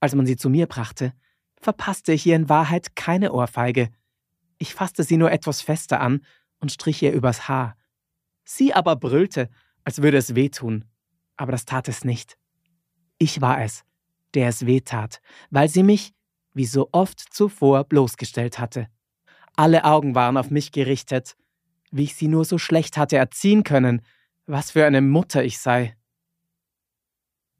als 0.00 0.14
man 0.14 0.26
sie 0.26 0.36
zu 0.36 0.50
mir 0.50 0.66
brachte, 0.66 1.12
verpasste 1.56 2.12
ich 2.12 2.26
ihr 2.26 2.36
in 2.36 2.48
Wahrheit 2.48 2.96
keine 2.96 3.32
Ohrfeige. 3.32 3.90
Ich 4.58 4.74
fasste 4.74 5.04
sie 5.04 5.16
nur 5.16 5.30
etwas 5.30 5.62
fester 5.62 6.00
an 6.00 6.24
und 6.60 6.72
strich 6.72 7.02
ihr 7.02 7.12
übers 7.12 7.48
Haar. 7.48 7.76
Sie 8.44 8.74
aber 8.74 8.96
brüllte, 8.96 9.48
als 9.84 10.02
würde 10.02 10.18
es 10.18 10.34
wehtun, 10.34 10.84
aber 11.36 11.52
das 11.52 11.64
tat 11.64 11.88
es 11.88 12.04
nicht. 12.04 12.36
Ich 13.18 13.40
war 13.40 13.62
es, 13.62 13.84
der 14.34 14.48
es 14.48 14.66
weh 14.66 14.80
tat, 14.80 15.20
weil 15.50 15.68
sie 15.68 15.82
mich, 15.82 16.12
wie 16.54 16.66
so 16.66 16.88
oft 16.92 17.18
zuvor, 17.18 17.84
bloßgestellt 17.84 18.58
hatte. 18.58 18.88
Alle 19.56 19.84
Augen 19.84 20.14
waren 20.14 20.36
auf 20.36 20.50
mich 20.50 20.72
gerichtet, 20.72 21.36
wie 21.90 22.04
ich 22.04 22.14
sie 22.14 22.28
nur 22.28 22.44
so 22.44 22.58
schlecht 22.58 22.96
hatte 22.96 23.16
erziehen 23.16 23.64
können, 23.64 24.02
was 24.46 24.72
für 24.72 24.84
eine 24.84 25.00
Mutter 25.00 25.44
ich 25.44 25.58
sei. 25.58 25.96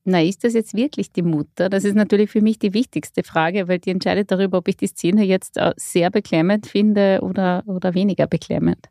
Na, 0.05 0.21
ist 0.21 0.43
das 0.43 0.55
jetzt 0.55 0.75
wirklich 0.75 1.13
die 1.13 1.23
Mutter? 1.23 1.69
Das 1.69 1.85
ist 1.85 1.95
natürlich 1.95 2.31
für 2.31 2.41
mich 2.41 2.59
die 2.59 2.75
wichtigste 2.75 3.23
Frage, 3.23 3.69
weil 3.69 3.79
die 3.79 3.91
entscheidet 3.91 4.33
darüber, 4.33 4.59
ob 4.59 4.67
ich 4.67 4.77
die 4.77 4.89
Szene 4.89 5.23
jetzt 5.23 5.57
äh, 5.59 5.73
sehr 5.77 6.11
beklemmend 6.11 6.67
finde 6.67 7.21
oder, 7.23 7.63
oder 7.67 7.95
weniger 7.95 8.27
beklemmend. 8.27 8.89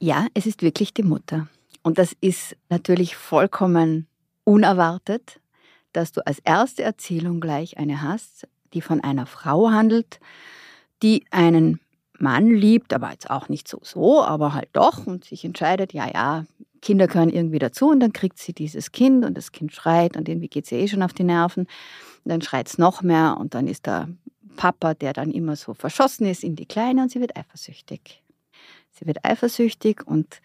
Ja, 0.00 0.26
es 0.32 0.46
ist 0.46 0.62
wirklich 0.62 0.94
die 0.94 1.02
Mutter. 1.02 1.48
Und 1.82 1.98
das 1.98 2.16
ist 2.20 2.56
natürlich 2.70 3.14
vollkommen 3.14 4.06
unerwartet 4.44 5.38
dass 5.92 6.12
du 6.12 6.24
als 6.26 6.38
erste 6.40 6.82
Erzählung 6.82 7.40
gleich 7.40 7.78
eine 7.78 8.02
hast, 8.02 8.46
die 8.74 8.80
von 8.80 9.00
einer 9.02 9.26
Frau 9.26 9.70
handelt, 9.70 10.20
die 11.02 11.24
einen 11.30 11.80
Mann 12.18 12.50
liebt, 12.50 12.92
aber 12.92 13.10
jetzt 13.12 13.30
auch 13.30 13.48
nicht 13.48 13.68
so 13.68 13.78
so, 13.82 14.22
aber 14.24 14.54
halt 14.54 14.68
doch 14.72 15.06
und 15.06 15.24
sich 15.24 15.44
entscheidet, 15.44 15.92
ja, 15.92 16.10
ja, 16.12 16.44
Kinder 16.80 17.06
gehören 17.06 17.30
irgendwie 17.30 17.58
dazu 17.58 17.88
und 17.90 18.00
dann 18.00 18.12
kriegt 18.12 18.38
sie 18.38 18.52
dieses 18.52 18.92
Kind 18.92 19.24
und 19.24 19.36
das 19.36 19.52
Kind 19.52 19.72
schreit 19.72 20.16
und 20.16 20.28
irgendwie 20.28 20.48
geht 20.48 20.66
sie 20.66 20.76
eh 20.76 20.88
schon 20.88 21.02
auf 21.02 21.12
die 21.12 21.24
Nerven. 21.24 21.64
Und 22.24 22.28
dann 22.30 22.42
schreit 22.42 22.68
es 22.68 22.78
noch 22.78 23.02
mehr 23.02 23.36
und 23.38 23.54
dann 23.54 23.66
ist 23.66 23.86
der 23.86 24.08
Papa, 24.56 24.94
der 24.94 25.12
dann 25.12 25.30
immer 25.30 25.56
so 25.56 25.74
verschossen 25.74 26.26
ist 26.26 26.44
in 26.44 26.56
die 26.56 26.66
Kleine 26.66 27.02
und 27.02 27.10
sie 27.10 27.20
wird 27.20 27.36
eifersüchtig. 27.36 28.22
Sie 28.90 29.06
wird 29.06 29.24
eifersüchtig 29.24 30.06
und 30.06 30.40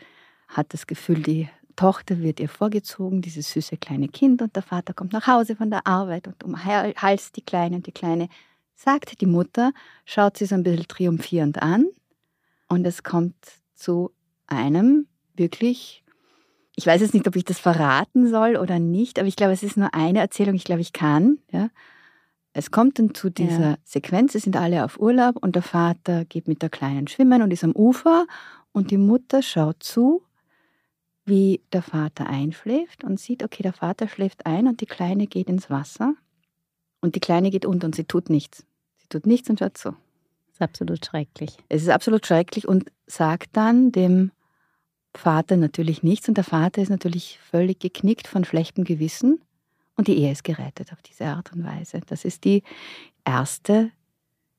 hat 0.48 0.74
das 0.74 0.88
Gefühl, 0.88 1.22
die 1.22 1.50
Tochter 1.76 2.20
wird 2.20 2.40
ihr 2.40 2.50
vorgezogen, 2.50 3.22
dieses 3.22 3.52
süße 3.52 3.78
kleine 3.78 4.08
Kind, 4.08 4.42
und 4.42 4.56
der 4.56 4.64
Vater 4.64 4.94
kommt 4.94 5.14
nach 5.14 5.28
Hause 5.28 5.56
von 5.56 5.70
der 5.70 5.86
Arbeit 5.88 6.28
und 6.28 6.44
umhalst 6.44 7.36
die 7.36 7.42
Kleine 7.42 7.78
und 7.78 7.88
die 7.88 7.92
Kleine 7.92 8.30
sagt 8.76 9.22
die 9.22 9.26
Mutter, 9.26 9.72
schaut 10.06 10.38
sie 10.38 10.46
so 10.46 10.56
ein 10.56 10.64
bisschen 10.64 10.88
triumphierend 10.88 11.62
an 11.62 11.88
und 12.68 12.86
es 12.86 13.04
kommt 13.04 13.36
zu 13.76 14.12
einem 14.48 15.08
wirklich, 15.36 16.04
ich 16.76 16.86
weiß 16.86 17.02
jetzt 17.02 17.14
nicht, 17.14 17.28
ob 17.28 17.36
ich 17.36 17.46
das 17.46 17.60
verraten 17.60 18.28
soll 18.30 18.58
oder 18.58 18.80
nicht, 18.80 19.20
aber 19.20 19.28
ich 19.28 19.36
glaube, 19.36 19.54
es 19.54 19.64
ist 19.64 19.78
nur 19.78 19.94
eine 19.94 20.20
Erzählung, 20.20 20.56
ich 20.56 20.64
glaube, 20.64 20.82
ich 20.82 20.94
kann. 20.94 21.40
Ja. 21.52 21.70
Es 22.54 22.72
kommt 22.72 23.00
dann 23.00 23.16
zu 23.16 23.30
dieser 23.30 23.72
ja. 23.72 23.78
Sequenz, 23.84 24.36
es 24.36 24.44
sind 24.44 24.56
alle 24.56 24.86
auf 24.86 25.00
Urlaub 25.00 25.38
und 25.38 25.56
der 25.56 25.64
Vater 25.64 26.26
geht 26.26 26.48
mit 26.48 26.62
der 26.62 26.70
Kleinen 26.70 27.08
schwimmen 27.08 27.42
und 27.42 27.52
ist 27.52 27.64
am 27.64 27.76
Ufer 27.76 28.26
und 28.72 28.92
die 28.92 28.98
Mutter 28.98 29.42
schaut 29.42 29.82
zu, 29.82 30.24
wie 31.26 31.62
der 31.72 31.82
Vater 31.82 32.28
einschläft 32.28 33.04
und 33.04 33.20
sieht, 33.20 33.44
okay, 33.44 33.64
der 33.64 33.74
Vater 33.74 34.08
schläft 34.08 34.46
ein 34.46 34.68
und 34.68 34.82
die 34.82 34.86
Kleine 34.86 35.28
geht 35.28 35.48
ins 35.48 35.70
Wasser 35.70 36.16
und 37.02 37.16
die 37.16 37.20
Kleine 37.20 37.50
geht 37.50 37.66
unter 37.66 37.88
und 37.88 37.96
sie 37.96 38.04
tut 38.04 38.30
nichts. 38.30 38.66
Sie 38.98 39.08
tut 39.08 39.26
nichts 39.26 39.50
und 39.50 39.60
schaut 39.60 39.78
zu. 39.78 39.90
Das 39.90 40.56
ist 40.56 40.62
absolut 40.62 41.06
schrecklich. 41.06 41.58
Es 41.70 41.82
ist 41.82 41.90
absolut 41.90 42.26
schrecklich 42.26 42.68
und 42.68 42.92
sagt 43.08 43.56
dann 43.56 43.92
dem 43.92 44.32
Vater 45.16 45.58
natürlich 45.58 46.04
nichts 46.04 46.28
und 46.28 46.38
der 46.38 46.44
Vater 46.44 46.82
ist 46.82 46.90
natürlich 46.90 47.40
völlig 47.40 47.80
geknickt 47.80 48.28
von 48.28 48.44
schlechtem 48.44 48.84
Gewissen 48.84 49.42
und 49.96 50.08
die 50.08 50.18
Ehe 50.18 50.32
ist 50.32 50.44
gerettet 50.44 50.92
auf 50.92 51.02
diese 51.02 51.26
Art 51.26 51.54
und 51.54 51.64
Weise. 51.64 52.02
Das 52.08 52.26
ist 52.26 52.44
die 52.44 52.64
erste 53.24 53.92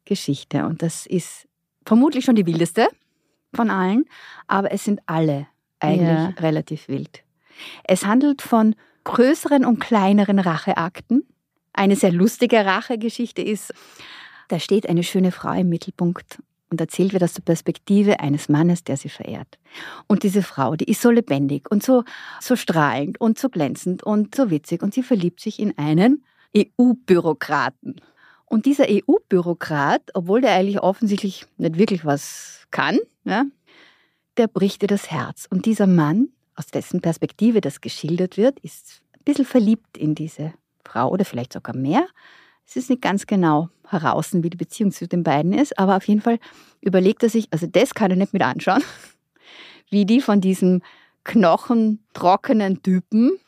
Geschichte 0.04 0.64
und 0.64 0.82
das 0.82 1.06
ist 1.06 1.48
vermutlich 1.84 2.24
schon 2.24 2.36
die 2.36 2.46
wildeste 2.46 2.88
von 3.52 3.70
allen, 3.70 4.04
aber 4.46 4.72
es 4.72 4.84
sind 4.84 5.00
alle 5.06 5.46
eigentlich 5.84 6.08
ja. 6.08 6.34
relativ 6.40 6.88
wild. 6.88 7.22
Es 7.84 8.04
handelt 8.04 8.42
von 8.42 8.74
größeren 9.04 9.64
und 9.64 9.78
kleineren 9.78 10.38
Racheakten. 10.38 11.24
Eine 11.72 11.96
sehr 11.96 12.12
lustige 12.12 12.64
Rachegeschichte 12.64 13.42
ist, 13.42 13.72
da 14.48 14.58
steht 14.58 14.88
eine 14.88 15.02
schöne 15.02 15.32
Frau 15.32 15.52
im 15.52 15.68
Mittelpunkt 15.68 16.38
und 16.70 16.80
erzählt 16.80 17.12
wird 17.12 17.22
aus 17.22 17.34
der 17.34 17.42
Perspektive 17.42 18.20
eines 18.20 18.48
Mannes, 18.48 18.84
der 18.84 18.96
sie 18.96 19.08
verehrt. 19.08 19.58
Und 20.06 20.22
diese 20.22 20.42
Frau, 20.42 20.76
die 20.76 20.90
ist 20.90 21.02
so 21.02 21.10
lebendig 21.10 21.70
und 21.70 21.82
so, 21.82 22.04
so 22.40 22.56
strahlend 22.56 23.20
und 23.20 23.38
so 23.38 23.48
glänzend 23.48 24.02
und 24.02 24.34
so 24.34 24.50
witzig 24.50 24.82
und 24.82 24.94
sie 24.94 25.02
verliebt 25.02 25.40
sich 25.40 25.58
in 25.58 25.76
einen 25.78 26.24
EU-Bürokraten. 26.56 28.00
Und 28.46 28.66
dieser 28.66 28.86
EU-Bürokrat, 28.88 30.02
obwohl 30.14 30.40
der 30.40 30.52
eigentlich 30.52 30.80
offensichtlich 30.80 31.46
nicht 31.56 31.78
wirklich 31.78 32.04
was 32.04 32.66
kann, 32.70 32.98
ja, 33.24 33.44
der 34.36 34.48
bricht 34.48 34.82
ihr 34.82 34.88
das 34.88 35.10
Herz. 35.10 35.46
Und 35.50 35.66
dieser 35.66 35.86
Mann, 35.86 36.28
aus 36.54 36.66
dessen 36.66 37.00
Perspektive 37.00 37.60
das 37.60 37.80
geschildert 37.80 38.36
wird, 38.36 38.58
ist 38.60 39.02
ein 39.14 39.24
bisschen 39.24 39.44
verliebt 39.44 39.96
in 39.96 40.14
diese 40.14 40.54
Frau 40.84 41.10
oder 41.10 41.24
vielleicht 41.24 41.52
sogar 41.52 41.76
mehr. 41.76 42.06
Es 42.66 42.76
ist 42.76 42.90
nicht 42.90 43.02
ganz 43.02 43.26
genau 43.26 43.68
heraus, 43.86 44.30
wie 44.32 44.50
die 44.50 44.56
Beziehung 44.56 44.90
zu 44.90 45.06
den 45.06 45.22
beiden 45.22 45.52
ist, 45.52 45.78
aber 45.78 45.96
auf 45.96 46.06
jeden 46.08 46.20
Fall 46.20 46.38
überlegt 46.80 47.22
er 47.22 47.28
sich, 47.28 47.48
also 47.50 47.66
das 47.66 47.94
kann 47.94 48.10
er 48.10 48.16
nicht 48.16 48.32
mit 48.32 48.42
anschauen, 48.42 48.82
wie 49.90 50.06
die 50.06 50.20
von 50.20 50.40
diesem 50.40 50.82
knochentrockenen 51.24 52.82
Typen, 52.82 53.38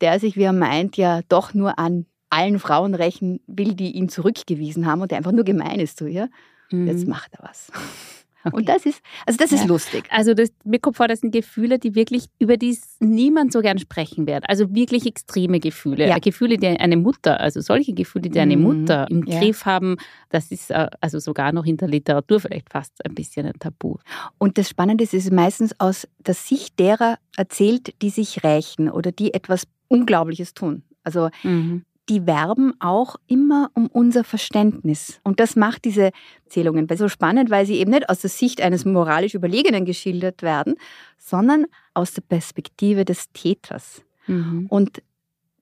der 0.00 0.20
sich, 0.20 0.36
wie 0.36 0.42
er 0.42 0.52
meint, 0.52 0.96
ja 0.96 1.20
doch 1.28 1.54
nur 1.54 1.78
an 1.78 2.06
allen 2.30 2.58
Frauen 2.58 2.94
rächen 2.94 3.40
will, 3.46 3.74
die 3.74 3.92
ihn 3.92 4.08
zurückgewiesen 4.08 4.86
haben 4.86 5.00
und 5.00 5.10
der 5.10 5.18
einfach 5.18 5.32
nur 5.32 5.44
gemein 5.44 5.80
ist 5.80 5.98
zu 5.98 6.06
ihr. 6.06 6.28
Mhm. 6.70 6.86
Jetzt 6.86 7.06
macht 7.06 7.32
er 7.34 7.48
was. 7.48 7.72
Okay. 8.44 8.56
Und 8.56 8.68
das 8.68 8.86
ist, 8.86 9.02
also 9.26 9.36
das 9.36 9.52
ist 9.52 9.62
ja. 9.62 9.66
lustig. 9.66 10.04
Also 10.10 10.32
das, 10.32 10.50
mir 10.64 10.78
kommt 10.78 10.96
vor, 10.96 11.08
das 11.08 11.20
sind 11.20 11.32
Gefühle, 11.32 11.78
die 11.78 11.94
wirklich, 11.94 12.26
über 12.38 12.56
die 12.56 12.78
niemand 13.00 13.52
so 13.52 13.60
gern 13.60 13.78
sprechen 13.78 14.26
wird. 14.26 14.48
Also 14.48 14.74
wirklich 14.74 15.06
extreme 15.06 15.60
Gefühle. 15.60 16.06
Ja. 16.08 16.18
Gefühle, 16.18 16.56
die 16.56 16.68
eine 16.68 16.96
Mutter, 16.96 17.40
also 17.40 17.60
solche 17.60 17.92
Gefühle, 17.92 18.30
die 18.30 18.38
eine 18.38 18.56
mhm. 18.56 18.62
Mutter 18.62 19.06
im 19.10 19.24
ja. 19.26 19.40
Griff 19.40 19.66
haben, 19.66 19.96
das 20.30 20.50
ist 20.52 20.70
äh, 20.70 20.88
also 21.00 21.18
sogar 21.18 21.52
noch 21.52 21.64
in 21.64 21.76
der 21.76 21.88
Literatur 21.88 22.40
vielleicht 22.40 22.70
fast 22.70 23.04
ein 23.04 23.14
bisschen 23.14 23.46
ein 23.46 23.58
Tabu. 23.58 23.96
Und 24.38 24.56
das 24.58 24.68
Spannende 24.68 25.04
ist, 25.04 25.14
es 25.14 25.24
ist 25.26 25.32
meistens 25.32 25.78
aus 25.80 26.06
der 26.18 26.34
Sicht 26.34 26.78
derer 26.78 27.18
erzählt, 27.36 27.94
die 28.02 28.10
sich 28.10 28.44
rächen 28.44 28.88
oder 28.88 29.10
die 29.10 29.34
etwas 29.34 29.66
Unglaubliches 29.88 30.54
tun. 30.54 30.82
Also 31.02 31.30
mhm 31.42 31.84
die 32.08 32.26
werben 32.26 32.72
auch 32.80 33.16
immer 33.26 33.70
um 33.74 33.86
unser 33.88 34.24
Verständnis. 34.24 35.20
Und 35.24 35.40
das 35.40 35.56
macht 35.56 35.84
diese 35.84 36.10
Erzählungen 36.44 36.88
so 36.96 37.08
spannend, 37.08 37.50
weil 37.50 37.66
sie 37.66 37.76
eben 37.76 37.90
nicht 37.90 38.08
aus 38.08 38.20
der 38.20 38.30
Sicht 38.30 38.60
eines 38.60 38.84
moralisch 38.84 39.34
Überlegenen 39.34 39.84
geschildert 39.84 40.42
werden, 40.42 40.74
sondern 41.18 41.66
aus 41.94 42.12
der 42.12 42.22
Perspektive 42.22 43.04
des 43.04 43.30
Täters. 43.32 44.02
Mhm. 44.26 44.66
Und 44.68 45.02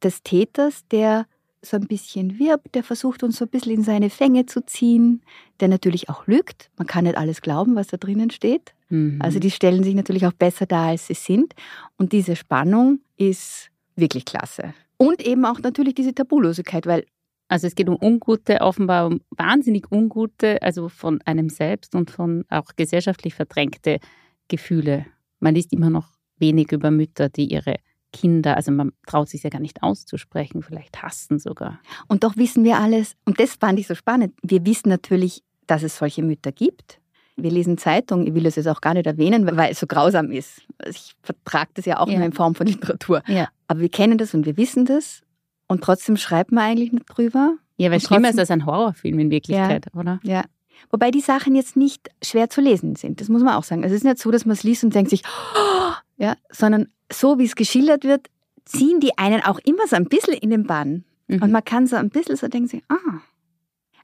des 0.03 0.22
Täters, 0.22 0.86
der 0.90 1.26
so 1.62 1.76
ein 1.76 1.86
bisschen 1.88 2.38
wirbt, 2.38 2.74
der 2.74 2.84
versucht 2.84 3.22
uns 3.22 3.38
so 3.38 3.44
ein 3.44 3.51
bisschen 3.51 3.72
in 3.72 3.82
seine 3.82 4.11
Fänge 4.11 4.47
zu 4.47 4.64
ziehen, 4.64 5.22
der 5.59 5.68
natürlich 5.68 6.09
auch 6.09 6.26
lügt. 6.26 6.70
Man 6.76 6.86
kann 6.86 7.05
nicht 7.05 7.16
alles 7.16 7.40
glauben, 7.42 7.74
was 7.74 7.88
da 7.88 7.97
drinnen 7.97 8.30
steht. 8.30 8.74
Mhm. 8.88 9.18
Also 9.20 9.40
die 9.40 9.51
stellen 9.51 9.82
sich 9.82 9.94
natürlich 9.94 10.26
auch 10.26 10.32
besser 10.32 10.66
dar, 10.66 10.88
als 10.88 11.09
sie 11.09 11.14
sind. 11.14 11.55
Und 11.97 12.12
diese 12.12 12.36
Spannung 12.36 13.01
ist 13.16 13.70
wirklich 13.97 14.24
klasse. 14.24 14.74
Und 14.99 15.24
eben 15.24 15.44
auch 15.44 15.61
natürlich 15.61 15.94
diese 15.94 16.14
Tabulosigkeit, 16.14 16.86
weil 16.86 17.05
also 17.49 17.66
es 17.66 17.74
geht 17.74 17.88
um 17.88 17.97
ungute, 18.01 18.61
offenbar 18.61 19.07
um 19.07 19.20
wahnsinnig 19.30 19.90
ungute, 19.92 20.61
also 20.62 20.88
von 20.88 21.20
einem 21.22 21.49
selbst 21.49 21.94
und 21.94 22.11
von 22.11 22.44
auch 22.49 22.70
gesellschaftlich 22.74 23.34
verdrängte 23.34 24.01
Gefühle. 24.49 25.07
Man 25.38 25.55
liest 25.55 25.72
immer 25.72 25.90
noch 25.90 26.09
wenig 26.38 26.72
über 26.72 26.90
Mütter, 26.90 27.28
die 27.28 27.51
ihre 27.53 27.76
Kinder, 28.12 28.57
also 28.57 28.72
man 28.72 28.92
traut 29.07 29.28
sich 29.28 29.42
ja 29.42 29.51
gar 29.51 29.61
nicht 29.61 29.82
auszusprechen, 29.82 30.62
vielleicht 30.62 31.03
hassen 31.03 31.38
sogar. 31.38 31.80
Und 32.09 32.24
doch 32.24 32.36
wissen 32.36 32.64
wir 32.64 32.78
alles, 32.78 33.14
und 33.24 33.38
das 33.38 33.55
fand 33.55 33.78
ich 33.78 33.86
so 33.86 33.94
spannend, 33.94 34.34
wir 34.42 34.64
wissen 34.64 34.88
natürlich, 34.88 35.42
dass 35.66 35.82
es 35.82 35.99
solche 35.99 36.22
Mütter 36.22 36.53
gibt. 36.53 37.01
Wir 37.37 37.51
lesen 37.51 37.76
Zeitungen, 37.76 38.26
ich 38.26 38.34
will 38.34 38.45
das 38.45 38.57
jetzt 38.57 38.66
auch 38.66 38.80
gar 38.80 38.95
nicht 38.95 39.07
erwähnen, 39.07 39.47
weil 39.57 39.72
es 39.72 39.80
so 39.80 39.87
grausam 39.87 40.30
ist. 40.30 40.62
Ich 40.89 41.14
vertrage 41.22 41.70
das 41.74 41.84
ja 41.84 42.01
auch 42.01 42.09
ja. 42.09 42.16
nur 42.16 42.26
in 42.26 42.32
Form 42.32 42.55
von 42.55 42.66
Literatur. 42.66 43.22
Ja. 43.26 43.49
Aber 43.68 43.80
wir 43.80 43.91
kennen 43.91 44.16
das 44.16 44.32
und 44.34 44.47
wir 44.47 44.57
wissen 44.57 44.87
das 44.87 45.22
und 45.68 45.82
trotzdem 45.82 46.16
schreibt 46.16 46.53
man 46.53 46.64
eigentlich 46.64 46.93
nicht 46.93 47.07
drüber. 47.07 47.57
Ja, 47.76 47.91
weil 47.91 48.01
schlimmer 48.01 48.30
ist 48.30 48.39
als 48.39 48.51
ein 48.51 48.64
Horrorfilm 48.64 49.18
in 49.18 49.30
Wirklichkeit, 49.30 49.87
ja, 49.93 50.01
oder? 50.01 50.20
Ja. 50.22 50.45
Wobei 50.91 51.11
die 51.11 51.20
Sachen 51.20 51.55
jetzt 51.55 51.76
nicht 51.76 52.09
schwer 52.22 52.49
zu 52.49 52.61
lesen 52.61 52.97
sind, 52.97 53.20
das 53.20 53.28
muss 53.28 53.43
man 53.43 53.55
auch 53.55 53.64
sagen. 53.64 53.82
Also 53.82 53.95
es 53.95 54.01
ist 54.01 54.05
nicht 54.05 54.18
so, 54.18 54.30
dass 54.30 54.47
man 54.47 54.55
es 54.55 54.62
liest 54.62 54.84
und 54.84 54.95
denkt 54.95 55.11
sich, 55.11 55.22
oh, 55.55 55.93
ja, 56.16 56.37
sondern 56.51 56.89
so 57.12 57.39
wie 57.39 57.45
es 57.45 57.55
geschildert 57.55 58.05
wird, 58.05 58.28
ziehen 58.64 59.01
die 59.01 59.16
einen 59.18 59.43
auch 59.43 59.59
immer 59.64 59.87
so 59.87 59.97
ein 59.97 60.07
bisschen 60.07 60.34
in 60.34 60.51
den 60.51 60.66
Bann. 60.66 61.05
Mhm. 61.28 61.43
Und 61.43 61.53
man 61.53 61.64
kann 61.64 61.87
so 61.87 61.97
ein 61.97 62.11
bisschen 62.11 62.37
so 62.37 62.49
denken, 62.49 62.82
ah. 62.89 63.20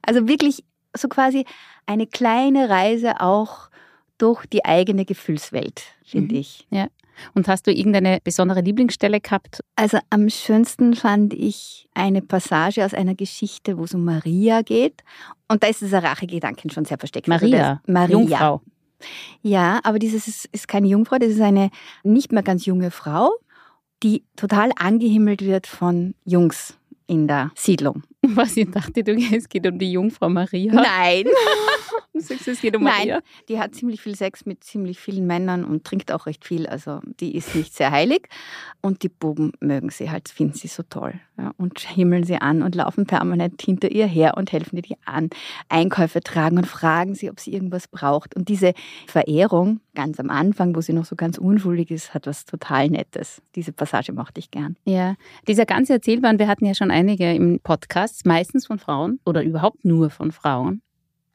Also 0.01 0.27
wirklich 0.27 0.63
so 0.95 1.07
quasi 1.07 1.45
eine 1.85 2.07
kleine 2.07 2.69
Reise 2.69 3.21
auch 3.21 3.69
durch 4.17 4.45
die 4.45 4.63
eigene 4.65 5.05
Gefühlswelt, 5.05 5.83
finde 6.03 6.35
mhm. 6.35 6.41
ich. 6.41 6.67
Ja. 6.69 6.87
Und 7.33 7.47
hast 7.47 7.67
du 7.67 7.71
irgendeine 7.71 8.19
besondere 8.23 8.61
Lieblingsstelle 8.61 9.21
gehabt? 9.21 9.61
Also 9.75 9.99
am 10.09 10.29
schönsten 10.29 10.95
fand 10.95 11.33
ich 11.33 11.87
eine 11.93 12.21
Passage 12.21 12.83
aus 12.83 12.93
einer 12.93 13.15
Geschichte, 13.15 13.77
wo 13.77 13.83
es 13.83 13.93
um 13.93 14.03
Maria 14.03 14.61
geht. 14.61 15.03
Und 15.47 15.63
da 15.63 15.67
ist 15.67 15.81
dieser 15.81 16.03
Rachegedanken 16.03 16.71
schon 16.71 16.85
sehr 16.85 16.97
versteckt. 16.97 17.29
Also 17.29 17.45
Maria, 17.45 17.69
also 17.69 17.81
Maria. 17.87 18.11
Jungfrau. 18.11 18.61
Ja, 19.41 19.79
aber 19.83 19.99
dieses 19.99 20.27
ist, 20.27 20.45
ist 20.51 20.67
keine 20.67 20.87
Jungfrau, 20.87 21.17
das 21.17 21.29
ist 21.29 21.41
eine 21.41 21.69
nicht 22.03 22.31
mehr 22.31 22.43
ganz 22.43 22.65
junge 22.65 22.89
Frau, 22.89 23.33
die 24.01 24.23
total 24.37 24.71
angehimmelt 24.77 25.41
wird 25.41 25.67
von 25.67 26.15
Jungs 26.23 26.77
in 27.05 27.27
der 27.27 27.51
Siedlung. 27.55 28.03
Was 28.35 28.55
ich 28.55 28.71
dachte, 28.71 29.03
du, 29.03 29.13
es 29.13 29.49
geht 29.49 29.67
um 29.67 29.77
die 29.77 29.91
Jungfrau 29.91 30.29
Maria. 30.29 30.73
Nein. 30.73 31.25
du 32.13 32.19
sagst, 32.21 32.47
es 32.47 32.61
geht 32.61 32.75
um 32.75 32.83
Nein, 32.83 32.93
Maria. 32.93 33.19
Die 33.49 33.59
hat 33.59 33.75
ziemlich 33.75 34.01
viel 34.01 34.15
Sex 34.15 34.45
mit 34.45 34.63
ziemlich 34.63 34.97
vielen 34.97 35.27
Männern 35.27 35.65
und 35.65 35.83
trinkt 35.83 36.11
auch 36.11 36.25
recht 36.25 36.45
viel. 36.45 36.65
Also 36.65 37.01
die 37.19 37.35
ist 37.35 37.53
nicht 37.53 37.75
sehr 37.75 37.91
heilig. 37.91 38.29
Und 38.81 39.03
die 39.03 39.09
Buben 39.09 39.51
mögen 39.59 39.89
sie 39.89 40.09
halt, 40.09 40.29
finden 40.29 40.53
sie 40.53 40.67
so 40.69 40.83
toll. 40.83 41.19
Ja, 41.37 41.51
und 41.57 41.79
himmeln 41.79 42.23
sie 42.23 42.35
an 42.35 42.61
und 42.61 42.75
laufen 42.75 43.07
permanent 43.07 43.61
hinter 43.61 43.91
ihr 43.91 44.05
her 44.05 44.37
und 44.37 44.51
helfen 44.51 44.77
ihr 44.77 44.97
an, 45.05 45.31
Einkäufe 45.67 46.21
tragen 46.21 46.57
und 46.57 46.67
fragen 46.67 47.15
sie, 47.15 47.29
ob 47.31 47.39
sie 47.39 47.53
irgendwas 47.53 47.87
braucht. 47.87 48.35
Und 48.35 48.49
diese 48.49 48.73
Verehrung, 49.07 49.79
ganz 49.95 50.19
am 50.19 50.29
Anfang, 50.29 50.75
wo 50.75 50.81
sie 50.81 50.93
noch 50.93 51.05
so 51.05 51.15
ganz 51.15 51.39
unschuldig 51.39 51.89
ist, 51.89 52.13
hat 52.13 52.27
was 52.27 52.45
total 52.45 52.89
Nettes. 52.89 53.41
Diese 53.55 53.73
Passage 53.73 54.13
mochte 54.13 54.39
ich 54.39 54.51
gern. 54.51 54.75
Ja, 54.85 55.15
dieser 55.47 55.65
ganze 55.65 55.93
Erzählband, 55.93 56.39
wir 56.39 56.47
hatten 56.47 56.65
ja 56.65 56.75
schon 56.75 56.91
einige 56.91 57.33
im 57.33 57.59
Podcast, 57.59 58.12
meistens 58.25 58.67
von 58.67 58.79
Frauen 58.79 59.19
oder 59.25 59.43
überhaupt 59.43 59.85
nur 59.85 60.09
von 60.09 60.31
Frauen. 60.31 60.81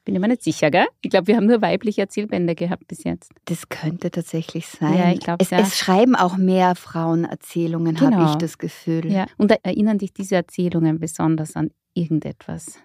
Bin 0.05 0.15
ich 0.15 0.21
mir 0.21 0.27
nicht 0.27 0.43
sicher, 0.43 0.71
gell? 0.71 0.87
Ich 1.01 1.11
glaube, 1.11 1.27
wir 1.27 1.35
haben 1.35 1.45
nur 1.45 1.61
weibliche 1.61 2.01
Erzählbände 2.01 2.55
gehabt 2.55 2.87
bis 2.87 3.03
jetzt. 3.03 3.31
Das 3.45 3.69
könnte 3.69 4.09
tatsächlich 4.09 4.65
sein. 4.65 4.97
Ja, 4.97 5.11
ich 5.11 5.19
glaube 5.19 5.43
es, 5.43 5.51
ja. 5.51 5.59
es 5.59 5.77
schreiben 5.77 6.15
auch 6.15 6.37
mehr 6.37 6.73
Frauen 6.75 7.25
Erzählungen, 7.25 7.95
genau. 7.95 8.17
habe 8.17 8.31
ich 8.31 8.37
das 8.37 8.57
Gefühl. 8.57 9.11
Ja. 9.11 9.27
Und 9.37 9.51
erinnern 9.63 9.99
dich 9.99 10.13
diese 10.13 10.35
Erzählungen 10.35 10.99
besonders 10.99 11.55
an 11.55 11.69
irgendetwas? 11.93 12.79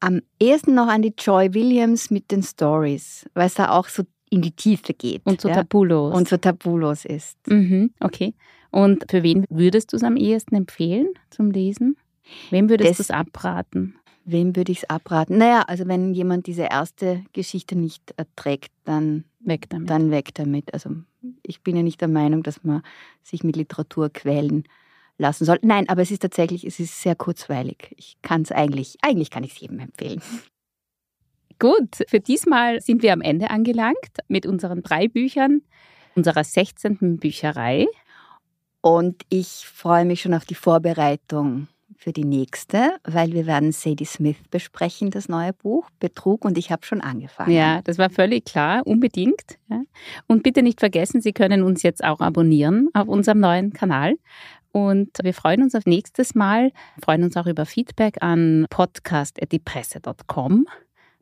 Am 0.00 0.20
ehesten 0.38 0.74
noch 0.74 0.86
an 0.86 1.02
die 1.02 1.14
Joy 1.18 1.52
Williams 1.54 2.10
mit 2.10 2.30
den 2.30 2.44
Stories, 2.44 3.28
weil 3.34 3.46
es 3.46 3.54
da 3.54 3.70
auch 3.70 3.88
so 3.88 4.04
in 4.30 4.42
die 4.42 4.52
Tiefe 4.52 4.94
geht. 4.94 5.22
Und 5.24 5.40
so 5.40 5.48
ja? 5.48 5.56
tabulos. 5.56 6.14
Und 6.14 6.28
so 6.28 6.36
tabulos 6.36 7.04
ist. 7.04 7.38
Mhm, 7.48 7.92
okay. 8.00 8.34
Und 8.70 9.06
für 9.10 9.22
wen 9.22 9.44
würdest 9.48 9.92
du 9.92 9.96
es 9.96 10.04
am 10.04 10.16
ehesten 10.16 10.54
empfehlen 10.54 11.08
zum 11.30 11.50
Lesen? 11.50 11.96
Wem 12.50 12.68
würdest 12.68 12.98
du 12.98 13.02
es 13.02 13.10
abraten? 13.10 13.98
Wem 14.24 14.56
würde 14.56 14.72
ich 14.72 14.78
es 14.78 14.90
abraten? 14.90 15.38
Naja, 15.38 15.62
also 15.62 15.86
wenn 15.88 16.12
jemand 16.12 16.46
diese 16.46 16.64
erste 16.64 17.24
Geschichte 17.32 17.76
nicht 17.76 18.12
erträgt, 18.16 18.72
dann 18.84 19.24
weg 19.40 19.70
damit. 19.70 19.88
Dann 19.88 20.10
weg 20.10 20.34
damit. 20.34 20.74
Also 20.74 20.90
ich 21.42 21.62
bin 21.62 21.76
ja 21.76 21.82
nicht 21.82 22.00
der 22.00 22.08
Meinung, 22.08 22.42
dass 22.42 22.62
man 22.62 22.82
sich 23.22 23.42
mit 23.42 23.56
Literatur 23.56 24.10
quälen 24.10 24.64
lassen 25.16 25.44
soll. 25.44 25.58
Nein, 25.62 25.88
aber 25.88 26.02
es 26.02 26.10
ist 26.10 26.20
tatsächlich, 26.20 26.64
es 26.64 26.78
ist 26.78 27.00
sehr 27.00 27.14
kurzweilig. 27.14 27.94
Ich 27.96 28.18
kann 28.22 28.42
es 28.42 28.52
eigentlich, 28.52 28.96
eigentlich 29.02 29.30
kann 29.30 29.44
ich 29.44 29.54
es 29.54 29.60
jedem 29.60 29.80
empfehlen. 29.80 30.20
Gut, 31.58 32.04
für 32.06 32.20
diesmal 32.20 32.80
sind 32.80 33.02
wir 33.02 33.12
am 33.12 33.20
Ende 33.20 33.50
angelangt 33.50 34.18
mit 34.28 34.46
unseren 34.46 34.82
drei 34.82 35.08
Büchern 35.08 35.62
unserer 36.18 36.44
16. 36.44 37.18
Bücherei. 37.18 37.86
Und 38.80 39.22
ich 39.28 39.66
freue 39.66 40.04
mich 40.04 40.20
schon 40.20 40.34
auf 40.34 40.44
die 40.44 40.54
Vorbereitung 40.54 41.68
für 41.98 42.12
die 42.12 42.24
nächste, 42.24 42.96
weil 43.02 43.32
wir 43.32 43.46
werden 43.46 43.72
Sadie 43.72 44.04
Smith 44.04 44.36
besprechen, 44.50 45.10
das 45.10 45.28
neue 45.28 45.52
Buch 45.52 45.90
Betrug 45.98 46.44
und 46.44 46.56
ich 46.56 46.70
habe 46.70 46.86
schon 46.86 47.00
angefangen. 47.00 47.50
Ja, 47.50 47.82
das 47.82 47.98
war 47.98 48.08
völlig 48.08 48.44
klar, 48.44 48.86
unbedingt. 48.86 49.58
Ja. 49.68 49.82
Und 50.28 50.44
bitte 50.44 50.62
nicht 50.62 50.78
vergessen, 50.78 51.20
Sie 51.20 51.32
können 51.32 51.64
uns 51.64 51.82
jetzt 51.82 52.04
auch 52.04 52.20
abonnieren 52.20 52.88
auf 52.94 53.08
unserem 53.08 53.40
neuen 53.40 53.72
Kanal. 53.72 54.14
Und 54.70 55.10
wir 55.22 55.34
freuen 55.34 55.62
uns 55.62 55.74
auf 55.74 55.86
nächstes 55.86 56.36
Mal, 56.36 56.70
freuen 57.02 57.24
uns 57.24 57.36
auch 57.36 57.46
über 57.46 57.66
Feedback 57.66 58.22
an 58.22 58.66
podcast.diepresse.com. 58.70 60.66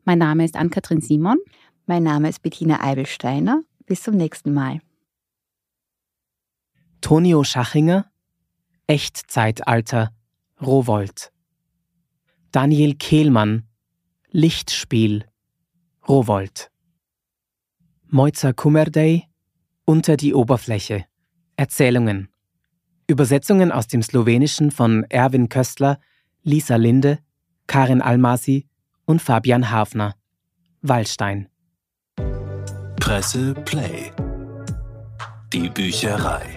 Mein 0.05 0.19
Name 0.19 0.45
ist 0.45 0.55
Ann-Kathrin 0.55 1.01
Simon. 1.01 1.37
Mein 1.87 2.03
Name 2.03 2.29
ist 2.29 2.43
Bettina 2.43 2.83
Eibelsteiner. 2.83 3.63
Bis 3.87 4.03
zum 4.03 4.15
nächsten 4.15 4.53
Mal. 4.53 4.79
Tonio 7.01 7.43
Schachinger 7.43 8.05
Echtzeitalter 8.85 10.11
Rowold 10.61 11.31
Daniel 12.51 12.95
Kehlmann 12.95 13.63
Lichtspiel 14.31 15.25
Rowold 16.07 16.71
Moizer 18.07 18.53
Kummerdey 18.53 19.23
Unter 19.85 20.17
die 20.17 20.33
Oberfläche 20.33 21.05
Erzählungen 21.55 22.29
Übersetzungen 23.07 23.71
aus 23.71 23.87
dem 23.87 24.01
Slowenischen 24.01 24.69
von 24.69 25.05
Erwin 25.09 25.47
Köstler, 25.47 25.99
Lisa 26.43 26.75
Linde, 26.75 27.19
Karin 27.65 28.01
Almasi 28.01 28.67
und 29.05 29.21
Fabian 29.21 29.71
Hafner. 29.71 30.15
Wallstein. 30.81 31.47
Presse 32.99 33.53
Play. 33.65 34.11
Die 35.53 35.69
Bücherei. 35.69 36.56